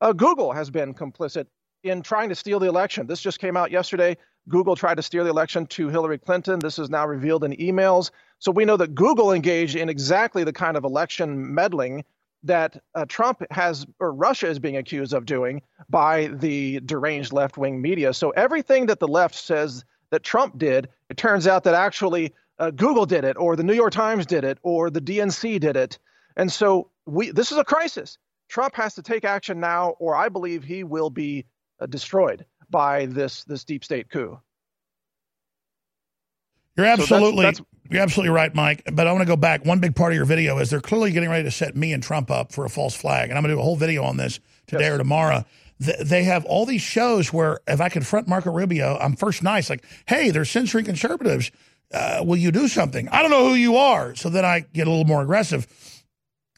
[0.00, 1.46] uh, Google has been complicit
[1.82, 3.06] in trying to steal the election.
[3.06, 4.16] This just came out yesterday.
[4.48, 6.58] Google tried to steer the election to Hillary Clinton.
[6.58, 8.10] This is now revealed in emails.
[8.38, 12.04] So we know that Google engaged in exactly the kind of election meddling
[12.44, 17.58] that uh, Trump has, or Russia is being accused of doing by the deranged left
[17.58, 18.14] wing media.
[18.14, 22.70] So everything that the left says that Trump did, it turns out that actually uh,
[22.70, 25.98] Google did it, or the New York Times did it, or the DNC did it.
[26.36, 28.18] And so we, this is a crisis.
[28.48, 31.46] Trump has to take action now, or I believe he will be
[31.80, 34.38] uh, destroyed by this this deep state coup.
[36.76, 38.82] You're absolutely so that's, that's, you're absolutely right, Mike.
[38.92, 39.64] But I want to go back.
[39.64, 42.02] One big part of your video is they're clearly getting ready to set me and
[42.02, 44.16] Trump up for a false flag, and I'm going to do a whole video on
[44.16, 44.92] this today yes.
[44.92, 45.44] or tomorrow.
[45.78, 49.84] they have all these shows where if I confront Marco Rubio, I'm first nice, like,
[50.06, 51.50] hey, they're censoring conservatives.
[51.92, 53.08] Uh, will you do something?
[53.08, 54.14] I don't know who you are.
[54.14, 55.66] So then I get a little more aggressive.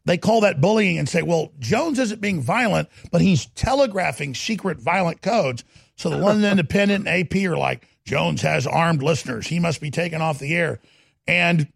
[0.06, 4.78] They call that bullying and say, well, Jones isn't being violent, but he's telegraphing secret
[4.78, 5.62] violent codes.
[5.96, 9.46] So the London Independent and AP are like, Jones has armed listeners.
[9.46, 10.80] He must be taken off the air.
[11.26, 11.70] And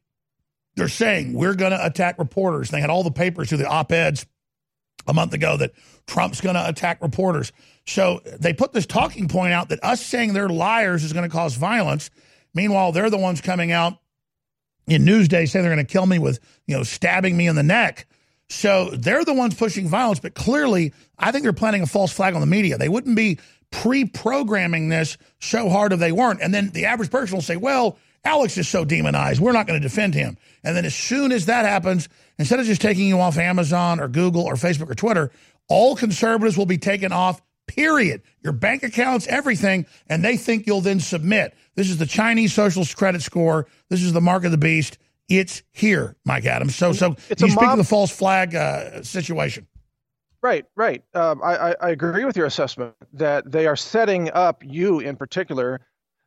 [0.77, 2.71] they're saying, we're going to attack reporters.
[2.71, 4.27] They had all the papers through the op eds
[5.07, 5.73] a month ago that
[6.07, 7.53] Trump's going to attack reporters.
[7.87, 11.35] So they put this talking point out that us saying they're liars is going to
[11.35, 12.11] cause violence.
[12.55, 13.99] Meanwhile, they're the ones coming out
[14.87, 17.63] in Newsday saying they're going to kill me with, you know, stabbing me in the
[17.63, 18.07] neck.
[18.49, 22.35] So they're the ones pushing violence, but clearly, I think they're planting a false flag
[22.35, 22.79] on the media.
[22.79, 23.39] They wouldn't be
[23.71, 26.41] pre programming this so hard if they weren't.
[26.41, 29.41] And then the average person will say, well, Alex is so demonized.
[29.41, 30.39] We're not going to defend him.
[30.63, 32.09] And then as soon as that happens,
[32.39, 35.31] instead of just taking you off Amazon or Google or Facebook or Twitter,
[35.69, 38.23] all conservatives will be taken off, period.
[38.43, 39.87] Your bank accounts, everything.
[40.09, 41.55] And they think you'll then submit.
[41.75, 43.67] This is the Chinese social credit score.
[43.91, 44.99] This is the mark of the beast.
[45.29, 46.77] It's here, Mike Adams.
[46.77, 49.67] So, so It's you speak of the false flag uh, situation.
[50.43, 51.03] Right, right.
[51.15, 55.17] Um, I, I, I agree with your assessment that they are setting up you in
[55.17, 55.81] particular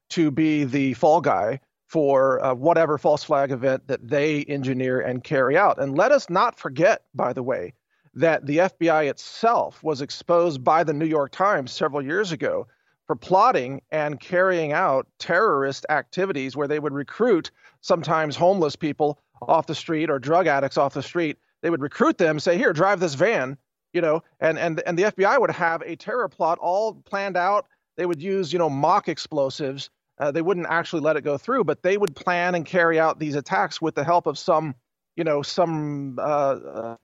[0.10, 5.24] to be the fall guy for uh, whatever false flag event that they engineer and
[5.24, 5.80] carry out.
[5.80, 7.74] And let us not forget, by the way,
[8.16, 12.68] that the FBI itself was exposed by the New York Times several years ago
[13.06, 17.52] for plotting and carrying out terrorist activities where they would recruit
[17.88, 21.38] sometimes homeless people off the street or drug addicts off the street.
[21.62, 23.58] They would recruit them, say, "Here, drive this van,"
[23.94, 27.68] you know, and and and the FBI would have a terror plot all planned out.
[27.96, 29.90] They would use, you know, mock explosives.
[30.20, 33.20] Uh, they wouldn't actually let it go through, but they would plan and carry out
[33.20, 34.76] these attacks with the help of some,
[35.16, 36.96] you know, some uh, uh,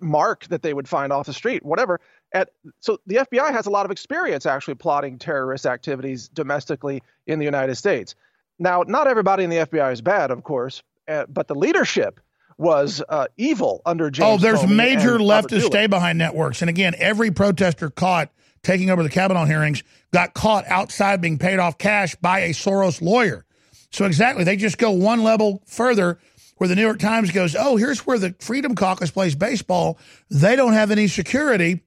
[0.00, 2.00] mark that they would find off the street, whatever.
[2.32, 2.50] At,
[2.80, 7.44] so the FBI has a lot of experience actually plotting terrorist activities domestically in the
[7.44, 8.14] United States.
[8.58, 12.20] Now, not everybody in the FBI is bad, of course, uh, but the leadership
[12.56, 14.28] was uh, evil under James.
[14.28, 16.62] oh, there's Comey major leftist stay behind networks.
[16.62, 18.30] And again, every protester caught
[18.62, 19.82] taking over the Kavanaugh hearings
[20.12, 23.44] got caught outside being paid off cash by a Soros lawyer.
[23.90, 26.18] So exactly, they just go one level further
[26.56, 29.98] where the New York Times goes, oh, here's where the Freedom Caucus plays baseball.
[30.30, 31.80] They don't have any security.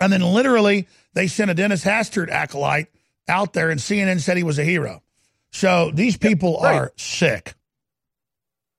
[0.00, 2.88] And then literally they sent a Dennis Hastert acolyte
[3.28, 5.03] out there and CNN said he was a hero.
[5.54, 6.74] So these people right.
[6.74, 7.54] are sick.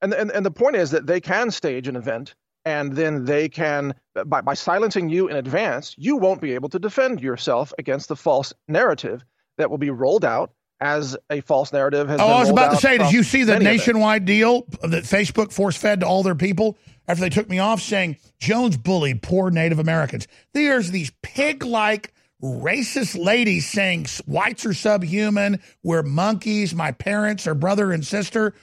[0.01, 2.35] And, and and the point is that they can stage an event
[2.65, 3.95] and then they can
[4.25, 8.15] by, by silencing you in advance you won't be able to defend yourself against the
[8.15, 9.23] false narrative
[9.57, 12.71] that will be rolled out as a false narrative has Oh, been I was about
[12.71, 16.35] to say, did you see the nationwide deal that Facebook force fed to all their
[16.35, 16.77] people
[17.07, 20.27] after they took me off saying Jones bullied poor Native Americans?
[20.53, 22.13] There's these pig like
[22.45, 28.53] racist ladies saying whites are subhuman, we're monkeys, my parents are brother and sister.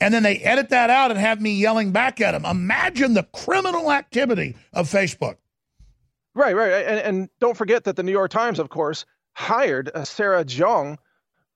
[0.00, 2.44] And then they edit that out and have me yelling back at them.
[2.44, 5.36] Imagine the criminal activity of Facebook.
[6.34, 9.04] Right, right, and, and don't forget that the New York Times, of course,
[9.34, 10.96] hired uh, Sarah Jeong,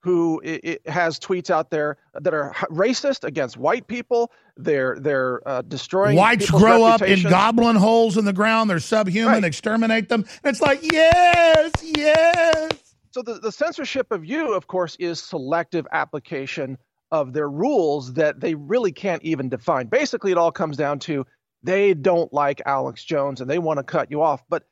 [0.07, 0.41] who
[0.85, 4.31] has tweets out there that are racist against white people.
[4.55, 9.43] They're they're uh, destroying Whites grow up in goblin holes in the ground, they're subhuman,
[9.43, 10.23] exterminate them.
[10.45, 12.71] And it's like, yes, yes.
[13.11, 16.77] So the, the censorship of you, of course, is selective application
[17.11, 19.87] of their rules that they really can't even define.
[19.87, 21.25] Basically, it all comes down to
[21.63, 24.41] they don't like Alex Jones and they want to cut you off.
[24.47, 24.63] But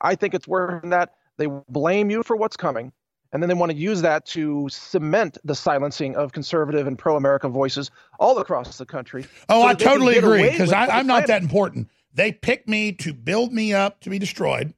[0.00, 1.10] I think it's worse than that.
[1.36, 2.92] They blame you for what's coming,
[3.32, 7.48] and then they want to use that to cement the silencing of conservative and pro-America
[7.48, 9.24] voices all across the country.
[9.48, 11.88] Oh, so I that they can totally agree because I'm not that important.
[12.14, 14.74] They picked me to build me up to be destroyed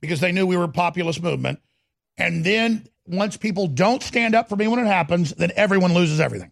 [0.00, 1.60] because they knew we were a populist movement.
[2.16, 6.20] And then once people don't stand up for me when it happens, then everyone loses
[6.20, 6.50] everything.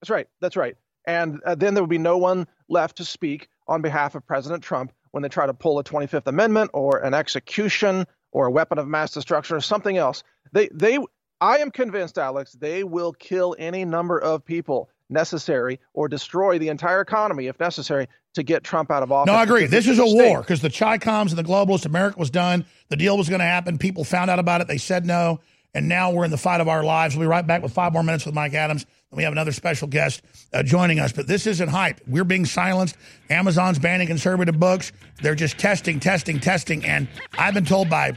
[0.00, 0.28] That's right.
[0.40, 0.76] That's right.
[1.06, 4.62] And uh, then there would be no one left to speak on behalf of President
[4.62, 8.78] Trump when they try to pull a 25th Amendment or an execution or a weapon
[8.78, 10.22] of mass destruction or something else.
[10.52, 10.98] They, they,
[11.40, 16.68] I am convinced, Alex, they will kill any number of people necessary or destroy the
[16.68, 19.26] entire economy if necessary to get Trump out of office.
[19.26, 19.66] No, I agree.
[19.66, 22.64] This is a war because the Chi-Coms and the globalists, America was done.
[22.88, 23.78] The deal was going to happen.
[23.78, 24.68] People found out about it.
[24.68, 25.40] They said no.
[25.74, 27.16] And now we're in the fight of our lives.
[27.16, 28.86] We'll be right back with five more minutes with Mike Adams.
[29.10, 30.22] And we have another special guest
[30.52, 31.10] uh, joining us.
[31.10, 32.00] But this isn't hype.
[32.06, 32.96] We're being silenced.
[33.28, 34.92] Amazon's banning conservative books.
[35.20, 36.84] They're just testing, testing, testing.
[36.84, 38.16] And I've been told by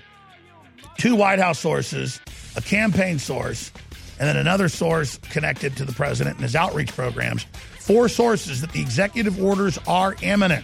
[0.98, 2.22] two White House sources,
[2.56, 3.72] a campaign source,
[4.20, 7.48] and then another source connected to the president and his outreach programs.
[7.80, 10.64] Four sources that the executive orders are imminent.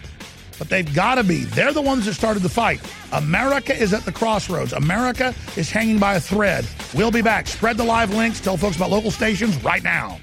[0.60, 1.44] But they've got to be.
[1.44, 2.82] They're the ones that started the fight.
[3.12, 4.74] America is at the crossroads.
[4.74, 6.68] America is hanging by a thread.
[6.94, 7.46] We'll be back.
[7.46, 8.40] Spread the live links.
[8.40, 10.20] Tell folks about local stations right now.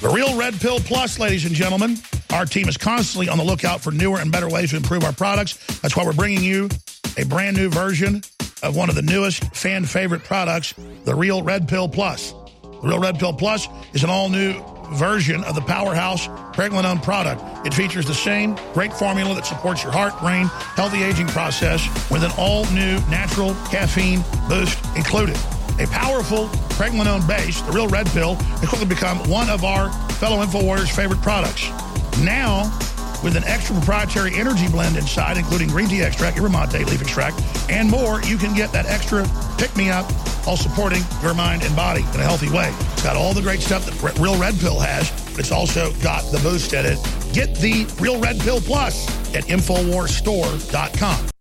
[0.00, 1.98] The Real Red Pill Plus, ladies and gentlemen.
[2.32, 5.12] Our team is constantly on the lookout for newer and better ways to improve our
[5.12, 5.56] products.
[5.80, 6.70] That's why we're bringing you
[7.18, 8.22] a brand new version
[8.62, 10.72] of one of the newest fan favorite products,
[11.04, 12.32] the Real Red Pill Plus.
[12.86, 17.42] Real Red Pill Plus is an all new version of the powerhouse pregnenolone product.
[17.66, 20.46] It features the same great formula that supports your heart, brain,
[20.76, 25.36] healthy aging process with an all new natural caffeine boost included.
[25.80, 26.46] A powerful
[26.78, 31.20] pregnenolone base, the Real Red Pill, has quickly become one of our fellow InfoWarriors' favorite
[31.22, 31.68] products.
[32.20, 32.70] Now,
[33.22, 37.40] with an extra proprietary energy blend inside, including green tea extract, yerba mate, leaf extract,
[37.70, 39.26] and more, you can get that extra
[39.58, 40.10] pick-me-up
[40.46, 42.72] while supporting your mind and body in a healthy way.
[42.92, 46.22] It's got all the great stuff that Real Red Pill has, but it's also got
[46.32, 46.98] the boost in it.
[47.32, 51.35] Get the Real Red Pill Plus at InfoWarsStore.com.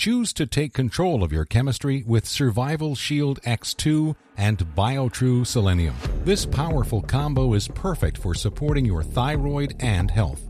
[0.00, 5.94] Choose to take control of your chemistry with Survival Shield X2 and BioTrue Selenium.
[6.24, 10.49] This powerful combo is perfect for supporting your thyroid and health.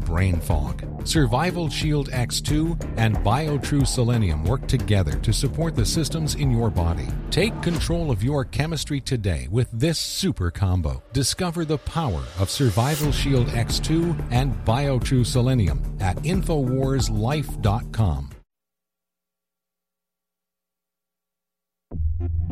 [0.05, 0.83] brain fog.
[1.07, 7.07] Survival Shield X2 and BioTrue Selenium work together to support the systems in your body.
[7.29, 11.01] Take control of your chemistry today with this super combo.
[11.13, 18.29] Discover the power of Survival Shield X2 and BioTrue Selenium at InfoWarsLife.com.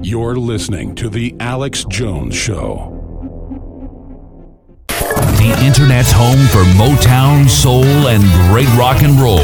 [0.02, 3.09] You're listening to The Alex Jones Show.
[5.40, 8.22] The Internet's home for Motown, soul, and
[8.52, 9.40] great rock and roll.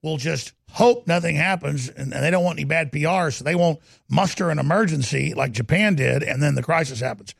[0.00, 3.56] will just hope nothing happens and, and they don't want any bad PR, so they
[3.56, 7.34] won't muster an emergency like Japan did, and then the crisis happens.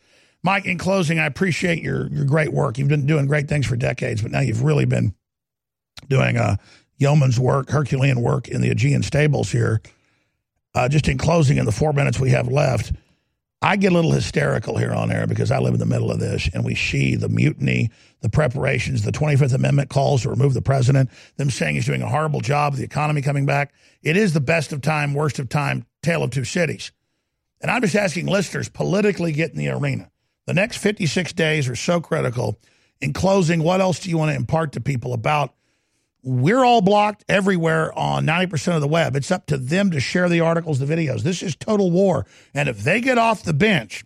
[0.45, 2.79] Mike, in closing, I appreciate your your great work.
[2.79, 5.15] You've been doing great things for decades, but now you've really been
[6.09, 6.57] doing uh,
[6.97, 9.81] yeoman's work, Herculean work in the Aegean stables here.
[10.75, 12.93] Uh, just in closing, in the four minutes we have left,
[13.61, 16.19] I get a little hysterical here on air because I live in the middle of
[16.19, 17.91] this, and we see the mutiny,
[18.21, 22.09] the preparations, the 25th Amendment calls to remove the president, them saying he's doing a
[22.09, 23.73] horrible job, the economy coming back.
[24.03, 26.91] It is the best of time, worst of time, tale of two cities.
[27.61, 30.11] And I'm just asking listeners, politically get in the arena.
[30.53, 32.61] The next 56 days are so critical.
[33.01, 35.55] In closing, what else do you want to impart to people about?
[36.23, 39.17] We're all blocked everywhere on 90% of the web.
[39.17, 41.23] It's up to them to share the articles, the videos.
[41.23, 42.27] This is total war.
[42.53, 44.05] And if they get off the bench,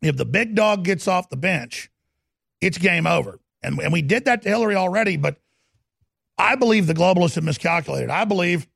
[0.00, 1.92] if the big dog gets off the bench,
[2.60, 3.38] it's game over.
[3.62, 5.36] And, and we did that to Hillary already, but
[6.36, 8.10] I believe the globalists have miscalculated.
[8.10, 8.66] I believe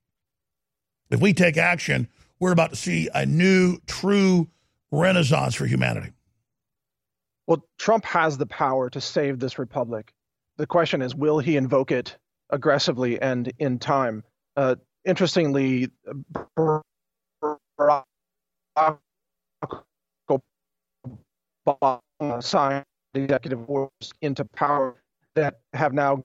[1.11, 2.07] if we take action,
[2.39, 4.47] we're about to see a new, true
[4.93, 6.13] renaissance for humanity.
[7.47, 10.13] Well, Trump has the power to save this republic.
[10.57, 12.17] The question is, will he invoke it
[12.51, 14.23] aggressively and in time.
[14.57, 15.91] Uh, interestingly,
[16.57, 18.03] Barack
[21.69, 24.95] Obama signed executive orders into power
[25.35, 26.23] that have now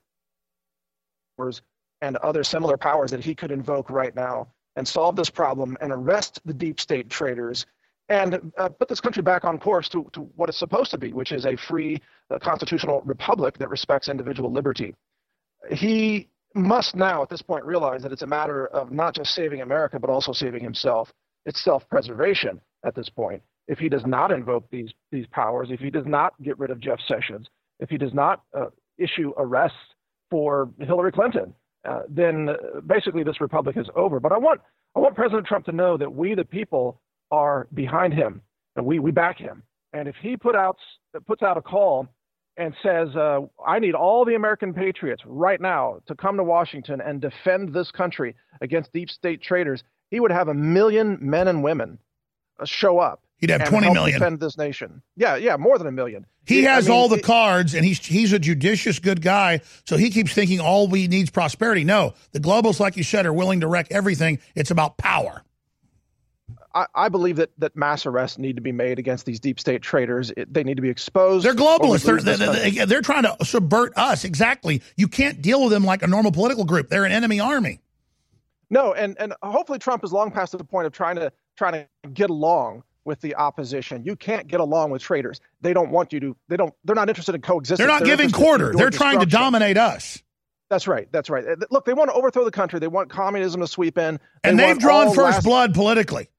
[2.01, 5.91] and other similar powers that he could invoke right now and solve this problem and
[5.91, 7.65] arrest the deep state traitors
[8.11, 11.13] and uh, put this country back on course to, to what it's supposed to be,
[11.13, 11.97] which is a free
[12.29, 14.93] uh, constitutional republic that respects individual liberty.
[15.69, 19.61] He must now, at this point, realize that it's a matter of not just saving
[19.61, 21.09] America, but also saving himself.
[21.45, 23.41] It's self preservation at this point.
[23.69, 26.81] If he does not invoke these, these powers, if he does not get rid of
[26.81, 27.47] Jeff Sessions,
[27.79, 28.65] if he does not uh,
[28.97, 29.77] issue arrests
[30.29, 31.53] for Hillary Clinton,
[31.87, 34.19] uh, then uh, basically this republic is over.
[34.19, 34.59] But I want,
[34.97, 36.99] I want President Trump to know that we, the people,
[37.31, 38.41] are behind him
[38.75, 39.63] and we, we back him.
[39.93, 40.77] And if he put out,
[41.27, 42.07] puts out a call
[42.57, 47.01] and says, uh, I need all the American patriots right now to come to Washington
[47.01, 51.63] and defend this country against deep state traitors, he would have a million men and
[51.63, 51.97] women
[52.59, 53.23] uh, show up.
[53.37, 55.01] He'd have twenty million defend this nation.
[55.15, 56.27] Yeah, yeah, more than a million.
[56.45, 59.61] He has I mean, all the it, cards, and he's he's a judicious, good guy.
[59.87, 61.83] So he keeps thinking all we need is prosperity.
[61.83, 64.37] No, the globals, like you said, are willing to wreck everything.
[64.53, 65.43] It's about power.
[66.73, 69.81] I, I, believe that, that mass arrests need to be made against these deep state
[69.81, 70.31] traitors.
[70.35, 71.45] It, they need to be exposed.
[71.45, 72.03] They're globalists.
[72.03, 74.23] They're, they're, they're, they're trying to subvert us.
[74.23, 74.81] Exactly.
[74.95, 76.89] You can't deal with them like a normal political group.
[76.89, 77.79] They're an enemy army.
[78.69, 81.87] No, and, and hopefully Trump is long past the point of trying to trying to
[82.13, 84.03] get along with the opposition.
[84.05, 85.41] You can't get along with traitors.
[85.59, 86.37] They don't want you to.
[86.47, 86.73] They don't.
[86.85, 87.79] They're not interested in coexistence.
[87.79, 88.73] They're not they're giving quarter.
[88.73, 90.23] They're trying to dominate us.
[90.69, 91.11] That's right.
[91.11, 91.43] That's right.
[91.69, 92.79] Look, they want to overthrow the country.
[92.79, 94.21] They want communism to sweep in.
[94.41, 95.43] They and they've drawn first last...
[95.43, 96.29] blood politically.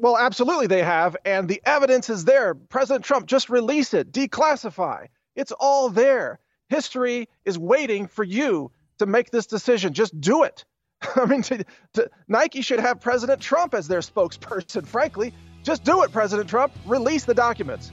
[0.00, 2.54] Well, absolutely they have, and the evidence is there.
[2.54, 5.08] President Trump just release it, declassify.
[5.34, 6.38] It's all there.
[6.68, 9.92] History is waiting for you to make this decision.
[9.92, 10.64] Just do it.
[11.16, 11.64] I mean, to,
[11.94, 15.34] to, Nike should have President Trump as their spokesperson, frankly.
[15.62, 16.72] Just do it, President Trump.
[16.86, 17.92] Release the documents.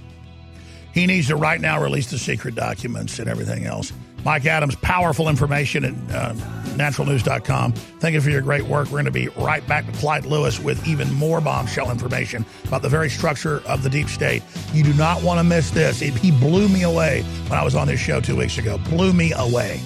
[0.94, 3.94] He needs to right now release the secret documents and everything else.
[4.26, 6.34] Mike Adams, powerful information at uh,
[6.80, 7.74] naturalnews.com.
[7.74, 8.88] Thank you for your great work.
[8.88, 12.82] We're going to be right back to Clyde Lewis with even more bombshell information about
[12.82, 14.44] the very structure of the deep state.
[14.74, 16.00] You do not want to miss this.
[16.00, 18.78] He blew me away when I was on this show two weeks ago.
[18.90, 19.82] Blew me away.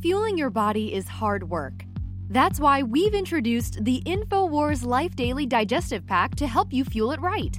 [0.00, 1.84] Fueling your body is hard work.
[2.30, 7.20] That's why we've introduced the InfoWars Life Daily Digestive Pack to help you fuel it
[7.20, 7.58] right.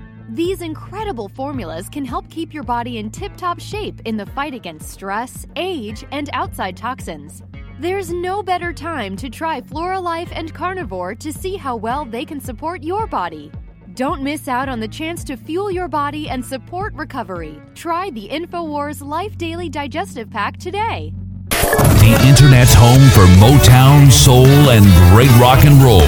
[0.31, 4.53] These incredible formulas can help keep your body in tip top shape in the fight
[4.53, 7.43] against stress, age, and outside toxins.
[7.79, 12.23] There's no better time to try Flora Life and Carnivore to see how well they
[12.23, 13.51] can support your body.
[13.93, 17.61] Don't miss out on the chance to fuel your body and support recovery.
[17.75, 21.13] Try the InfoWars Life Daily Digestive Pack today.
[21.49, 25.99] The Internet's home for Motown, Soul, and great rock and roll.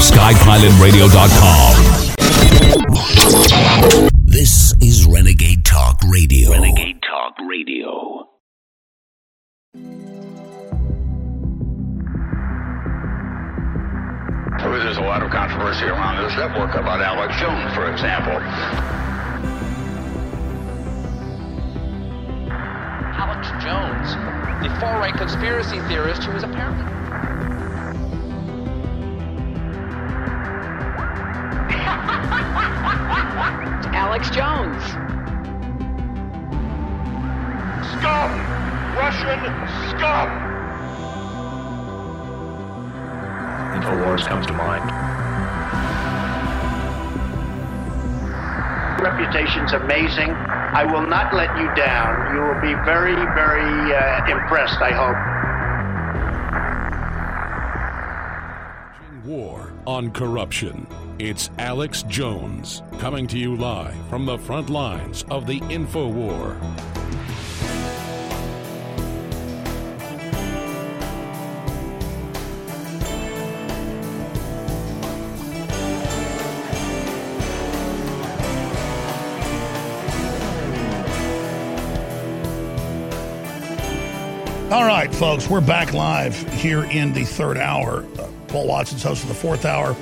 [0.00, 1.97] SkyPilotRadio.com.
[4.26, 6.50] This is Renegade Talk Radio.
[6.50, 8.28] Renegade Talk Radio.
[14.60, 18.36] There's a lot of controversy around this network about Alex Jones, for example.
[23.16, 24.12] Alex Jones,
[24.62, 26.84] the far right conspiracy theorist who is apparently
[33.94, 34.82] Alex Jones.
[37.92, 38.30] Scum!
[38.96, 39.40] Russian
[39.90, 40.28] scum!
[43.74, 44.84] InfoWars comes to mind.
[49.00, 50.30] Reputation's amazing.
[50.30, 52.34] I will not let you down.
[52.34, 55.16] You will be very, very uh, impressed, I hope.
[59.24, 60.86] War on corruption.
[61.18, 66.58] It's Alex Jones coming to you live from the front lines of the info war.
[84.70, 88.04] All right, folks, we're back live here in the third hour.
[88.48, 89.96] Paul Watson's host of the fourth hour.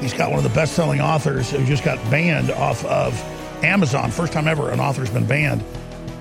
[0.00, 3.14] He's got one of the best selling authors who just got banned off of
[3.62, 4.10] Amazon.
[4.10, 5.62] First time ever an author's been banned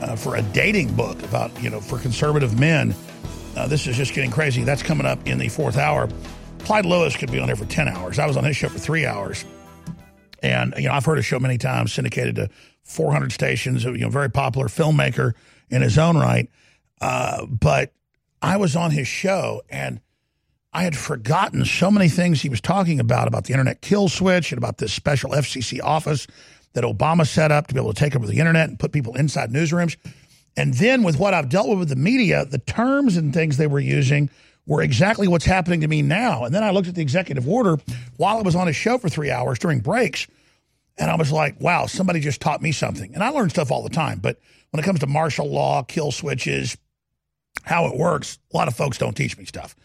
[0.01, 2.93] uh, for a dating book about, you know, for conservative men.
[3.55, 4.63] Uh, this is just getting crazy.
[4.63, 6.09] That's coming up in the fourth hour.
[6.59, 8.19] Clyde Lewis could be on there for 10 hours.
[8.19, 9.45] I was on his show for three hours.
[10.41, 12.49] And, you know, I've heard his show many times, syndicated to
[12.83, 15.33] 400 stations, you know, very popular filmmaker
[15.69, 16.49] in his own right.
[17.01, 17.93] Uh, but
[18.41, 19.99] I was on his show and
[20.71, 24.51] I had forgotten so many things he was talking about, about the internet kill switch
[24.51, 26.27] and about this special FCC office
[26.73, 29.15] that Obama set up to be able to take over the internet and put people
[29.15, 29.97] inside newsrooms.
[30.55, 33.67] And then with what I've dealt with with the media, the terms and things they
[33.67, 34.29] were using
[34.67, 36.43] were exactly what's happening to me now.
[36.43, 37.77] And then I looked at the executive order
[38.17, 40.27] while I was on his show for three hours during breaks.
[40.97, 43.15] And I was like, wow, somebody just taught me something.
[43.15, 44.19] And I learn stuff all the time.
[44.19, 44.39] But
[44.69, 46.77] when it comes to martial law, kill switches,
[47.63, 49.75] how it works, a lot of folks don't teach me stuff.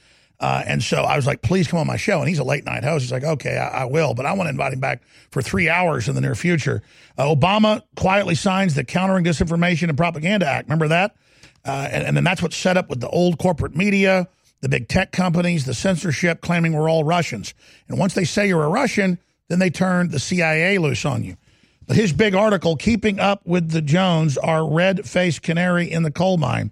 [0.40, 2.18] Uh, and so I was like, please come on my show.
[2.20, 3.02] And he's a late night host.
[3.02, 5.68] He's like, okay, I, I will, but I want to invite him back for three
[5.68, 6.82] hours in the near future.
[7.16, 10.68] Uh, Obama quietly signs the Countering Disinformation and Propaganda Act.
[10.68, 11.16] Remember that?
[11.64, 14.28] Uh, and, and then that's what's set up with the old corporate media,
[14.60, 17.54] the big tech companies, the censorship claiming we're all Russians.
[17.88, 21.36] And once they say you're a Russian, then they turn the CIA loose on you.
[21.86, 26.10] But his big article, Keeping Up with the Jones, our red faced canary in the
[26.10, 26.70] coal mine.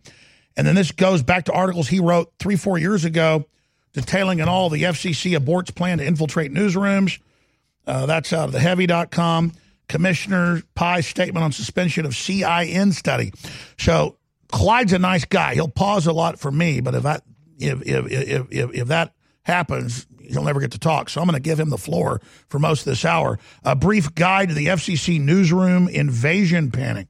[0.56, 3.46] And then this goes back to articles he wrote three, four years ago
[3.92, 7.20] detailing in all the FCC aborts plan to infiltrate newsrooms.
[7.86, 9.52] Uh, that's out of the heavy.com.
[9.88, 13.32] Commissioner Pai's statement on suspension of CIN study.
[13.78, 14.16] So
[14.48, 15.54] Clyde's a nice guy.
[15.54, 17.22] He'll pause a lot for me, but if that
[17.58, 19.12] if if if if, if that
[19.42, 21.10] happens, he'll never get to talk.
[21.10, 23.38] So I'm going to give him the floor for most of this hour.
[23.64, 27.08] A brief guide to the FCC newsroom invasion panic.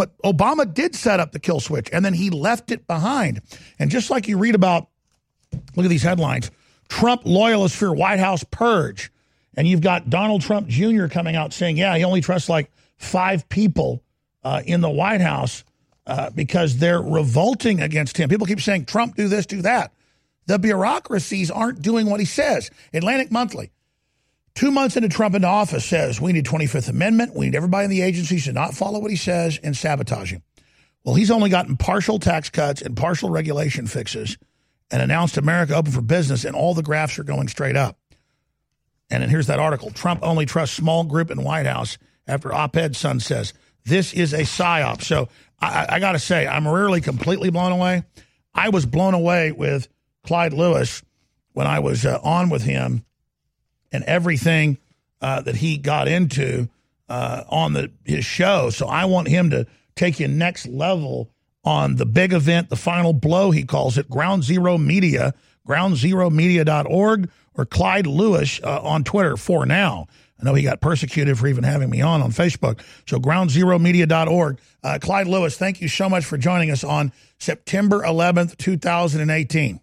[0.00, 3.42] But Obama did set up the kill switch and then he left it behind.
[3.78, 4.88] And just like you read about,
[5.76, 6.50] look at these headlines
[6.88, 9.12] Trump loyalists fear White House purge.
[9.58, 11.08] And you've got Donald Trump Jr.
[11.08, 14.02] coming out saying, yeah, he only trusts like five people
[14.42, 15.64] uh, in the White House
[16.06, 18.30] uh, because they're revolting against him.
[18.30, 19.92] People keep saying, Trump, do this, do that.
[20.46, 22.70] The bureaucracies aren't doing what he says.
[22.94, 23.70] Atlantic Monthly,
[24.54, 27.34] two months into Trump into office, says we need 25th Amendment.
[27.34, 30.42] We need everybody in the agencies to not follow what he says and sabotage him.
[31.04, 34.36] Well, he's only gotten partial tax cuts and partial regulation fixes
[34.90, 37.96] and announced America open for business, and all the graphs are going straight up.
[39.10, 42.76] And then here's that article Trump only trusts small group in White House after op
[42.76, 43.52] ed son says
[43.84, 45.02] this is a psyop.
[45.02, 45.28] So
[45.60, 48.04] I, I got to say, I'm rarely completely blown away.
[48.54, 49.88] I was blown away with
[50.24, 51.02] Clyde Lewis
[51.52, 53.04] when I was uh, on with him
[53.92, 54.78] and everything
[55.20, 56.68] uh, that he got into
[57.08, 58.70] uh, on the his show.
[58.70, 61.30] So I want him to take you next level
[61.64, 65.34] on the big event, the final blow, he calls it, Ground Zero Media,
[65.68, 70.06] groundzeromedia.org, or Clyde Lewis uh, on Twitter for now.
[70.40, 72.80] I know he got persecuted for even having me on on Facebook.
[73.06, 74.58] So groundzeromedia.org.
[74.82, 79.80] Uh, Clyde Lewis, thank you so much for joining us on September 11th, 2018.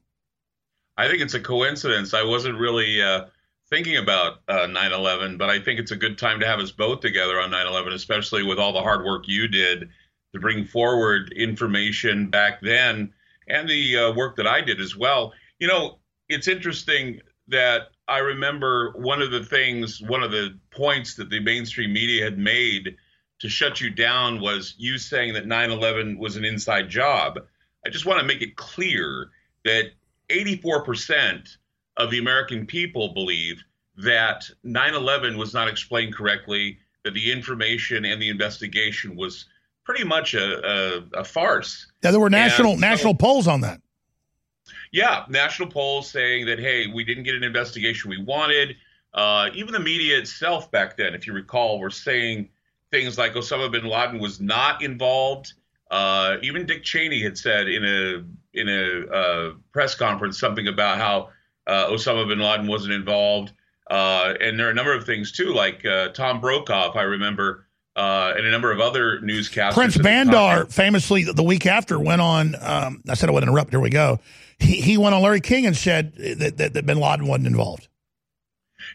[0.99, 2.15] I think it's a coincidence.
[2.15, 3.25] I wasn't really uh,
[3.69, 6.71] thinking about uh, 9 11, but I think it's a good time to have us
[6.71, 9.89] both together on 9 11, especially with all the hard work you did
[10.33, 13.13] to bring forward information back then
[13.47, 15.33] and the uh, work that I did as well.
[15.59, 15.99] You know,
[16.29, 21.39] it's interesting that I remember one of the things, one of the points that the
[21.39, 22.95] mainstream media had made
[23.39, 27.39] to shut you down was you saying that 9 11 was an inside job.
[27.85, 29.29] I just want to make it clear
[29.63, 29.91] that
[30.29, 31.57] 84%
[31.97, 33.63] of the American people believe
[33.97, 39.45] that 9 11 was not explained correctly, that the information and the investigation was
[39.83, 41.91] pretty much a, a, a farce.
[42.03, 43.81] Yeah, there were national national polls on that.
[44.91, 48.75] Yeah, national polls saying that hey, we didn't get an investigation we wanted.
[49.13, 52.49] Uh, even the media itself back then, if you recall, were saying
[52.91, 55.53] things like Osama bin Laden was not involved.
[55.89, 60.97] Uh, even Dick Cheney had said in a in a uh, press conference something about
[60.97, 61.29] how
[61.67, 63.51] uh, Osama bin Laden wasn't involved.
[63.89, 67.67] Uh, and there are a number of things too, like uh, Tom Brokaw, I remember,
[67.95, 69.73] uh, and a number of other newscasters.
[69.73, 72.55] Prince Bandar, famously, the week after went on.
[72.59, 73.71] Um, I said I would interrupt.
[73.71, 74.19] Here we go.
[74.59, 77.87] He he went on Larry King and said that, that, that Bin Laden wasn't involved.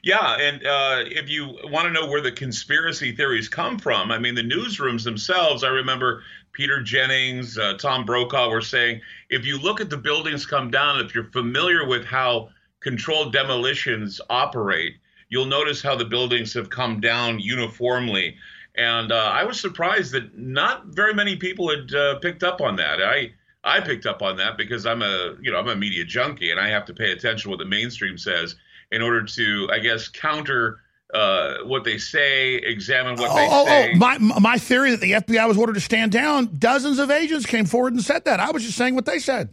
[0.02, 4.18] Yeah, and uh, if you want to know where the conspiracy theories come from, I
[4.18, 5.64] mean, the newsrooms themselves.
[5.64, 6.22] I remember
[6.52, 9.00] Peter Jennings, uh, Tom Brokaw were saying
[9.30, 12.50] if you look at the buildings come down, if you're familiar with how
[12.82, 14.96] controlled demolitions operate,
[15.28, 18.36] you'll notice how the buildings have come down uniformly.
[18.74, 22.76] And uh, I was surprised that not very many people had uh, picked up on
[22.76, 23.02] that.
[23.02, 23.32] I
[23.64, 26.58] I picked up on that because I'm a you know I'm a media junkie and
[26.58, 28.56] I have to pay attention to what the mainstream says
[28.90, 30.80] in order to I guess counter
[31.12, 33.92] uh, what they say, examine what oh, they oh, say.
[33.94, 36.56] Oh, my my theory that the FBI was ordered to stand down.
[36.58, 38.40] Dozens of agents came forward and said that.
[38.40, 39.52] I was just saying what they said.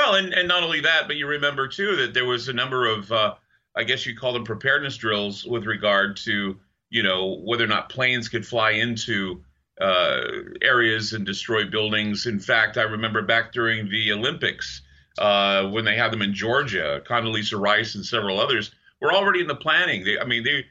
[0.00, 2.86] Well, and, and not only that, but you remember too that there was a number
[2.86, 3.34] of, uh,
[3.76, 6.58] I guess you call them preparedness drills with regard to,
[6.88, 9.44] you know, whether or not planes could fly into
[9.78, 10.22] uh,
[10.62, 12.24] areas and destroy buildings.
[12.24, 14.80] In fact, I remember back during the Olympics
[15.18, 19.48] uh, when they had them in Georgia, Condoleezza Rice and several others were already in
[19.48, 20.02] the planning.
[20.02, 20.64] They, I mean, they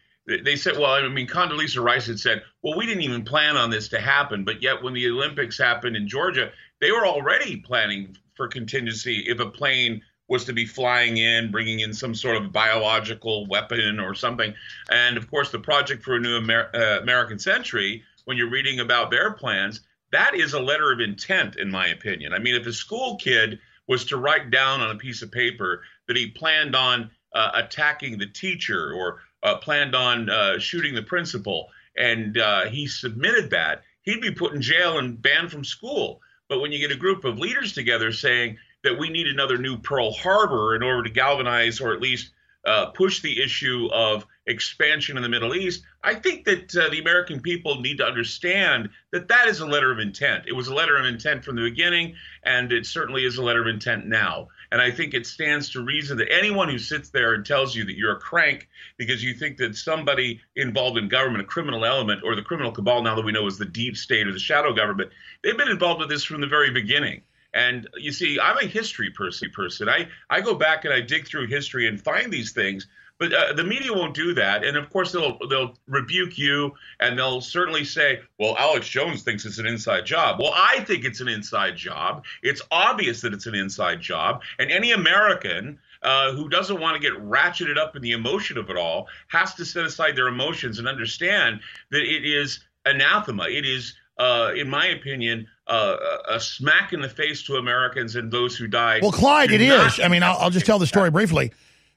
[0.43, 3.69] they said, well, I mean, Condoleezza Rice had said, well, we didn't even plan on
[3.69, 6.51] this to happen, but yet when the Olympics happened in Georgia,
[6.81, 11.81] they were already planning for contingency if a plane was to be flying in, bringing
[11.81, 14.53] in some sort of biological weapon or something.
[14.89, 18.79] And of course, the Project for a New Amer- uh, American Century, when you're reading
[18.79, 19.81] about their plans,
[20.13, 22.31] that is a letter of intent, in my opinion.
[22.31, 25.83] I mean, if a school kid was to write down on a piece of paper
[26.07, 31.03] that he planned on uh, attacking the teacher or uh, planned on uh, shooting the
[31.03, 31.67] principal,
[31.97, 36.21] and uh, he submitted that, he'd be put in jail and banned from school.
[36.49, 39.77] But when you get a group of leaders together saying that we need another new
[39.77, 42.31] Pearl Harbor in order to galvanize or at least
[42.65, 46.99] uh, push the issue of expansion in the Middle East, I think that uh, the
[46.99, 50.45] American people need to understand that that is a letter of intent.
[50.47, 53.61] It was a letter of intent from the beginning, and it certainly is a letter
[53.61, 54.49] of intent now.
[54.71, 57.85] And I think it stands to reason that anyone who sits there and tells you
[57.85, 58.67] that you're a crank
[58.97, 63.01] because you think that somebody involved in government, a criminal element, or the criminal cabal,
[63.01, 65.11] now that we know is the deep state or the shadow government,
[65.43, 67.21] they've been involved with this from the very beginning.
[67.53, 69.89] And you see, I'm a history person.
[69.89, 72.87] I I go back and I dig through history and find these things.
[73.19, 77.19] But uh, the media won't do that, and of course they'll they'll rebuke you, and
[77.19, 81.19] they'll certainly say, "Well, Alex Jones thinks it's an inside job." Well, I think it's
[81.19, 82.23] an inside job.
[82.41, 87.01] It's obvious that it's an inside job, and any American uh, who doesn't want to
[87.01, 90.79] get ratcheted up in the emotion of it all has to set aside their emotions
[90.79, 91.59] and understand
[91.91, 93.49] that it is anathema.
[93.49, 95.97] It is, uh, in my opinion, uh,
[96.29, 99.01] a smack in the face to Americans and those who died.
[99.01, 99.99] Well, Clyde, it is.
[99.99, 101.51] I mean, I'll, I'll just tell the story briefly.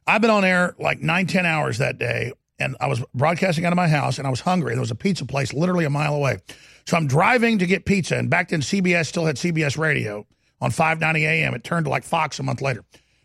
[0.06, 3.72] I've been on air like nine, ten hours that day, and I was broadcasting out
[3.72, 4.72] of my house, and I was hungry.
[4.72, 6.38] There was a pizza place literally a mile away.
[6.86, 10.26] So I'm driving to get pizza, and back then CBS still had CBS radio
[10.60, 11.54] on 590 AM.
[11.54, 12.84] It turned to like Fox a month later.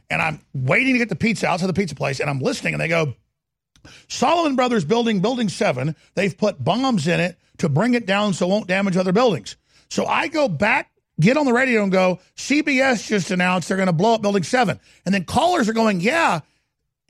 [0.09, 2.81] And I'm waiting to get the pizza outside the pizza place, and I'm listening, and
[2.81, 3.13] they go,
[4.07, 8.45] Salomon Brothers building, building seven, they've put bombs in it to bring it down so
[8.45, 9.57] it won't damage other buildings.
[9.89, 13.87] So I go back, get on the radio and go, CBS just announced they're going
[13.87, 14.79] to blow up building seven.
[15.05, 16.41] And then callers are going, yeah.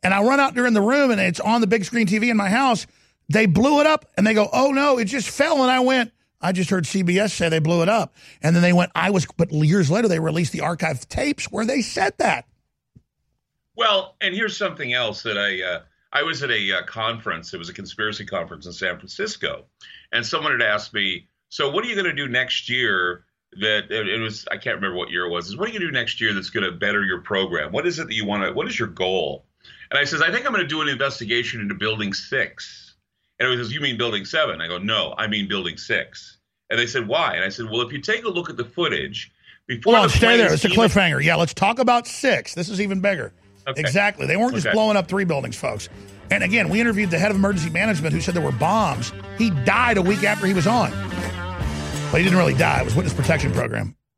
[0.03, 2.29] And I run out there in the room and it's on the big screen TV
[2.29, 2.87] in my house.
[3.29, 5.61] They blew it up and they go, oh no, it just fell.
[5.61, 8.13] And I went, I just heard CBS say they blew it up.
[8.41, 11.65] And then they went, I was, but years later, they released the archive tapes where
[11.65, 12.45] they said that.
[13.77, 17.53] Well, and here's something else that I uh, I was at a uh, conference.
[17.53, 19.65] It was a conspiracy conference in San Francisco,
[20.11, 23.25] and someone had asked me, "So what are you going to do next year?"
[23.59, 25.47] That it was I can't remember what year it was.
[25.47, 27.71] Is what are you going to do next year that's going to better your program?
[27.71, 28.51] What is it that you want to?
[28.51, 29.45] What is your goal?
[29.91, 32.95] And I says, I think I'm going to do an investigation into Building Six.
[33.39, 34.61] And it says, you mean Building Seven?
[34.61, 36.37] I go, no, I mean Building Six.
[36.69, 37.35] And they said, why?
[37.35, 39.31] And I said, well, if you take a look at the footage
[39.67, 40.53] before Hold on, the stay there.
[40.53, 41.23] It's a cliffhanger.
[41.23, 42.53] Yeah, let's talk about six.
[42.53, 43.31] This is even bigger.
[43.67, 43.79] Okay.
[43.79, 44.25] Exactly.
[44.25, 44.73] They weren't just Okay.
[44.73, 45.89] blowing up three buildings, folks.
[46.31, 49.13] And again, we interviewed the head of emergency management who said there were bombs.
[49.37, 50.91] He died a week after he was on.
[52.11, 52.81] But he didn't really die.
[52.81, 53.95] It was witness protection program.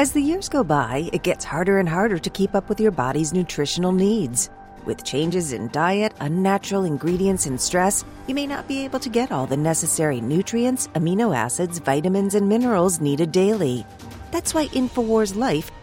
[0.00, 2.90] As the years go by, it gets harder and harder to keep up with your
[2.90, 4.48] body's nutritional needs.
[4.86, 9.30] With changes in diet, unnatural ingredients, and stress, you may not be able to get
[9.30, 13.84] all the necessary nutrients, amino acids, vitamins, and minerals needed daily.
[14.30, 15.70] That's why InfoWars Life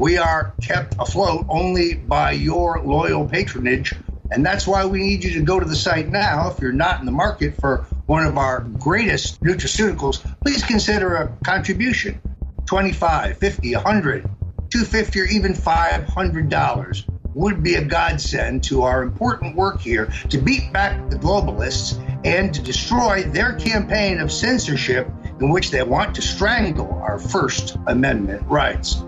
[0.00, 3.94] We are kept afloat only by your loyal patronage.
[4.30, 6.50] And that's why we need you to go to the site now.
[6.50, 11.36] If you're not in the market for one of our greatest nutraceuticals, please consider a
[11.44, 12.18] contribution
[12.64, 19.82] 25 50 100 250 or even $500 would be a godsend to our important work
[19.82, 25.10] here to beat back the globalists and to destroy their campaign of censorship
[25.42, 29.02] in which they want to strangle our First Amendment rights.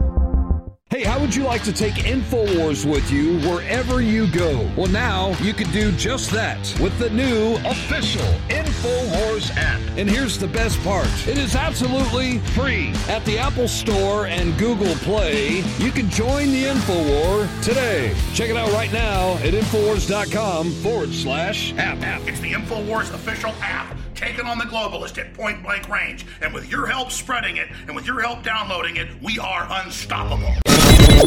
[0.92, 4.70] Hey, how would you like to take InfoWars with you wherever you go?
[4.76, 9.80] Well, now you can do just that with the new official InfoWars app.
[9.96, 12.92] And here's the best part it is absolutely free.
[13.08, 18.14] At the Apple Store and Google Play, you can join the InfoWar today.
[18.34, 22.28] Check it out right now at InfoWars.com forward slash app.
[22.28, 26.26] It's the InfoWars official app taking on the globalist at point blank range.
[26.42, 30.54] And with your help spreading it and with your help downloading it, we are unstoppable.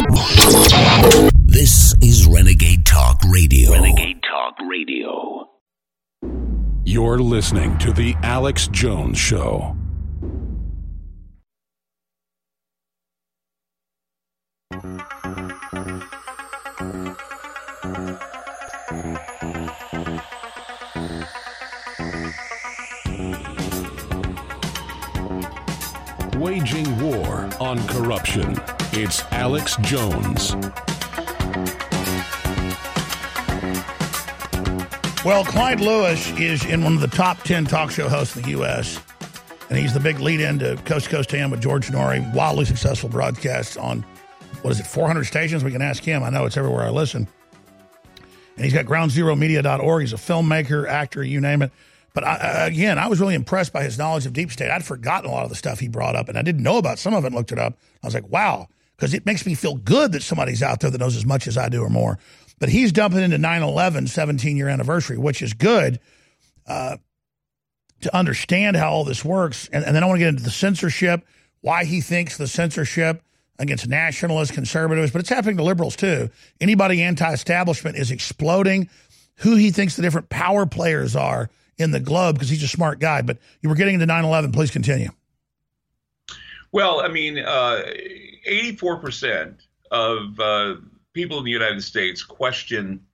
[0.08, 3.72] This is Renegade Talk Radio.
[3.72, 5.50] Renegade Talk Radio.
[6.84, 9.76] You're listening to The Alex Jones Show.
[26.38, 28.56] Waging war on corruption.
[28.98, 30.56] It's Alex Jones.
[35.26, 38.52] Well, Clyde Lewis is in one of the top 10 talk show hosts in the
[38.52, 39.02] U.S.,
[39.70, 42.64] and he's the big lead in to Coast to Coast AM with George Noory, wildly
[42.64, 44.06] successful broadcasts on,
[44.62, 45.62] what is it, 400 stations?
[45.62, 46.24] We can ask him.
[46.24, 47.28] I know it's everywhere I listen.
[48.56, 50.02] And he's got groundzeromedia.org.
[50.04, 51.74] He's a filmmaker, actor, you name it.
[52.14, 54.72] But I, again, I was really impressed by his knowledge of deep state.
[54.72, 56.98] I'd forgotten a lot of the stuff he brought up, and I didn't know about
[56.98, 57.34] some of it.
[57.34, 57.78] Looked it up.
[58.02, 60.98] I was like, wow, because it makes me feel good that somebody's out there that
[61.00, 62.18] knows as much as I do or more.
[62.60, 66.00] But he's dumping into 9/11 17 year anniversary, which is good
[66.68, 66.98] uh,
[68.02, 69.70] to understand how all this works.
[69.72, 71.26] And, and then I want to get into the censorship,
[71.62, 73.22] why he thinks the censorship
[73.58, 76.30] against nationalists, conservatives, but it's happening to liberals too.
[76.60, 78.90] Anybody anti-establishment is exploding.
[79.40, 83.00] Who he thinks the different power players are in the globe because he's a smart
[83.00, 83.22] guy.
[83.22, 84.52] But you were getting into 9 11.
[84.54, 85.10] Please continue.
[86.76, 87.84] Well, I mean, uh,
[88.46, 89.60] 84%
[89.92, 90.74] of uh,
[91.14, 93.06] people in the United States question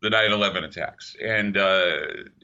[0.00, 1.14] the 9 11 attacks.
[1.22, 1.96] And uh,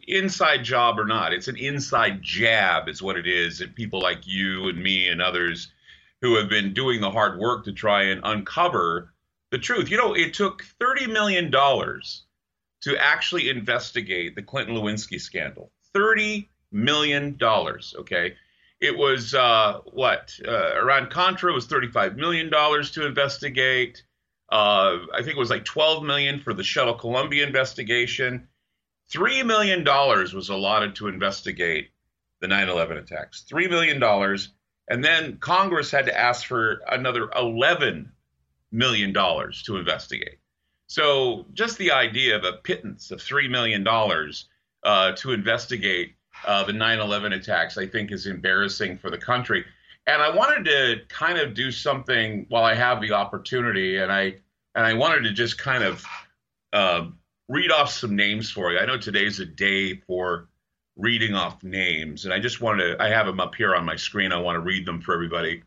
[0.07, 3.63] inside job or not, it's an inside jab, is what it is.
[3.63, 5.73] And people like you and me and others
[6.21, 9.15] who have been doing the hard work to try and uncover
[9.51, 9.91] the truth.
[9.91, 15.73] You know, it took $30 million to actually investigate the Clinton Lewinsky scandal.
[15.97, 18.35] $30 million, okay?
[18.81, 24.03] It was uh, what uh, Iran Contra was thirty-five million dollars to investigate.
[24.51, 28.49] Uh, I think it was like twelve million for the Shuttle Columbia investigation.
[29.11, 31.91] Three million dollars was allotted to investigate
[32.41, 33.43] the 9/11 attacks.
[33.43, 34.51] Three million dollars,
[34.89, 38.13] and then Congress had to ask for another eleven
[38.71, 40.39] million dollars to investigate.
[40.87, 44.49] So just the idea of a pittance of three million dollars
[44.85, 46.15] uh, to investigate
[46.47, 49.65] uh, the 9/11 attacks, I think, is embarrassing for the country.
[50.07, 54.37] And I wanted to kind of do something while I have the opportunity, and I
[54.75, 56.05] and I wanted to just kind of
[56.73, 57.09] uh,
[57.49, 58.79] read off some names for you.
[58.79, 60.49] I know today's a day for
[60.97, 62.97] reading off names, and I just want to.
[63.03, 64.33] I have them up here on my screen.
[64.33, 65.63] I want to read them for everybody.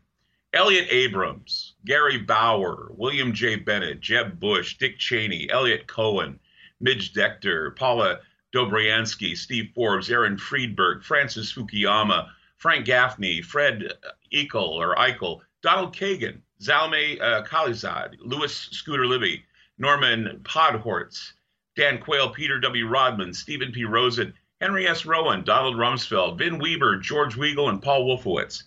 [0.54, 3.56] Elliott Abrams, Gary Bauer, William J.
[3.56, 6.38] Bennett, Jeb Bush, Dick Cheney, Eliot Cohen,
[6.78, 8.20] Midge Decter, Paula
[8.52, 13.92] Dobriansky, Steve Forbes, Aaron Friedberg, Francis Fukuyama, Frank Gaffney, Fred
[14.32, 19.44] Eichel or Eichel, Donald Kagan, Zalmay uh, Khalilzad, Louis Scooter Libby,
[19.78, 21.32] Norman Podhoretz,
[21.74, 22.86] Dan Quayle, Peter W.
[22.86, 23.84] Rodman, Stephen P.
[23.84, 25.04] Rosen, Henry S.
[25.04, 28.64] Rowen, Donald Rumsfeld, Vin Weber, George Weigel, and Paul Wolfowitz.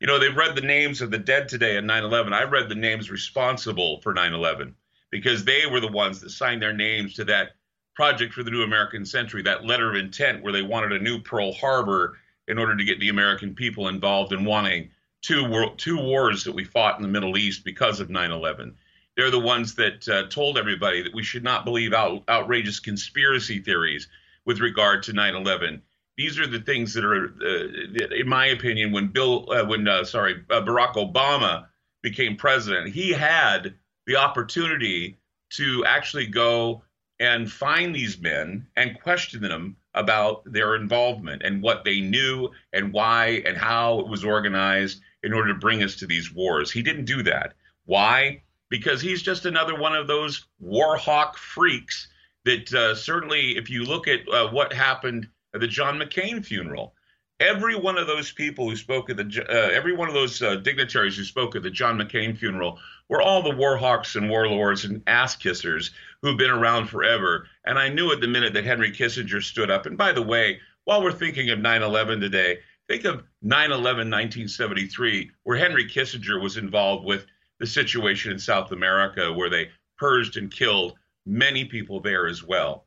[0.00, 2.32] You know, they've read the names of the dead today at 9 11.
[2.32, 4.74] I read the names responsible for 9 11
[5.10, 7.52] because they were the ones that signed their names to that
[8.00, 11.20] project for the new American century, that letter of intent where they wanted a new
[11.20, 12.16] Pearl Harbor
[12.48, 14.88] in order to get the American people involved in wanting
[15.20, 18.74] two, world, two wars that we fought in the Middle East because of 9 11.
[19.18, 23.58] They're the ones that uh, told everybody that we should not believe out, outrageous conspiracy
[23.58, 24.08] theories
[24.46, 25.82] with regard to 9 11.
[26.16, 30.04] These are the things that are, uh, in my opinion, when Bill, uh, when uh,
[30.04, 31.66] sorry, uh, Barack Obama
[32.00, 33.74] became president, he had
[34.06, 35.18] the opportunity
[35.50, 36.82] to actually go
[37.20, 42.92] and find these men and question them about their involvement and what they knew and
[42.92, 46.72] why and how it was organized in order to bring us to these wars.
[46.72, 47.52] He didn't do that.
[47.84, 48.42] Why?
[48.70, 52.08] Because he's just another one of those war hawk freaks
[52.46, 56.94] that uh, certainly, if you look at uh, what happened at the John McCain funeral,
[57.38, 60.56] every one of those people who spoke at the, uh, every one of those uh,
[60.56, 64.84] dignitaries who spoke at the John McCain funeral were all the war hawks and warlords
[64.84, 65.90] and ass kissers
[66.22, 67.46] who've been around forever.
[67.64, 69.86] And I knew at the minute that Henry Kissinger stood up.
[69.86, 72.58] And by the way, while we're thinking of 9 11 today,
[72.88, 77.26] think of 9 11 1973, where Henry Kissinger was involved with
[77.58, 80.94] the situation in South America, where they purged and killed
[81.26, 82.86] many people there as well.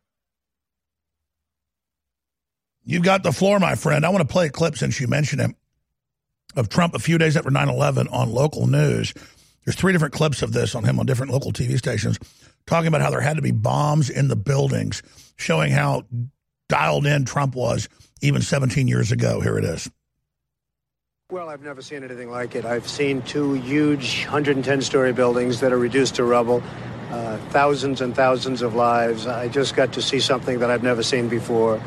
[2.86, 4.06] You've got the floor, my friend.
[4.06, 5.56] I want to play a clip since you mentioned him
[6.56, 9.14] of Trump a few days after 9 11 on local news.
[9.64, 12.20] There's three different clips of this on him on different local TV stations
[12.66, 15.04] talking about how there had to be bombs in the buildings,
[15.36, 16.04] showing how
[16.70, 17.90] dialed in Trump was
[18.22, 19.42] even 17 years ago.
[19.42, 19.90] Here it is.
[21.32, 22.64] Well, I've never seen anything like it.
[22.64, 26.62] I've seen two huge 110 story buildings that are reduced to rubble,
[27.10, 29.26] uh, thousands and thousands of lives.
[29.26, 31.82] I just got to see something that I've never seen before.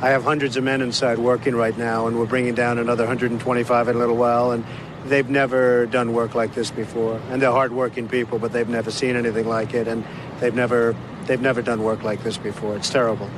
[0.00, 3.88] I have hundreds of men inside working right now, and we're bringing down another 125
[3.88, 4.52] in a little while.
[4.52, 4.64] And
[5.08, 9.16] they've never done work like this before, and they're hardworking people, but they've never seen
[9.16, 10.04] anything like it, and
[10.40, 10.94] they've never
[11.26, 12.76] they've never done work like this before.
[12.76, 13.28] It's terrible.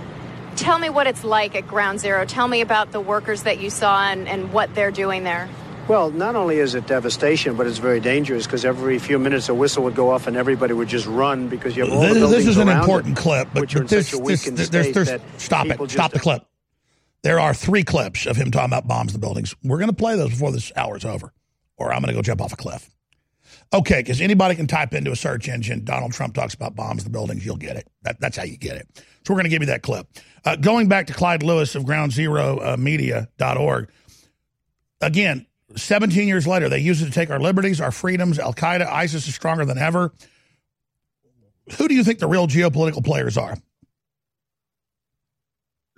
[0.56, 2.24] Tell me what it's like at Ground Zero.
[2.24, 5.48] Tell me about the workers that you saw and, and what they're doing there.
[5.86, 9.54] Well, not only is it devastation, but it's very dangerous because every few minutes a
[9.54, 12.20] whistle would go off and everybody would just run because you have all this, the
[12.20, 14.20] buildings This is an around important it, clip, but, which are in such a this,
[14.20, 15.90] weakened there's, state there's, that stop it.
[15.90, 16.44] Stop the clip.
[17.22, 19.54] There are three clips of him talking about bombs in the buildings.
[19.64, 21.32] We're going to play those before this hour's over,
[21.78, 22.90] or I'm going to go jump off a cliff.
[23.72, 27.04] Okay, because anybody can type into a search engine, Donald Trump talks about bombs in
[27.04, 27.86] the buildings, you'll get it.
[28.02, 28.88] That, that's how you get it.
[28.96, 30.06] So we're going to give you that clip.
[30.44, 33.90] Uh, going back to Clyde Lewis of groundzeromedia.org,
[35.00, 38.38] again, 17 years later, they use it to take our liberties, our freedoms.
[38.38, 40.14] Al Qaeda, ISIS is stronger than ever.
[41.76, 43.58] Who do you think the real geopolitical players are?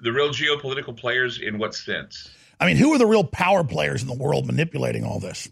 [0.00, 2.30] The real geopolitical players in what sense?
[2.58, 5.48] I mean, who are the real power players in the world manipulating all this?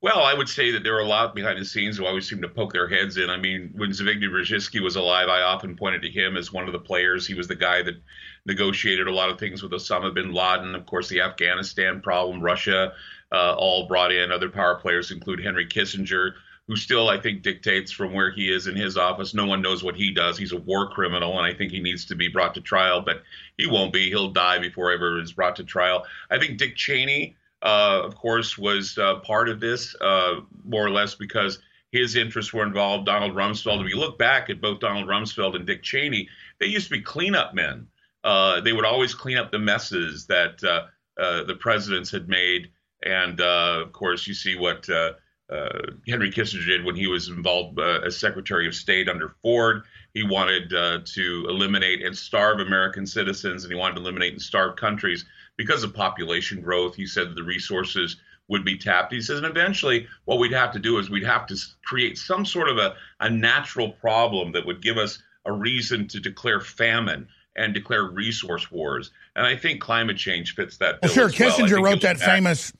[0.00, 2.40] Well, I would say that there are a lot behind the scenes who always seem
[2.42, 3.30] to poke their heads in.
[3.30, 6.72] I mean, when Zbigniew Brzezinski was alive, I often pointed to him as one of
[6.72, 7.26] the players.
[7.26, 8.00] He was the guy that
[8.46, 10.76] negotiated a lot of things with Osama bin Laden.
[10.76, 12.92] Of course, the Afghanistan problem, Russia,
[13.32, 14.30] uh, all brought in.
[14.30, 16.34] Other power players include Henry Kissinger,
[16.68, 19.34] who still, I think, dictates from where he is in his office.
[19.34, 20.38] No one knows what he does.
[20.38, 23.24] He's a war criminal, and I think he needs to be brought to trial, but
[23.56, 24.10] he won't be.
[24.10, 26.06] He'll die before ever is brought to trial.
[26.30, 30.90] I think Dick Cheney uh, of course, was uh, part of this, uh, more or
[30.90, 31.58] less because
[31.90, 33.06] his interests were involved.
[33.06, 36.28] Donald Rumsfeld, if you look back at both Donald Rumsfeld and Dick Cheney,
[36.60, 37.88] they used to be cleanup men.
[38.22, 40.86] Uh, they would always clean up the messes that uh,
[41.20, 42.70] uh, the presidents had made.
[43.02, 48.66] And of course, you see what Henry Kissinger did when he was involved as Secretary
[48.66, 49.82] of State under Ford.
[50.14, 54.76] He wanted to eliminate and starve American citizens, and he wanted to eliminate and starve
[54.76, 55.24] countries
[55.58, 56.94] because of population growth.
[56.94, 58.16] He said the resources
[58.48, 59.12] would be tapped.
[59.12, 62.46] He says, and eventually, what we'd have to do is we'd have to create some
[62.46, 67.28] sort of a, a natural problem that would give us a reason to declare famine
[67.56, 69.10] and declare resource wars.
[69.36, 71.00] And I think climate change fits that.
[71.02, 71.28] Well, sure.
[71.28, 71.82] Kissinger well.
[71.82, 72.72] wrote that famous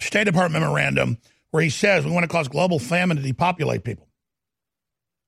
[0.00, 1.18] State Department memorandum
[1.50, 4.08] where he says we want to cause global famine to depopulate people.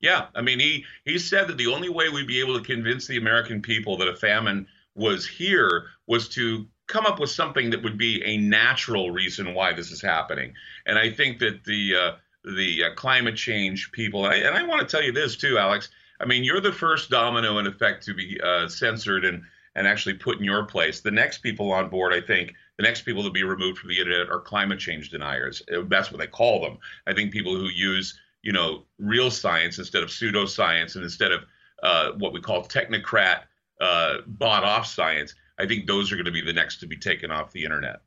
[0.01, 3.07] Yeah, I mean, he he said that the only way we'd be able to convince
[3.07, 7.83] the American people that a famine was here was to come up with something that
[7.83, 10.53] would be a natural reason why this is happening.
[10.87, 12.13] And I think that the uh,
[12.45, 15.59] the uh, climate change people, and I, and I want to tell you this too,
[15.59, 15.89] Alex.
[16.21, 19.43] I mean, you're the first domino in effect to be uh, censored and
[19.77, 21.01] and actually put in your place.
[21.01, 23.99] The next people on board, I think, the next people to be removed from the
[23.99, 25.63] internet are climate change deniers.
[25.73, 26.79] Uh, that's what they call them.
[27.07, 31.45] I think people who use you know real science instead of pseudoscience and instead of
[31.83, 33.43] uh, what we call technocrat
[33.81, 35.35] uh, bought off science.
[35.59, 38.01] I think those are going to be the next to be taken off the internet.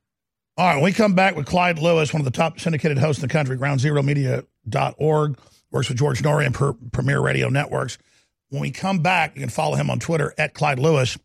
[0.58, 3.28] All right, we come back with Clyde Lewis, one of the top syndicated hosts in
[3.28, 5.40] the country, groundzeromedia.org,
[5.72, 8.00] works with George Noory and per, Premiere Radio Networks.
[8.50, 11.18] When we come back, you can follow him on Twitter at Clyde Lewis.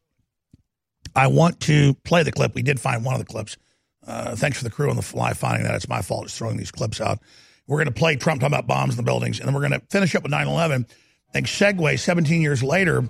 [1.17, 2.55] I want to play the clip.
[2.55, 3.57] We did find one of the clips.
[4.07, 5.75] Uh, thanks for the crew on the fly finding that.
[5.75, 7.19] It's my fault just throwing these clips out.
[7.67, 9.81] We're going to play Trump talking about bombs in the buildings, and then we're going
[9.81, 10.87] to finish up with 9 11
[11.33, 13.09] and segue 17 years later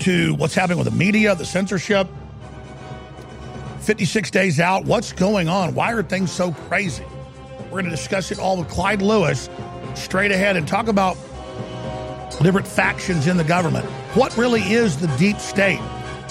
[0.00, 2.08] to what's happening with the media, the censorship.
[3.80, 5.74] 56 days out, what's going on?
[5.74, 7.04] Why are things so crazy?
[7.64, 9.48] We're going to discuss it all with Clyde Lewis
[9.94, 11.16] straight ahead and talk about
[12.42, 13.84] different factions in the government.
[14.14, 15.80] What really is the deep state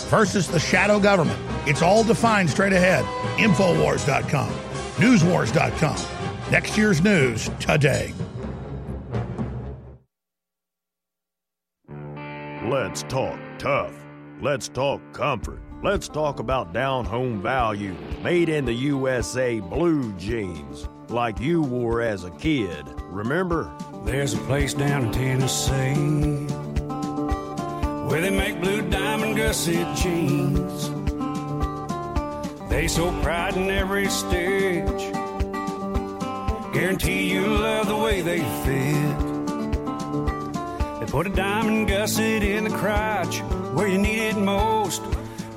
[0.10, 1.40] versus the shadow government?
[1.68, 3.06] It's all defined straight ahead.
[3.38, 4.50] Infowars.com,
[4.96, 6.52] newswars.com.
[6.52, 8.14] Next year's news today.
[12.68, 13.96] Let's talk tough.
[14.42, 15.60] Let's talk comfort.
[15.82, 17.96] Let's talk about down home value.
[18.22, 22.86] Made in the USA blue jeans, like you wore as a kid.
[23.06, 23.76] Remember?
[24.04, 25.96] There's a place down in Tennessee
[28.08, 30.92] where they make blue diamond gusset jeans.
[32.70, 35.12] They so pride in every stitch.
[36.72, 39.25] Guarantee you love the way they fit.
[41.16, 43.40] Put a diamond gusset in the crotch
[43.74, 45.02] where you need it most.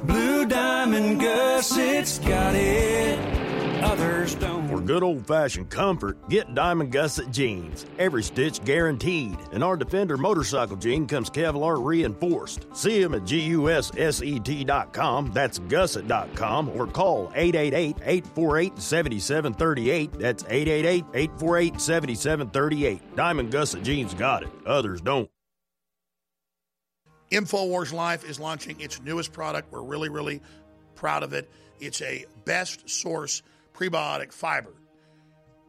[0.04, 3.18] Blue diamond gussets got it.
[3.82, 4.68] Others don't.
[4.68, 7.86] For good old fashioned comfort, get Diamond Gusset jeans.
[7.98, 9.36] Every stitch guaranteed.
[9.50, 12.68] And our Defender motorcycle jean comes Kevlar reinforced.
[12.72, 13.72] See them at GUSSET.com,
[15.32, 20.12] that's gusset.com, or call 888 848 7738.
[20.20, 23.16] That's 888 848 7738.
[23.16, 24.50] Diamond Gusset jeans got it.
[24.64, 25.28] Others don't.
[27.30, 29.70] InfoWars Life is launching its newest product.
[29.70, 30.40] We're really, really
[30.94, 31.50] proud of it.
[31.78, 33.42] It's a best source
[33.74, 34.74] prebiotic fiber,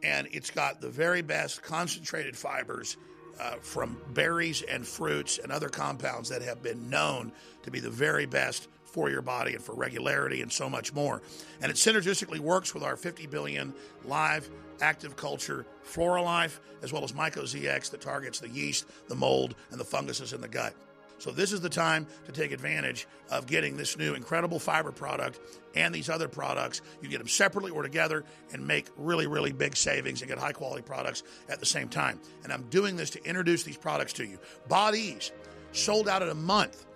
[0.02, 2.96] and it's got the very best concentrated fibers
[3.38, 7.32] uh, from berries and fruits and other compounds that have been known
[7.62, 11.22] to be the very best for your body and for regularity and so much more.
[11.62, 13.72] And it synergistically works with our 50 billion
[14.04, 19.14] live active culture Flora Life, as well as Myco ZX that targets the yeast, the
[19.14, 20.74] mold, and the funguses in the gut.
[21.20, 25.38] So this is the time to take advantage of getting this new incredible fiber product
[25.74, 26.80] and these other products.
[27.02, 28.24] You get them separately or together
[28.54, 32.18] and make really, really big savings and get high quality products at the same time.
[32.42, 34.38] And I'm doing this to introduce these products to you.
[34.68, 35.30] Bodease
[35.72, 36.86] sold out in a month.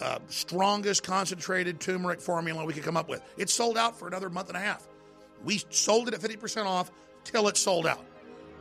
[0.00, 3.22] Uh, strongest concentrated turmeric formula we could come up with.
[3.36, 4.88] It's sold out for another month and a half.
[5.44, 6.90] We sold it at 50% off
[7.22, 8.04] till it's sold out.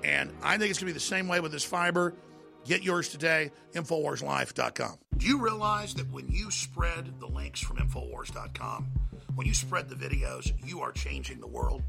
[0.04, 2.14] And I think it's going to be the same way with this fiber.
[2.66, 4.96] Get yours today, InfoWarsLife.com.
[5.18, 8.88] Do you realize that when you spread the links from InfoWars.com,
[9.34, 11.82] when you spread the videos, you are changing the world?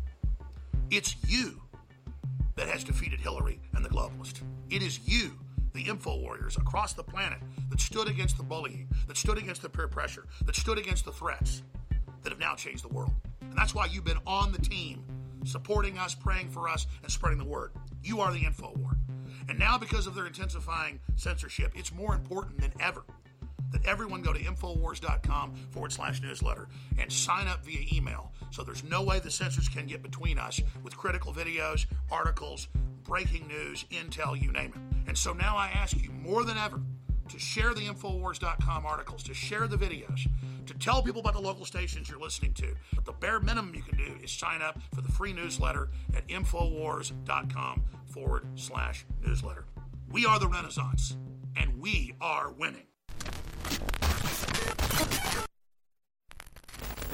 [0.91, 1.61] It's you
[2.57, 4.41] that has defeated Hillary and the globalists.
[4.71, 5.39] It is you,
[5.75, 7.39] the info warriors across the planet,
[7.71, 11.13] that stood against the bullying, that stood against the peer pressure, that stood against the
[11.13, 11.63] threats,
[12.23, 13.13] that have now changed the world.
[13.41, 15.05] And that's why you've been on the team,
[15.45, 17.73] supporting us, praying for us, and spreading the word.
[18.03, 18.97] You are the info war.
[19.49, 23.05] And now, because of their intensifying censorship, it's more important than ever
[23.73, 28.33] that everyone go to Infowars.com forward slash newsletter and sign up via email.
[28.51, 32.69] So there's no way the censors can get between us with critical videos, articles,
[33.03, 35.09] breaking news, intel, you name it.
[35.09, 36.81] And so now I ask you more than ever
[37.33, 40.29] to share the Infowars.com articles, to share the videos,
[40.67, 42.75] to tell people about the local stations you're listening to.
[42.95, 46.27] But the bare minimum you can do is sign up for the free newsletter at
[46.29, 49.65] Infowars.com forward slash newsletter.
[50.11, 51.17] We are the Renaissance,
[51.57, 52.87] and we are winning.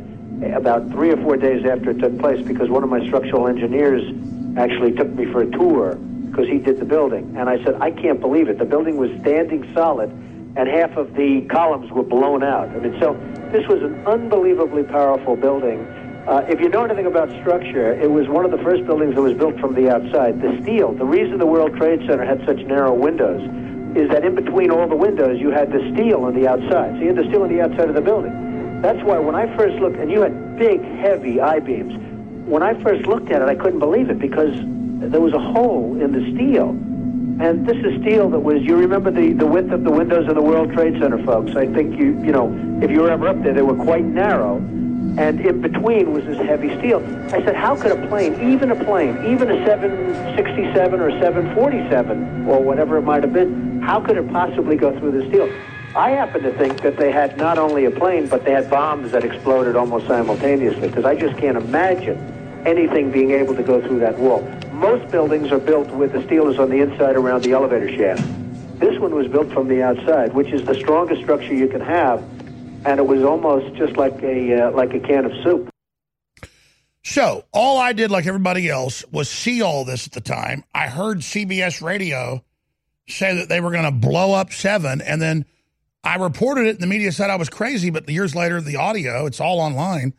[0.54, 4.02] about three or four days after it took place because one of my structural engineers
[4.56, 5.94] actually took me for a tour
[6.30, 7.36] because he did the building.
[7.36, 8.58] And I said, I can't believe it.
[8.58, 10.10] The building was standing solid
[10.56, 12.68] and half of the columns were blown out.
[12.68, 13.14] I mean, so
[13.52, 15.86] this was an unbelievably powerful building.
[16.26, 19.22] Uh, if you know anything about structure, it was one of the first buildings that
[19.22, 20.40] was built from the outside.
[20.40, 23.40] The steel, the reason the World Trade Center had such narrow windows
[23.96, 26.94] is that in between all the windows you had the steel on the outside.
[26.96, 28.51] So you had the steel on the outside of the building.
[28.82, 31.94] That's why when I first looked, and you had big, heavy I-beams,
[32.48, 36.02] when I first looked at it, I couldn't believe it because there was a hole
[36.02, 36.70] in the steel.
[37.40, 40.34] And this is steel that was, you remember the, the width of the windows in
[40.34, 41.54] the World Trade Center, folks.
[41.54, 42.52] I think you, you know,
[42.82, 44.56] if you were ever up there, they were quite narrow.
[44.56, 46.98] And in between was this heavy steel.
[47.32, 52.60] I said, how could a plane, even a plane, even a 767 or 747 or
[52.60, 55.48] whatever it might have been, how could it possibly go through the steel?
[55.94, 59.12] I happen to think that they had not only a plane, but they had bombs
[59.12, 62.16] that exploded almost simultaneously, because I just can't imagine
[62.66, 64.40] anything being able to go through that wall.
[64.72, 68.22] Most buildings are built with the steel is on the inside around the elevator shaft.
[68.78, 72.20] This one was built from the outside, which is the strongest structure you can have,
[72.86, 75.68] and it was almost just like a uh, like a can of soup.
[77.04, 80.64] So all I did, like everybody else, was see all this at the time.
[80.74, 82.42] I heard CBS radio
[83.08, 85.44] say that they were going to blow up Seven, and then
[86.04, 87.90] I reported it, and the media said I was crazy.
[87.90, 90.14] But years later, the audio, it's all online,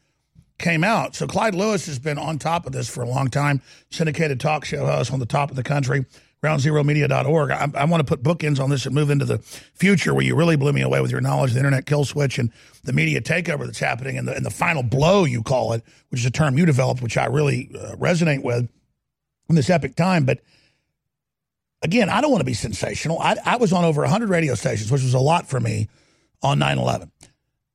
[0.58, 1.16] came out.
[1.16, 4.66] So Clyde Lewis has been on top of this for a long time, syndicated talk
[4.66, 6.06] show host on the top of the country,
[6.42, 7.52] groundzeromedia.org.
[7.52, 10.36] I, I want to put bookends on this and move into the future where you
[10.36, 12.52] really blew me away with your knowledge of the internet kill switch and
[12.84, 16.22] the media takeover that's happening and the, and the final blow, you call it, which
[16.22, 18.70] is a term you developed, which I really uh, resonate with
[19.50, 20.24] in this epic time.
[20.24, 20.40] But
[21.84, 23.20] again, I don't want to be sensational.
[23.20, 25.90] I, I was on over 100 radio stations, which was a lot for me
[26.42, 27.12] on 9 11.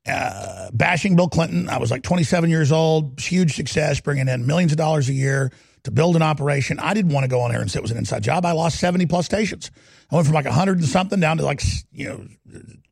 [0.06, 1.68] Uh, bashing Bill Clinton.
[1.68, 5.52] I was like 27 years old, huge success, bringing in millions of dollars a year
[5.84, 6.78] to build an operation.
[6.78, 8.46] I didn't want to go on air and say it was an inside job.
[8.46, 9.70] I lost 70 plus stations.
[10.10, 11.62] I went from like 100 and something down to like,
[11.92, 12.26] you know,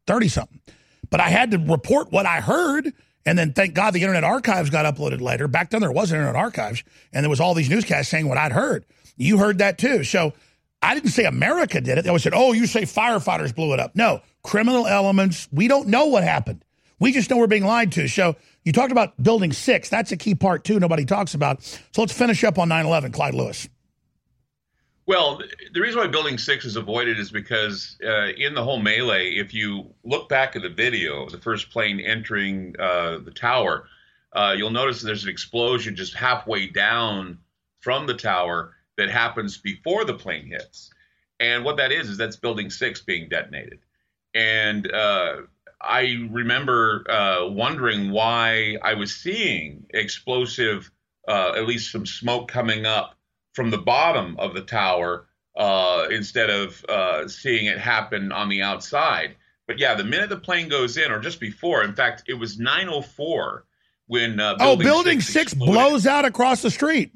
[0.07, 0.61] 30 something.
[1.09, 2.93] But I had to report what I heard.
[3.25, 5.49] And then thank God the Internet Archives got uploaded later.
[5.49, 8.53] Back then there wasn't Internet Archives, and there was all these newscasts saying what I'd
[8.53, 8.85] heard.
[9.17, 10.05] You heard that too.
[10.05, 10.33] So
[10.87, 12.03] I didn't say America did it.
[12.03, 13.97] They always said, oh, you say firefighters blew it up.
[13.97, 15.49] No, criminal elements.
[15.51, 16.65] We don't know what happened.
[17.01, 18.07] We just know we're being lied to.
[18.07, 19.89] So you talked about building six.
[19.89, 20.79] That's a key part too.
[20.79, 21.63] Nobody talks about.
[21.63, 23.13] So let's finish up on 9/11.
[23.13, 23.69] Clyde Lewis.
[25.07, 25.41] Well,
[25.73, 29.55] the reason why Building Six is avoided is because uh, in the whole melee, if
[29.55, 33.87] you look back at the video, of the first plane entering uh, the tower,
[34.33, 37.39] uh, you'll notice there's an explosion just halfway down
[37.79, 40.91] from the tower that happens before the plane hits.
[41.39, 43.81] And what that is is that's Building Six being detonated.
[44.35, 45.43] And uh,
[45.81, 50.91] I remember uh, wondering why I was seeing explosive,
[51.29, 53.17] uh, at least some smoke coming up
[53.55, 55.27] from the bottom of the tower
[55.57, 59.37] uh, instead of uh, seeing it happen on the outside.
[59.67, 62.57] But yeah, the minute the plane goes in, or just before, in fact, it was
[62.59, 63.63] 9:04
[64.07, 67.13] when uh, oh, building six, six blows out across the street.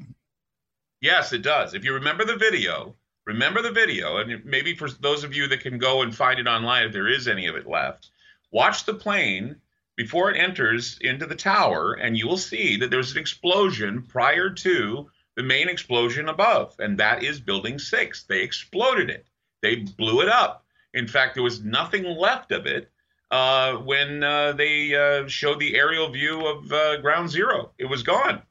[1.00, 1.72] Yes, it does.
[1.72, 2.94] If you remember the video,
[3.26, 6.46] remember the video, and maybe for those of you that can go and find it
[6.46, 8.10] online, if there is any of it left,
[8.50, 9.56] watch the plane
[9.96, 14.50] before it enters into the tower, and you will see that there's an explosion prior
[14.50, 18.24] to the main explosion above, and that is Building 6.
[18.24, 19.26] They exploded it,
[19.62, 20.66] they blew it up.
[20.92, 22.90] In fact, there was nothing left of it
[23.30, 27.70] uh, when uh, they uh, showed the aerial view of uh, Ground Zero.
[27.78, 28.42] It was gone.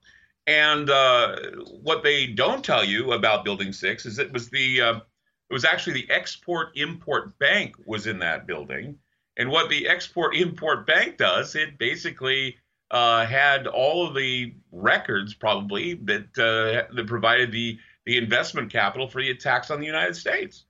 [0.50, 1.36] And uh,
[1.84, 5.64] what they don't tell you about Building Six is it was the uh, it was
[5.64, 8.98] actually the Export Import Bank was in that building,
[9.38, 12.58] and what the Export Import Bank does, it basically
[12.90, 19.08] uh, had all of the records probably that uh, that provided the the investment capital
[19.08, 20.66] for the attacks on the United States.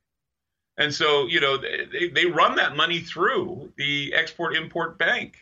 [0.78, 5.38] And so, you know, they, they run that money through the Export Import Bank.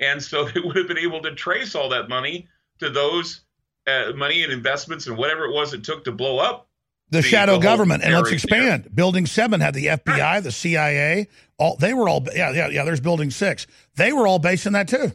[0.00, 2.48] And so they would have been able to trace all that money
[2.80, 3.42] to those
[3.88, 6.68] uh, money and investments and whatever it was it took to blow up
[7.10, 8.02] the, the shadow the government.
[8.04, 8.84] And let's expand.
[8.84, 8.90] There.
[8.90, 10.40] Building seven had the FBI, right.
[10.40, 11.28] the CIA.
[11.58, 12.84] All they were all yeah yeah yeah.
[12.84, 13.66] There's building six.
[13.96, 15.12] They were all based in that too.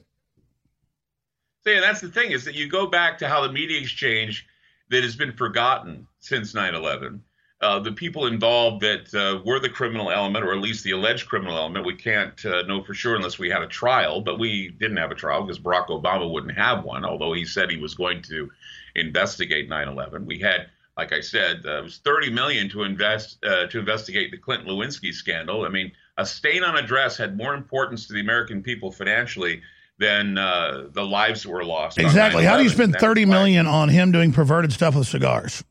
[1.63, 4.45] So yeah, that's the thing is that you go back to how the media exchange
[4.89, 7.21] that has been forgotten since 9/11.
[7.63, 11.27] Uh, the people involved that uh, were the criminal element, or at least the alleged
[11.27, 14.19] criminal element, we can't uh, know for sure unless we had a trial.
[14.19, 17.71] But we didn't have a trial because Barack Obama wouldn't have one, although he said
[17.71, 18.51] he was going to
[18.95, 20.25] investigate 9/11.
[20.25, 20.67] We had,
[20.97, 24.67] like I said, uh, it was 30 million to invest uh, to investigate the Clinton
[24.67, 25.65] Lewinsky scandal.
[25.65, 29.61] I mean, a stain on a dress had more importance to the American people financially
[29.99, 31.97] than uh, the lives that were lost.
[31.97, 32.43] Exactly.
[32.43, 35.63] How do you spend thirty million on him doing perverted stuff with cigars?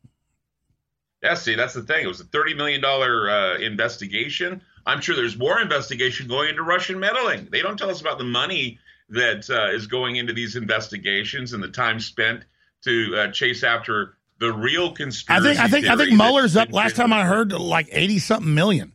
[1.23, 2.05] Yeah, see, that's the thing.
[2.05, 4.63] It was a thirty million dollar uh, investigation.
[4.85, 7.49] I'm sure there's more investigation going into Russian meddling.
[7.51, 11.63] They don't tell us about the money that uh, is going into these investigations and
[11.63, 12.45] the time spent
[12.85, 15.49] to uh, chase after the real conspiracy.
[15.49, 16.73] I think I think I think Mueller's up.
[16.73, 18.95] Last time I heard, like eighty something million.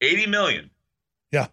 [0.00, 0.70] Eighty million.
[1.32, 1.48] Yeah.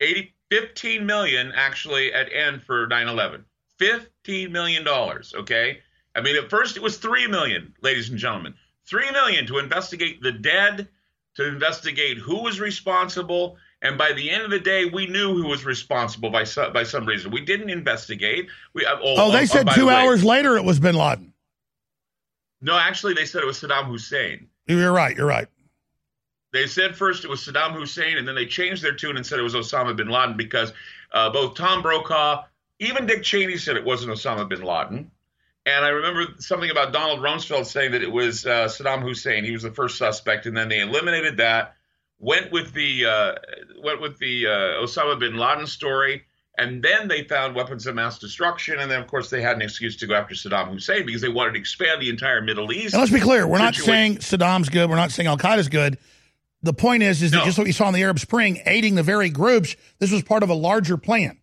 [0.00, 3.44] 80 15 million actually at end for 9/11.
[3.78, 5.80] 15 million dollars, okay?
[6.14, 8.54] I mean at first it was 3 million, ladies and gentlemen.
[8.86, 10.88] 3 million to investigate the dead,
[11.36, 15.48] to investigate who was responsible, and by the end of the day, we knew who
[15.48, 17.32] was responsible by some, by some reason.
[17.32, 18.48] We didn't investigate.
[18.74, 21.32] We, uh, oh, oh, they oh, said two the hours later it was Bin Laden.
[22.60, 24.46] No, actually, they said it was Saddam Hussein.
[24.68, 25.16] You're right.
[25.16, 25.48] You're right.
[26.52, 29.40] They said first it was Saddam Hussein, and then they changed their tune and said
[29.40, 30.72] it was Osama bin Laden because
[31.12, 32.44] uh, both Tom Brokaw,
[32.78, 35.10] even Dick Cheney said it wasn't Osama bin Laden.
[35.64, 39.44] And I remember something about Donald Rumsfeld saying that it was uh, Saddam Hussein.
[39.44, 41.74] He was the first suspect, and then they eliminated that.
[42.18, 43.34] Went with the uh,
[43.82, 46.22] went with the uh, Osama bin Laden story,
[46.56, 49.62] and then they found weapons of mass destruction, and then of course they had an
[49.62, 52.94] excuse to go after Saddam Hussein because they wanted to expand the entire Middle East.
[52.94, 54.88] And let's be clear: we're not saying Saddam's good.
[54.88, 55.98] We're not saying Al Qaeda's good
[56.62, 57.38] the point is, is no.
[57.38, 60.22] that just what you saw in the Arab Spring, aiding the very groups, this was
[60.22, 61.38] part of a larger plan.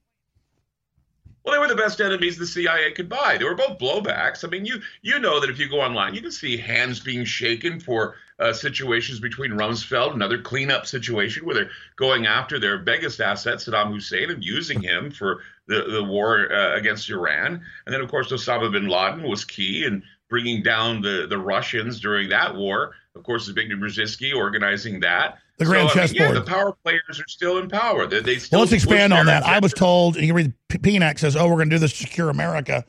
[1.50, 3.38] Well, they were the best enemies the CIA could buy.
[3.38, 4.46] They were both blowbacks.
[4.46, 7.26] I mean, you you know that if you go online, you can see hands being
[7.26, 13.20] shaken for uh, situations between Rumsfeld, another cleanup situation where they're going after their biggest
[13.20, 17.64] asset, Saddam Hussein, and using him for the, the war uh, against Iran.
[17.88, 22.00] And then, of course, Osama bin Laden was key in bringing down the, the Russians
[22.00, 22.94] during that war.
[23.20, 25.40] Of course, Zbigniew Brzezinski organizing that.
[25.58, 26.22] The grand so, chessboard.
[26.22, 28.08] I mean, yeah, the power players are still in power.
[28.08, 29.44] They, they still well, let's expand on that.
[29.44, 31.98] I was told, and you read PNAC says, oh, we're going to do this to
[31.98, 32.86] secure America.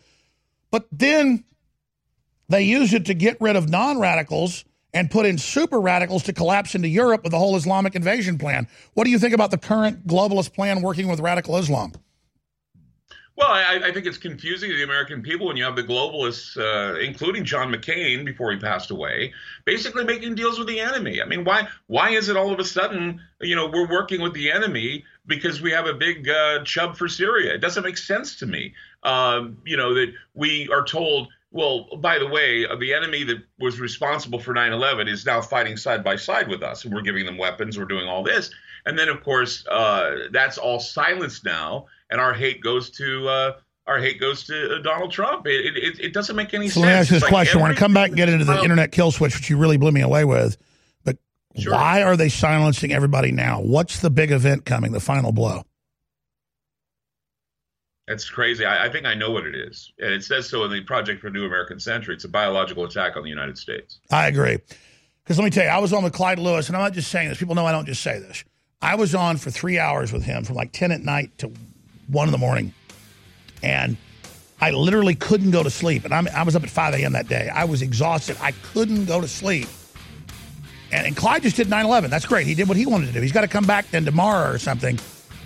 [0.70, 1.42] But then
[2.48, 6.32] they use it to get rid of non radicals and put in super radicals to
[6.32, 8.68] collapse into Europe with the whole Islamic invasion plan.
[8.94, 11.92] What do you think about the current globalist plan working with radical Islam?
[13.40, 16.58] Well, I, I, think it's confusing to the American people when you have the globalists,
[16.58, 19.32] uh, including John McCain before he passed away,
[19.64, 21.22] basically making deals with the enemy.
[21.22, 24.34] I mean, why why is it all of a sudden, you know, we're working with
[24.34, 27.54] the enemy because we have a big uh, chub for Syria?
[27.54, 28.74] It doesn't make sense to me.
[29.04, 33.38] Um, you know, that we are told, well, by the way, uh, the enemy that
[33.58, 37.00] was responsible for 9 11 is now fighting side by side with us, and we're
[37.00, 38.50] giving them weapons, we're doing all this.
[38.84, 43.52] And then, of course, uh, that's all silenced now and our hate goes to uh,
[43.86, 45.46] our hate goes to uh, Donald Trump.
[45.46, 46.84] It, it, it doesn't make any so sense.
[46.84, 47.58] let me ask you this like question.
[47.58, 49.76] I want to come back and get into the internet kill switch, which you really
[49.76, 50.56] blew me away with.
[51.04, 51.18] But
[51.56, 51.72] Sure.
[51.72, 53.60] why are they silencing everybody now?
[53.60, 54.92] What's the big event coming?
[54.92, 55.62] The final blow?
[58.08, 58.64] It's crazy.
[58.64, 61.20] I, I think I know what it is, and it says so in the Project
[61.20, 62.14] for New American Century.
[62.14, 64.00] It's a biological attack on the United States.
[64.10, 64.58] I agree.
[65.22, 67.08] Because let me tell you, I was on with Clyde Lewis, and I'm not just
[67.08, 67.38] saying this.
[67.38, 68.42] People know I don't just say this.
[68.82, 71.52] I was on for three hours with him from like 10 at night to
[72.10, 72.74] 1 in the morning.
[73.62, 73.96] And
[74.60, 76.04] I literally couldn't go to sleep.
[76.04, 77.12] And I'm, I was up at 5 a.m.
[77.12, 77.48] that day.
[77.48, 78.36] I was exhausted.
[78.40, 79.68] I couldn't go to sleep.
[80.92, 82.10] And, and Clyde just did 9 11.
[82.10, 82.46] That's great.
[82.46, 83.20] He did what he wanted to do.
[83.20, 84.98] He's got to come back then tomorrow or something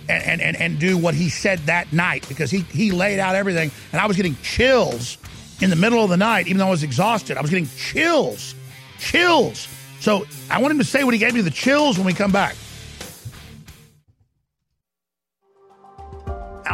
[0.09, 3.35] and, and, and, and do what he said that night because he, he laid out
[3.35, 3.71] everything.
[3.91, 5.17] And I was getting chills
[5.61, 7.37] in the middle of the night, even though I was exhausted.
[7.37, 8.55] I was getting chills,
[8.99, 9.67] chills.
[9.99, 12.31] So I want him to say what he gave me the chills when we come
[12.31, 12.55] back.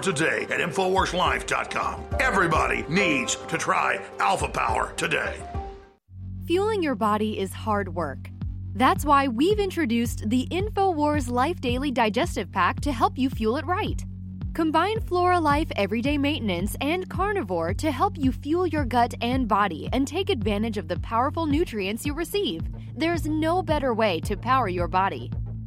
[0.00, 2.04] today at InfoWarsLife.com.
[2.20, 5.34] Everybody needs to try Alpha Power today.
[6.46, 8.30] Fueling your body is hard work.
[8.74, 13.66] That's why we've introduced the InfoWars Life Daily Digestive Pack to help you fuel it
[13.66, 14.04] right.
[14.54, 19.88] Combine Flora Life Everyday Maintenance and Carnivore to help you fuel your gut and body
[19.92, 22.62] and take advantage of the powerful nutrients you receive.
[22.96, 25.30] There's no better way to power your body.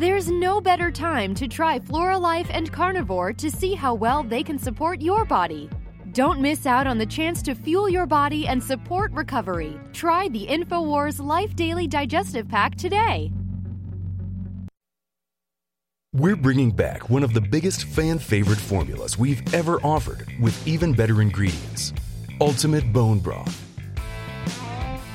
[0.00, 4.58] There's no better time to try Floralife and Carnivore to see how well they can
[4.58, 5.68] support your body.
[6.12, 9.78] Don't miss out on the chance to fuel your body and support recovery.
[9.92, 13.30] Try the InfoWars Life Daily Digestive Pack today.
[16.14, 20.94] We're bringing back one of the biggest fan favorite formulas we've ever offered with even
[20.94, 21.92] better ingredients
[22.40, 23.54] Ultimate Bone Broth.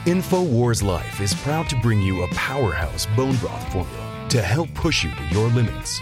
[0.05, 4.05] InfoWars Life is proud to bring you a powerhouse bone broth formula
[4.35, 6.01] to help push you to your limits.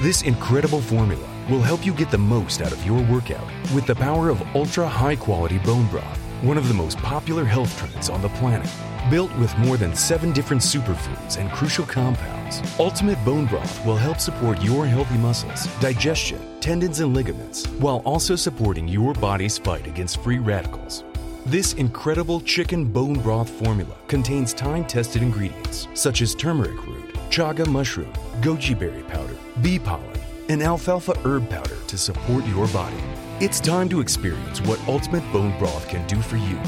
[0.00, 3.94] This incredible formula will help you get the most out of your workout with the
[3.94, 8.22] power of ultra high quality bone broth, one of the most popular health trends on
[8.22, 8.70] the planet.
[9.10, 14.18] Built with more than seven different superfoods and crucial compounds, Ultimate Bone Broth will help
[14.18, 20.22] support your healthy muscles, digestion, tendons, and ligaments, while also supporting your body's fight against
[20.22, 21.04] free radicals.
[21.44, 27.66] This incredible chicken bone broth formula contains time tested ingredients such as turmeric root, chaga
[27.66, 33.02] mushroom, goji berry powder, bee pollen, and alfalfa herb powder to support your body.
[33.40, 36.58] It's time to experience what Ultimate Bone Broth can do for you.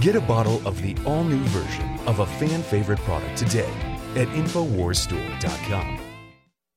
[0.00, 3.72] Get a bottle of the all new version of a fan favorite product today
[4.16, 6.00] at InfoWarsStore.com.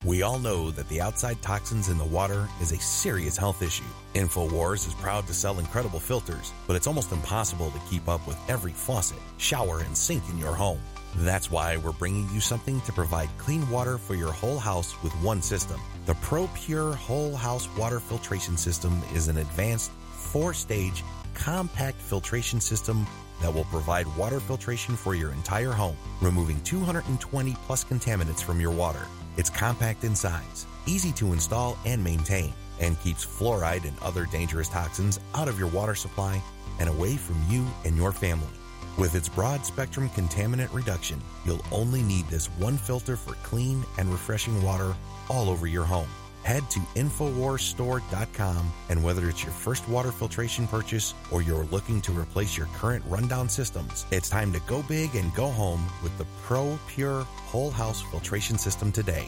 [0.06, 3.84] We all know that the outside toxins in the water is a serious health issue.
[4.16, 8.38] InfoWars is proud to sell incredible filters, but it's almost impossible to keep up with
[8.50, 10.82] every faucet, shower, and sink in your home.
[11.18, 15.14] That's why we're bringing you something to provide clean water for your whole house with
[15.22, 15.80] one system.
[16.06, 21.04] The Pro Pure Whole House Water Filtration System is an advanced four stage
[21.36, 23.06] compact filtration system
[23.42, 28.72] that will provide water filtration for your entire home, removing 220 plus contaminants from your
[28.72, 29.06] water.
[29.38, 34.70] It's compact in size, easy to install and maintain, and keeps fluoride and other dangerous
[34.70, 36.42] toxins out of your water supply
[36.80, 38.48] and away from you and your family.
[38.96, 44.08] With its broad spectrum contaminant reduction, you'll only need this one filter for clean and
[44.10, 44.96] refreshing water
[45.30, 46.08] all over your home.
[46.44, 52.12] Head to InfoWarsStore.com and whether it's your first water filtration purchase or you're looking to
[52.12, 56.28] replace your current rundown systems, it's time to go big and go home with the
[56.44, 59.28] Pro Pure Whole House Filtration System today.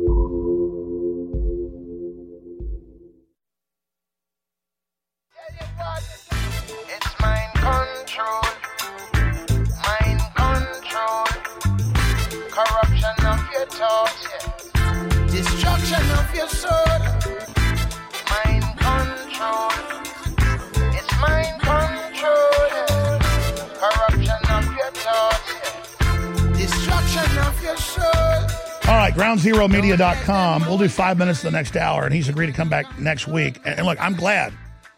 [28.87, 30.67] All right, groundzeromedia.com.
[30.67, 33.59] We'll do five minutes the next hour, and he's agreed to come back next week.
[33.65, 34.53] And, and look, I'm glad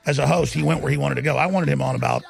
[0.06, 1.38] as a host he went where he wanted to go.
[1.38, 2.24] I wanted him on about,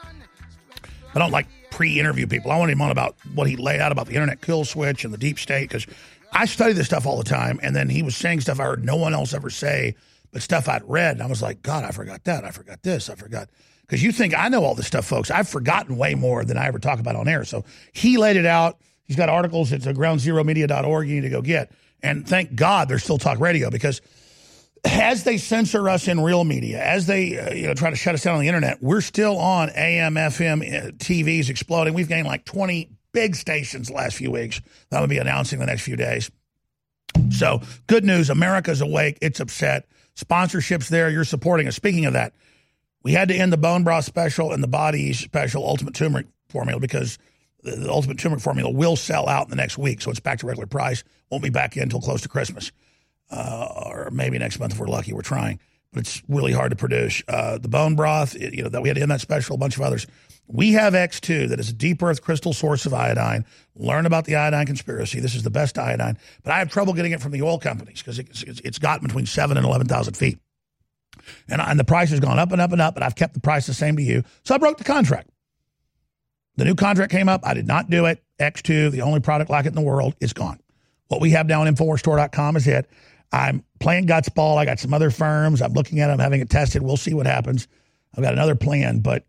[1.16, 2.52] I don't like pre interview people.
[2.52, 5.12] I wanted him on about what he laid out about the internet kill switch and
[5.12, 5.88] the deep state because
[6.32, 7.60] I study this stuff all the time.
[7.64, 9.96] And then he was saying stuff I heard no one else ever say,
[10.32, 11.16] but stuff I'd read.
[11.16, 12.46] And I was like, God, I forgot that.
[12.46, 13.10] I forgot this.
[13.10, 13.50] I forgot.
[13.82, 15.32] Because you think I know all this stuff, folks.
[15.32, 17.46] I've forgotten way more than I ever talk about on air.
[17.46, 18.80] So he laid it out.
[19.08, 19.72] He's got articles.
[19.72, 21.08] At groundzeromedia.org.
[21.08, 21.72] You need to go get.
[22.04, 24.02] And thank God there's still talk radio because
[24.86, 28.14] as they censor us in real media, as they uh, you know try to shut
[28.14, 31.94] us down on the internet, we're still on AM, FM, uh, TVs exploding.
[31.94, 34.62] We've gained like 20 big stations the last few weeks.
[34.90, 36.30] That will be announcing the next few days.
[37.32, 39.18] So good news, America's awake.
[39.22, 39.88] It's upset.
[40.16, 41.10] Sponsorships there.
[41.10, 41.76] You're supporting us.
[41.76, 42.34] Speaking of that,
[43.04, 46.80] we had to end the bone broth special and the body special ultimate turmeric formula
[46.80, 47.18] because
[47.70, 50.02] the, the ultimate turmeric formula will sell out in the next week.
[50.02, 51.04] So it's back to regular price.
[51.30, 52.72] Won't be back in until close to Christmas
[53.32, 55.14] uh, or maybe next month if we're lucky.
[55.14, 55.60] We're trying,
[55.92, 57.22] but it's really hard to produce.
[57.28, 59.76] Uh, the bone broth, it- you know, that we had in that special, a bunch
[59.76, 60.08] of others.
[60.50, 63.44] We have X2 that is a deep earth crystal source of iodine.
[63.76, 65.20] Learn about the iodine conspiracy.
[65.20, 68.00] This is the best iodine, but I have trouble getting it from the oil companies
[68.02, 70.40] because it's, it's, it's got between seven and 11,000 feet.
[71.50, 73.42] And, and the price has gone up and up and up, and I've kept the
[73.42, 74.24] price the same to you.
[74.46, 75.30] So I broke the contract.
[76.58, 77.42] The new contract came up.
[77.44, 78.22] I did not do it.
[78.40, 80.60] X2, the only product like it in the world, is gone.
[81.08, 82.90] What we have now on InfoWarsStore.com is it.
[83.32, 84.58] I'm playing guts ball.
[84.58, 85.62] I got some other firms.
[85.62, 86.82] I'm looking at them, having it tested.
[86.82, 87.68] We'll see what happens.
[88.16, 89.26] I've got another plan, but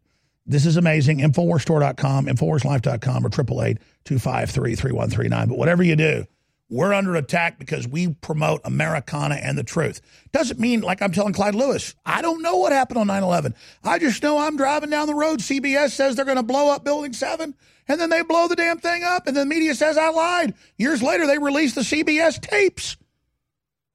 [0.47, 1.19] this is amazing.
[1.19, 5.49] InfoWarsStore.com, InfoWarsLife.com, or 888-253-3139.
[5.49, 6.27] But whatever you do,
[6.71, 10.01] we're under attack because we promote Americana and the truth.
[10.33, 13.55] Doesn't mean, like I'm telling Clyde Lewis, I don't know what happened on 9 11.
[13.85, 15.41] I just know I'm driving down the road.
[15.41, 17.55] CBS says they're going to blow up Building 7,
[17.89, 20.55] and then they blow the damn thing up, and the media says I lied.
[20.77, 22.97] Years later, they release the CBS tapes.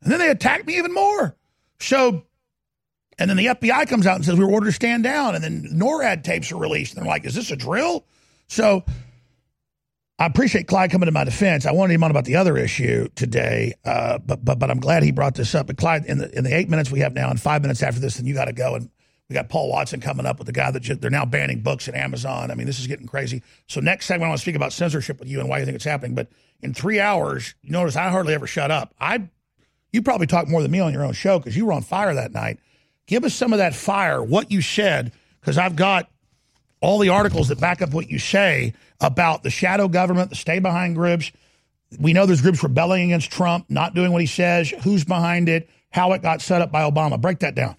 [0.01, 1.37] And then they attack me even more.
[1.79, 2.25] So,
[3.17, 5.35] and then the FBI comes out and says we were ordered to stand down.
[5.35, 6.93] And then NORAD tapes are released.
[6.95, 8.05] And they're like, is this a drill?
[8.47, 8.83] So
[10.23, 11.65] I appreciate Clyde coming to my defense.
[11.65, 15.03] I wanted him on about the other issue today, uh, but but but I'm glad
[15.03, 15.67] he brought this up.
[15.67, 17.99] But Clyde, in the in the eight minutes we have now, and five minutes after
[17.99, 18.75] this, then you got to go.
[18.75, 18.89] And
[19.27, 21.95] we got Paul Watson coming up with the guy that they're now banning books at
[21.95, 22.51] Amazon.
[22.51, 23.43] I mean, this is getting crazy.
[23.67, 25.75] So next segment, I want to speak about censorship with you and why you think
[25.75, 26.15] it's happening.
[26.15, 26.29] But
[26.61, 28.95] in three hours, you notice I hardly ever shut up.
[29.01, 29.27] I
[29.91, 32.13] you probably talk more than me on your own show because you were on fire
[32.13, 32.61] that night.
[33.07, 35.11] Give us some of that fire, what you said,
[35.41, 36.09] because I've got
[36.79, 40.59] all the articles that back up what you say about the shadow government, the stay
[40.59, 41.31] behind groups.
[41.99, 45.69] We know there's groups rebelling against Trump, not doing what he says, who's behind it,
[45.91, 47.21] how it got set up by Obama.
[47.21, 47.75] Break that down.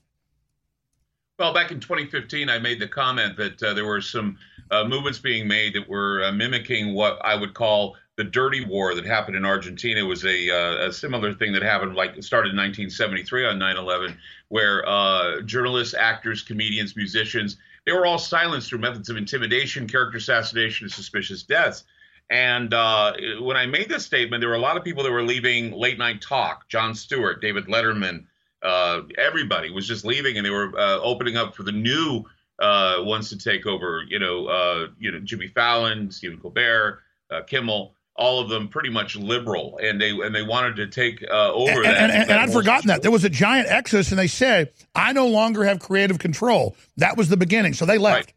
[1.36, 4.38] Well, back in 2015, I made the comment that uh, there were some
[4.70, 8.94] uh, movements being made that were uh, mimicking what I would call the dirty war
[8.94, 9.98] that happened in Argentina.
[9.98, 13.58] It was a, uh, a similar thing that happened, like it started in 1973 on
[13.58, 14.16] 9/11,
[14.48, 17.56] where uh, journalists, actors, comedians, musicians,
[17.86, 21.84] they were all silenced through methods of intimidation, character assassination, and suspicious deaths.
[22.30, 25.22] And uh, when I made this statement, there were a lot of people that were
[25.22, 26.68] leaving late night talk.
[26.68, 28.24] Jon Stewart, David Letterman,
[28.62, 32.24] uh, everybody was just leaving, and they were uh, opening up for the new
[32.58, 34.02] uh, ones to take over.
[34.08, 38.90] You know, uh, you know, Jimmy Fallon, Stephen Colbert, uh, Kimmel, all of them pretty
[38.90, 41.96] much liberal, and they and they wanted to take uh, over And, that.
[42.00, 43.02] and, and, that and I'd forgotten that.
[43.02, 46.76] There was a giant exodus, and they said, I no longer have creative control.
[46.96, 47.74] That was the beginning.
[47.74, 48.32] So they left.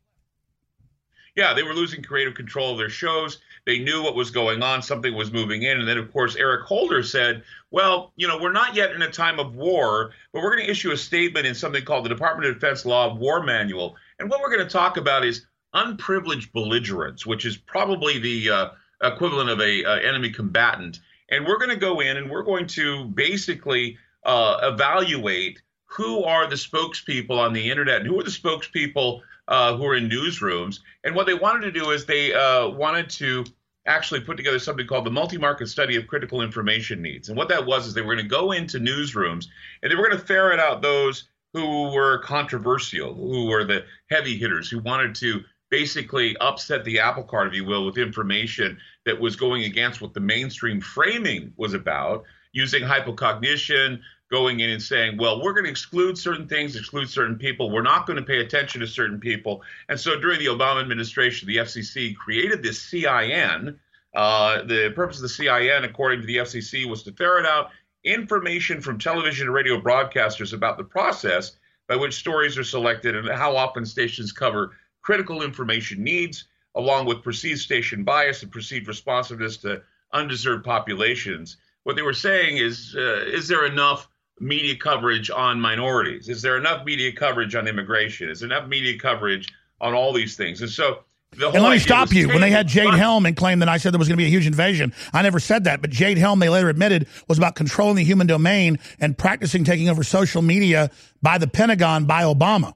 [1.36, 3.40] yeah, they were losing creative control of their shows.
[3.68, 4.82] They knew what was going on.
[4.82, 5.78] Something was moving in.
[5.80, 9.12] And then, of course, Eric Holder said, well, you know, we're not yet in a
[9.12, 12.48] time of war, but we're going to issue a statement in something called the Department
[12.50, 13.98] of Defense Law of War Manual.
[14.20, 18.70] And what we're going to talk about is unprivileged belligerents, which is probably the uh,
[19.02, 21.00] equivalent of a uh, enemy combatant.
[21.30, 26.48] And we're going to go in and we're going to basically uh, evaluate who are
[26.48, 30.80] the spokespeople on the internet and who are the spokespeople uh, who are in newsrooms.
[31.04, 33.46] And what they wanted to do is they uh, wanted to
[33.86, 37.30] actually put together something called the multi-market study of critical information needs.
[37.30, 39.48] And what that was is they were going to go into newsrooms
[39.82, 44.38] and they were going to ferret out those who were controversial, who were the heavy
[44.38, 49.20] hitters, who wanted to basically upset the apple cart, if you will, with information that
[49.20, 52.24] was going against what the mainstream framing was about,
[52.54, 57.38] using hypocognition, going in and saying, well, we're going to exclude certain things, exclude certain
[57.38, 57.72] people.
[57.72, 59.62] We're not going to pay attention to certain people.
[59.90, 63.80] And so during the Obama administration, the FCC created this CIN.
[64.16, 67.72] Uh, the purpose of the CIN, according to the FCC, was to ferret out
[68.04, 73.30] information from television and radio broadcasters about the process by which stories are selected and
[73.30, 74.74] how often stations cover
[75.08, 81.56] critical information needs, along with perceived station bias and perceived responsiveness to undeserved populations.
[81.84, 84.10] What they were saying is, uh, is there enough
[84.42, 86.28] media coverage on minorities?
[86.28, 88.30] Is there enough media coverage on immigration?
[88.30, 89.48] Is there enough media coverage
[89.80, 90.60] on all these things?
[90.60, 92.28] And so and let me stop you.
[92.28, 94.28] When they had Jade Helm and claimed that I said there was going to be
[94.28, 95.80] a huge invasion, I never said that.
[95.80, 99.88] But Jade Helm, they later admitted, was about controlling the human domain and practicing taking
[99.88, 102.74] over social media by the Pentagon by Obama.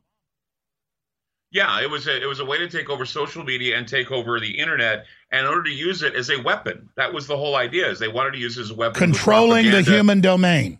[1.51, 4.09] Yeah, it was a it was a way to take over social media and take
[4.09, 6.89] over the internet, and in order to use it as a weapon.
[6.95, 7.89] That was the whole idea.
[7.89, 8.97] Is they wanted to use it as a weapon.
[8.97, 10.79] Controlling the human domain.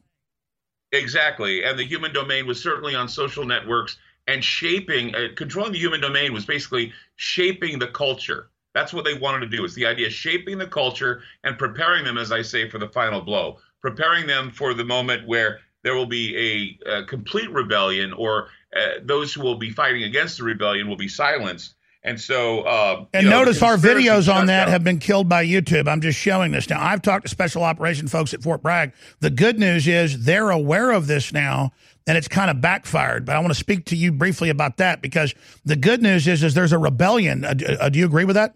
[0.94, 1.64] Exactly.
[1.64, 6.02] And the human domain was certainly on social networks and shaping, uh, controlling the human
[6.02, 8.50] domain was basically shaping the culture.
[8.74, 9.66] That's what they wanted to do.
[9.66, 12.88] Is the idea of shaping the culture and preparing them, as I say, for the
[12.88, 18.14] final blow, preparing them for the moment where there will be a, a complete rebellion,
[18.14, 22.62] or uh, those who will be fighting against the rebellion will be silenced, and so,
[22.62, 25.88] uh, and know, notice our videos on that have been killed by YouTube.
[25.88, 26.84] I'm just showing this now.
[26.84, 28.94] I've talked to special operation folks at Fort Bragg.
[29.20, 31.72] The good news is they're aware of this now,
[32.08, 33.26] and it's kind of backfired.
[33.26, 36.42] But I want to speak to you briefly about that because the good news is
[36.42, 37.46] is there's a rebellion.
[37.46, 38.56] Uh, uh, do you agree with that?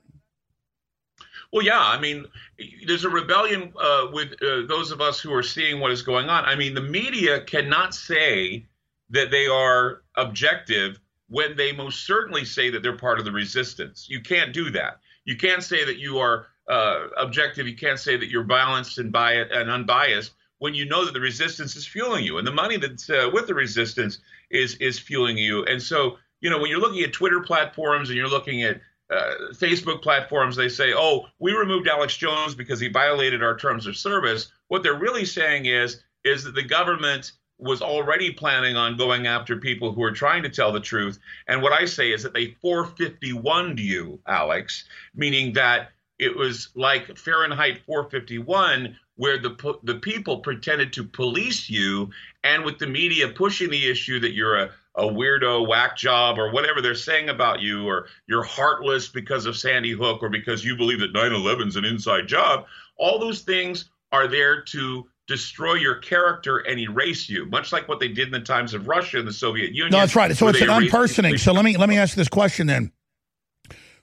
[1.54, 1.80] Well, yeah.
[1.80, 2.26] I mean,
[2.88, 6.30] there's a rebellion uh, with uh, those of us who are seeing what is going
[6.30, 6.46] on.
[6.46, 8.66] I mean, the media cannot say
[9.10, 14.08] that they are objective when they most certainly say that they're part of the resistance.
[14.10, 15.00] You can't do that.
[15.26, 17.68] You can't say that you are uh, objective.
[17.68, 21.20] You can't say that you're balanced and biased and unbiased when you know that the
[21.20, 24.20] resistance is fueling you, and the money that's uh, with the resistance
[24.50, 25.66] is is fueling you.
[25.66, 29.34] And so, you know, when you're looking at Twitter platforms and you're looking at uh,
[29.54, 33.98] Facebook platforms, they say, "Oh, we removed Alex Jones because he violated our terms of
[33.98, 39.28] service." What they're really saying is is that the government was already planning on going
[39.28, 41.20] after people who are trying to tell the truth.
[41.48, 44.86] And what I say is that they 451 you, Alex,
[45.16, 52.10] meaning that it was like Fahrenheit 451, where the the people pretended to police you,
[52.44, 56.52] and with the media pushing the issue that you're a a weirdo whack job or
[56.52, 60.78] whatever they're saying about you, or you're heartless because of Sandy Hook, or because you
[60.78, 62.66] believe that 9 11's an inside job.
[62.98, 68.00] All those things are there to destroy your character and erase you, much like what
[68.00, 69.92] they did in the times of Russia and the Soviet Union.
[69.92, 70.36] No, that's right.
[70.36, 71.38] So it's an unpersoning.
[71.38, 72.92] So let me let me ask this question then.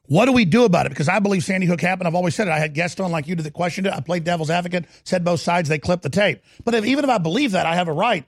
[0.07, 0.89] What do we do about it?
[0.89, 2.09] Because I believe Sandy Hook happened.
[2.09, 2.51] I've always said it.
[2.51, 3.93] I had guests on like you that questioned it.
[3.93, 5.69] I played devil's advocate, said both sides.
[5.69, 6.43] They clipped the tape.
[6.65, 8.27] But if, even if I believe that, I have a right.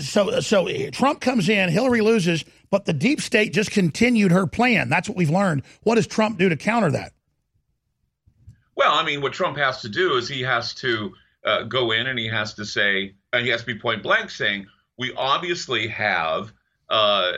[0.00, 4.46] So, so eh, Trump comes in, Hillary loses, but the deep state just continued her
[4.46, 4.88] plan.
[4.88, 5.62] That's what we've learned.
[5.82, 7.12] What does Trump do to counter that?
[8.76, 12.06] Well, I mean, what Trump has to do is he has to uh, go in
[12.06, 14.66] and he has to say, and he has to be point blank saying,
[14.96, 16.52] we obviously have
[16.90, 17.32] uh,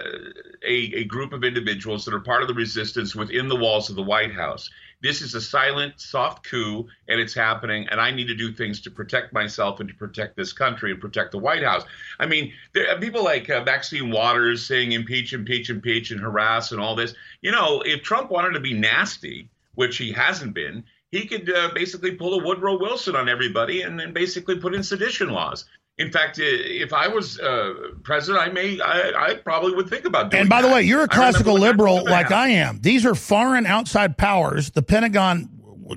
[0.64, 3.96] a, a group of individuals that are part of the resistance within the walls of
[3.96, 4.70] the White House.
[5.02, 7.86] This is a silent, soft coup, and it's happening.
[7.90, 11.00] And I need to do things to protect myself and to protect this country and
[11.00, 11.84] protect the White House.
[12.18, 16.72] I mean, there are people like uh, Maxine Waters saying impeach, impeach, impeach, and harass
[16.72, 17.14] and all this.
[17.40, 21.70] You know, if Trump wanted to be nasty, which he hasn't been, he could uh,
[21.74, 25.64] basically pull a Woodrow Wilson on everybody and then basically put in sedition laws.
[25.98, 30.30] In fact, if I was uh, president, I may, I, I, probably would think about
[30.30, 30.42] doing.
[30.42, 30.68] And by that.
[30.68, 32.80] the way, you're a classical liberal like I am.
[32.82, 34.72] These are foreign outside powers.
[34.72, 35.48] The Pentagon,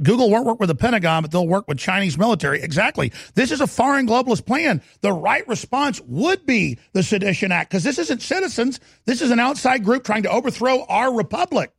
[0.02, 2.62] Google won't work with the Pentagon, but they'll work with Chinese military.
[2.62, 3.12] Exactly.
[3.34, 4.82] This is a foreign globalist plan.
[5.02, 8.80] The right response would be the Sedition Act because this isn't citizens.
[9.04, 11.74] This is an outside group trying to overthrow our republic.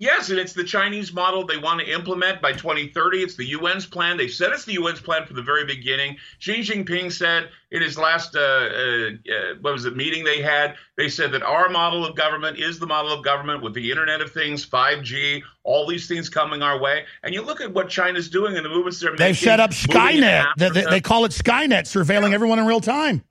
[0.00, 3.18] Yes, and it's the Chinese model they want to implement by 2030.
[3.22, 4.16] It's the UN's plan.
[4.16, 6.16] They said it's the UN's plan from the very beginning.
[6.40, 10.74] Xi Jinping said in his last, uh, uh, uh, what was it, meeting they had,
[10.96, 14.20] they said that our model of government is the model of government with the Internet
[14.20, 17.04] of Things, 5G, all these things coming our way.
[17.22, 19.36] And you look at what China's doing and the movements they're They've making.
[19.36, 20.44] set up Skynet.
[20.56, 23.22] They, they, they call it Skynet, surveilling everyone in real time.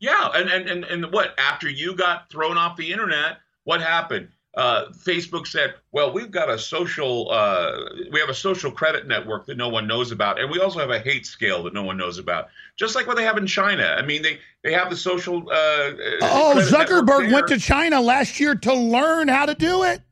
[0.00, 4.30] Yeah, and, and and and what after you got thrown off the internet, what happened?
[4.60, 7.78] Uh, Facebook said, "Well, we've got a social, uh,
[8.12, 10.90] we have a social credit network that no one knows about, and we also have
[10.90, 13.96] a hate scale that no one knows about, just like what they have in China.
[13.98, 15.48] I mean, they they have the social.
[15.48, 20.02] Uh, uh, Oh, Zuckerberg went to China last year to learn how to do it.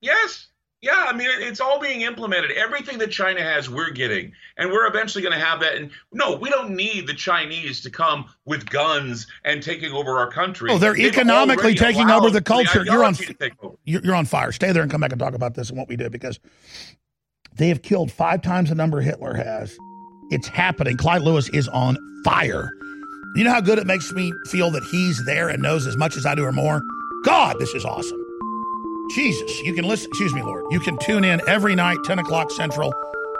[0.00, 0.46] Yes.
[0.82, 2.52] Yeah, I mean, it's all being implemented.
[2.52, 4.32] Everything that China has, we're getting.
[4.56, 5.74] And we're eventually going to have that.
[5.74, 10.30] And no, we don't need the Chinese to come with guns and taking over our
[10.30, 10.70] country.
[10.72, 12.82] Oh, they're They've economically taking over the culture.
[12.82, 13.76] You're on, ideology to take over.
[13.84, 14.52] you're, you're on fire.
[14.52, 16.40] Stay there and come back and talk about this and what we did because
[17.56, 19.76] they have killed five times the number Hitler has.
[20.30, 20.96] It's happening.
[20.96, 22.70] Clyde Lewis is on fire.
[23.36, 26.16] You know how good it makes me feel that he's there and knows as much
[26.16, 26.80] as I do or more?
[27.24, 28.19] God, this is awesome.
[29.14, 30.64] Jesus, you can listen, excuse me, Lord.
[30.70, 32.92] You can tune in every night, 10 o'clock Central,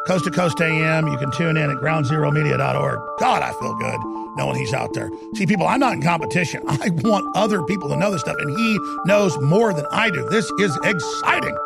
[0.06, 1.06] Coast to Coast AM.
[1.06, 2.98] You can tune in at groundzeromedia.org.
[3.18, 4.00] God, I feel good
[4.36, 5.10] knowing he's out there.
[5.34, 6.62] See, people, I'm not in competition.
[6.66, 10.28] I want other people to know this stuff, and he knows more than I do.
[10.28, 11.56] This is exciting.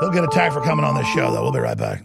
[0.00, 1.42] He'll get attacked for coming on this show, though.
[1.42, 2.04] We'll be right back.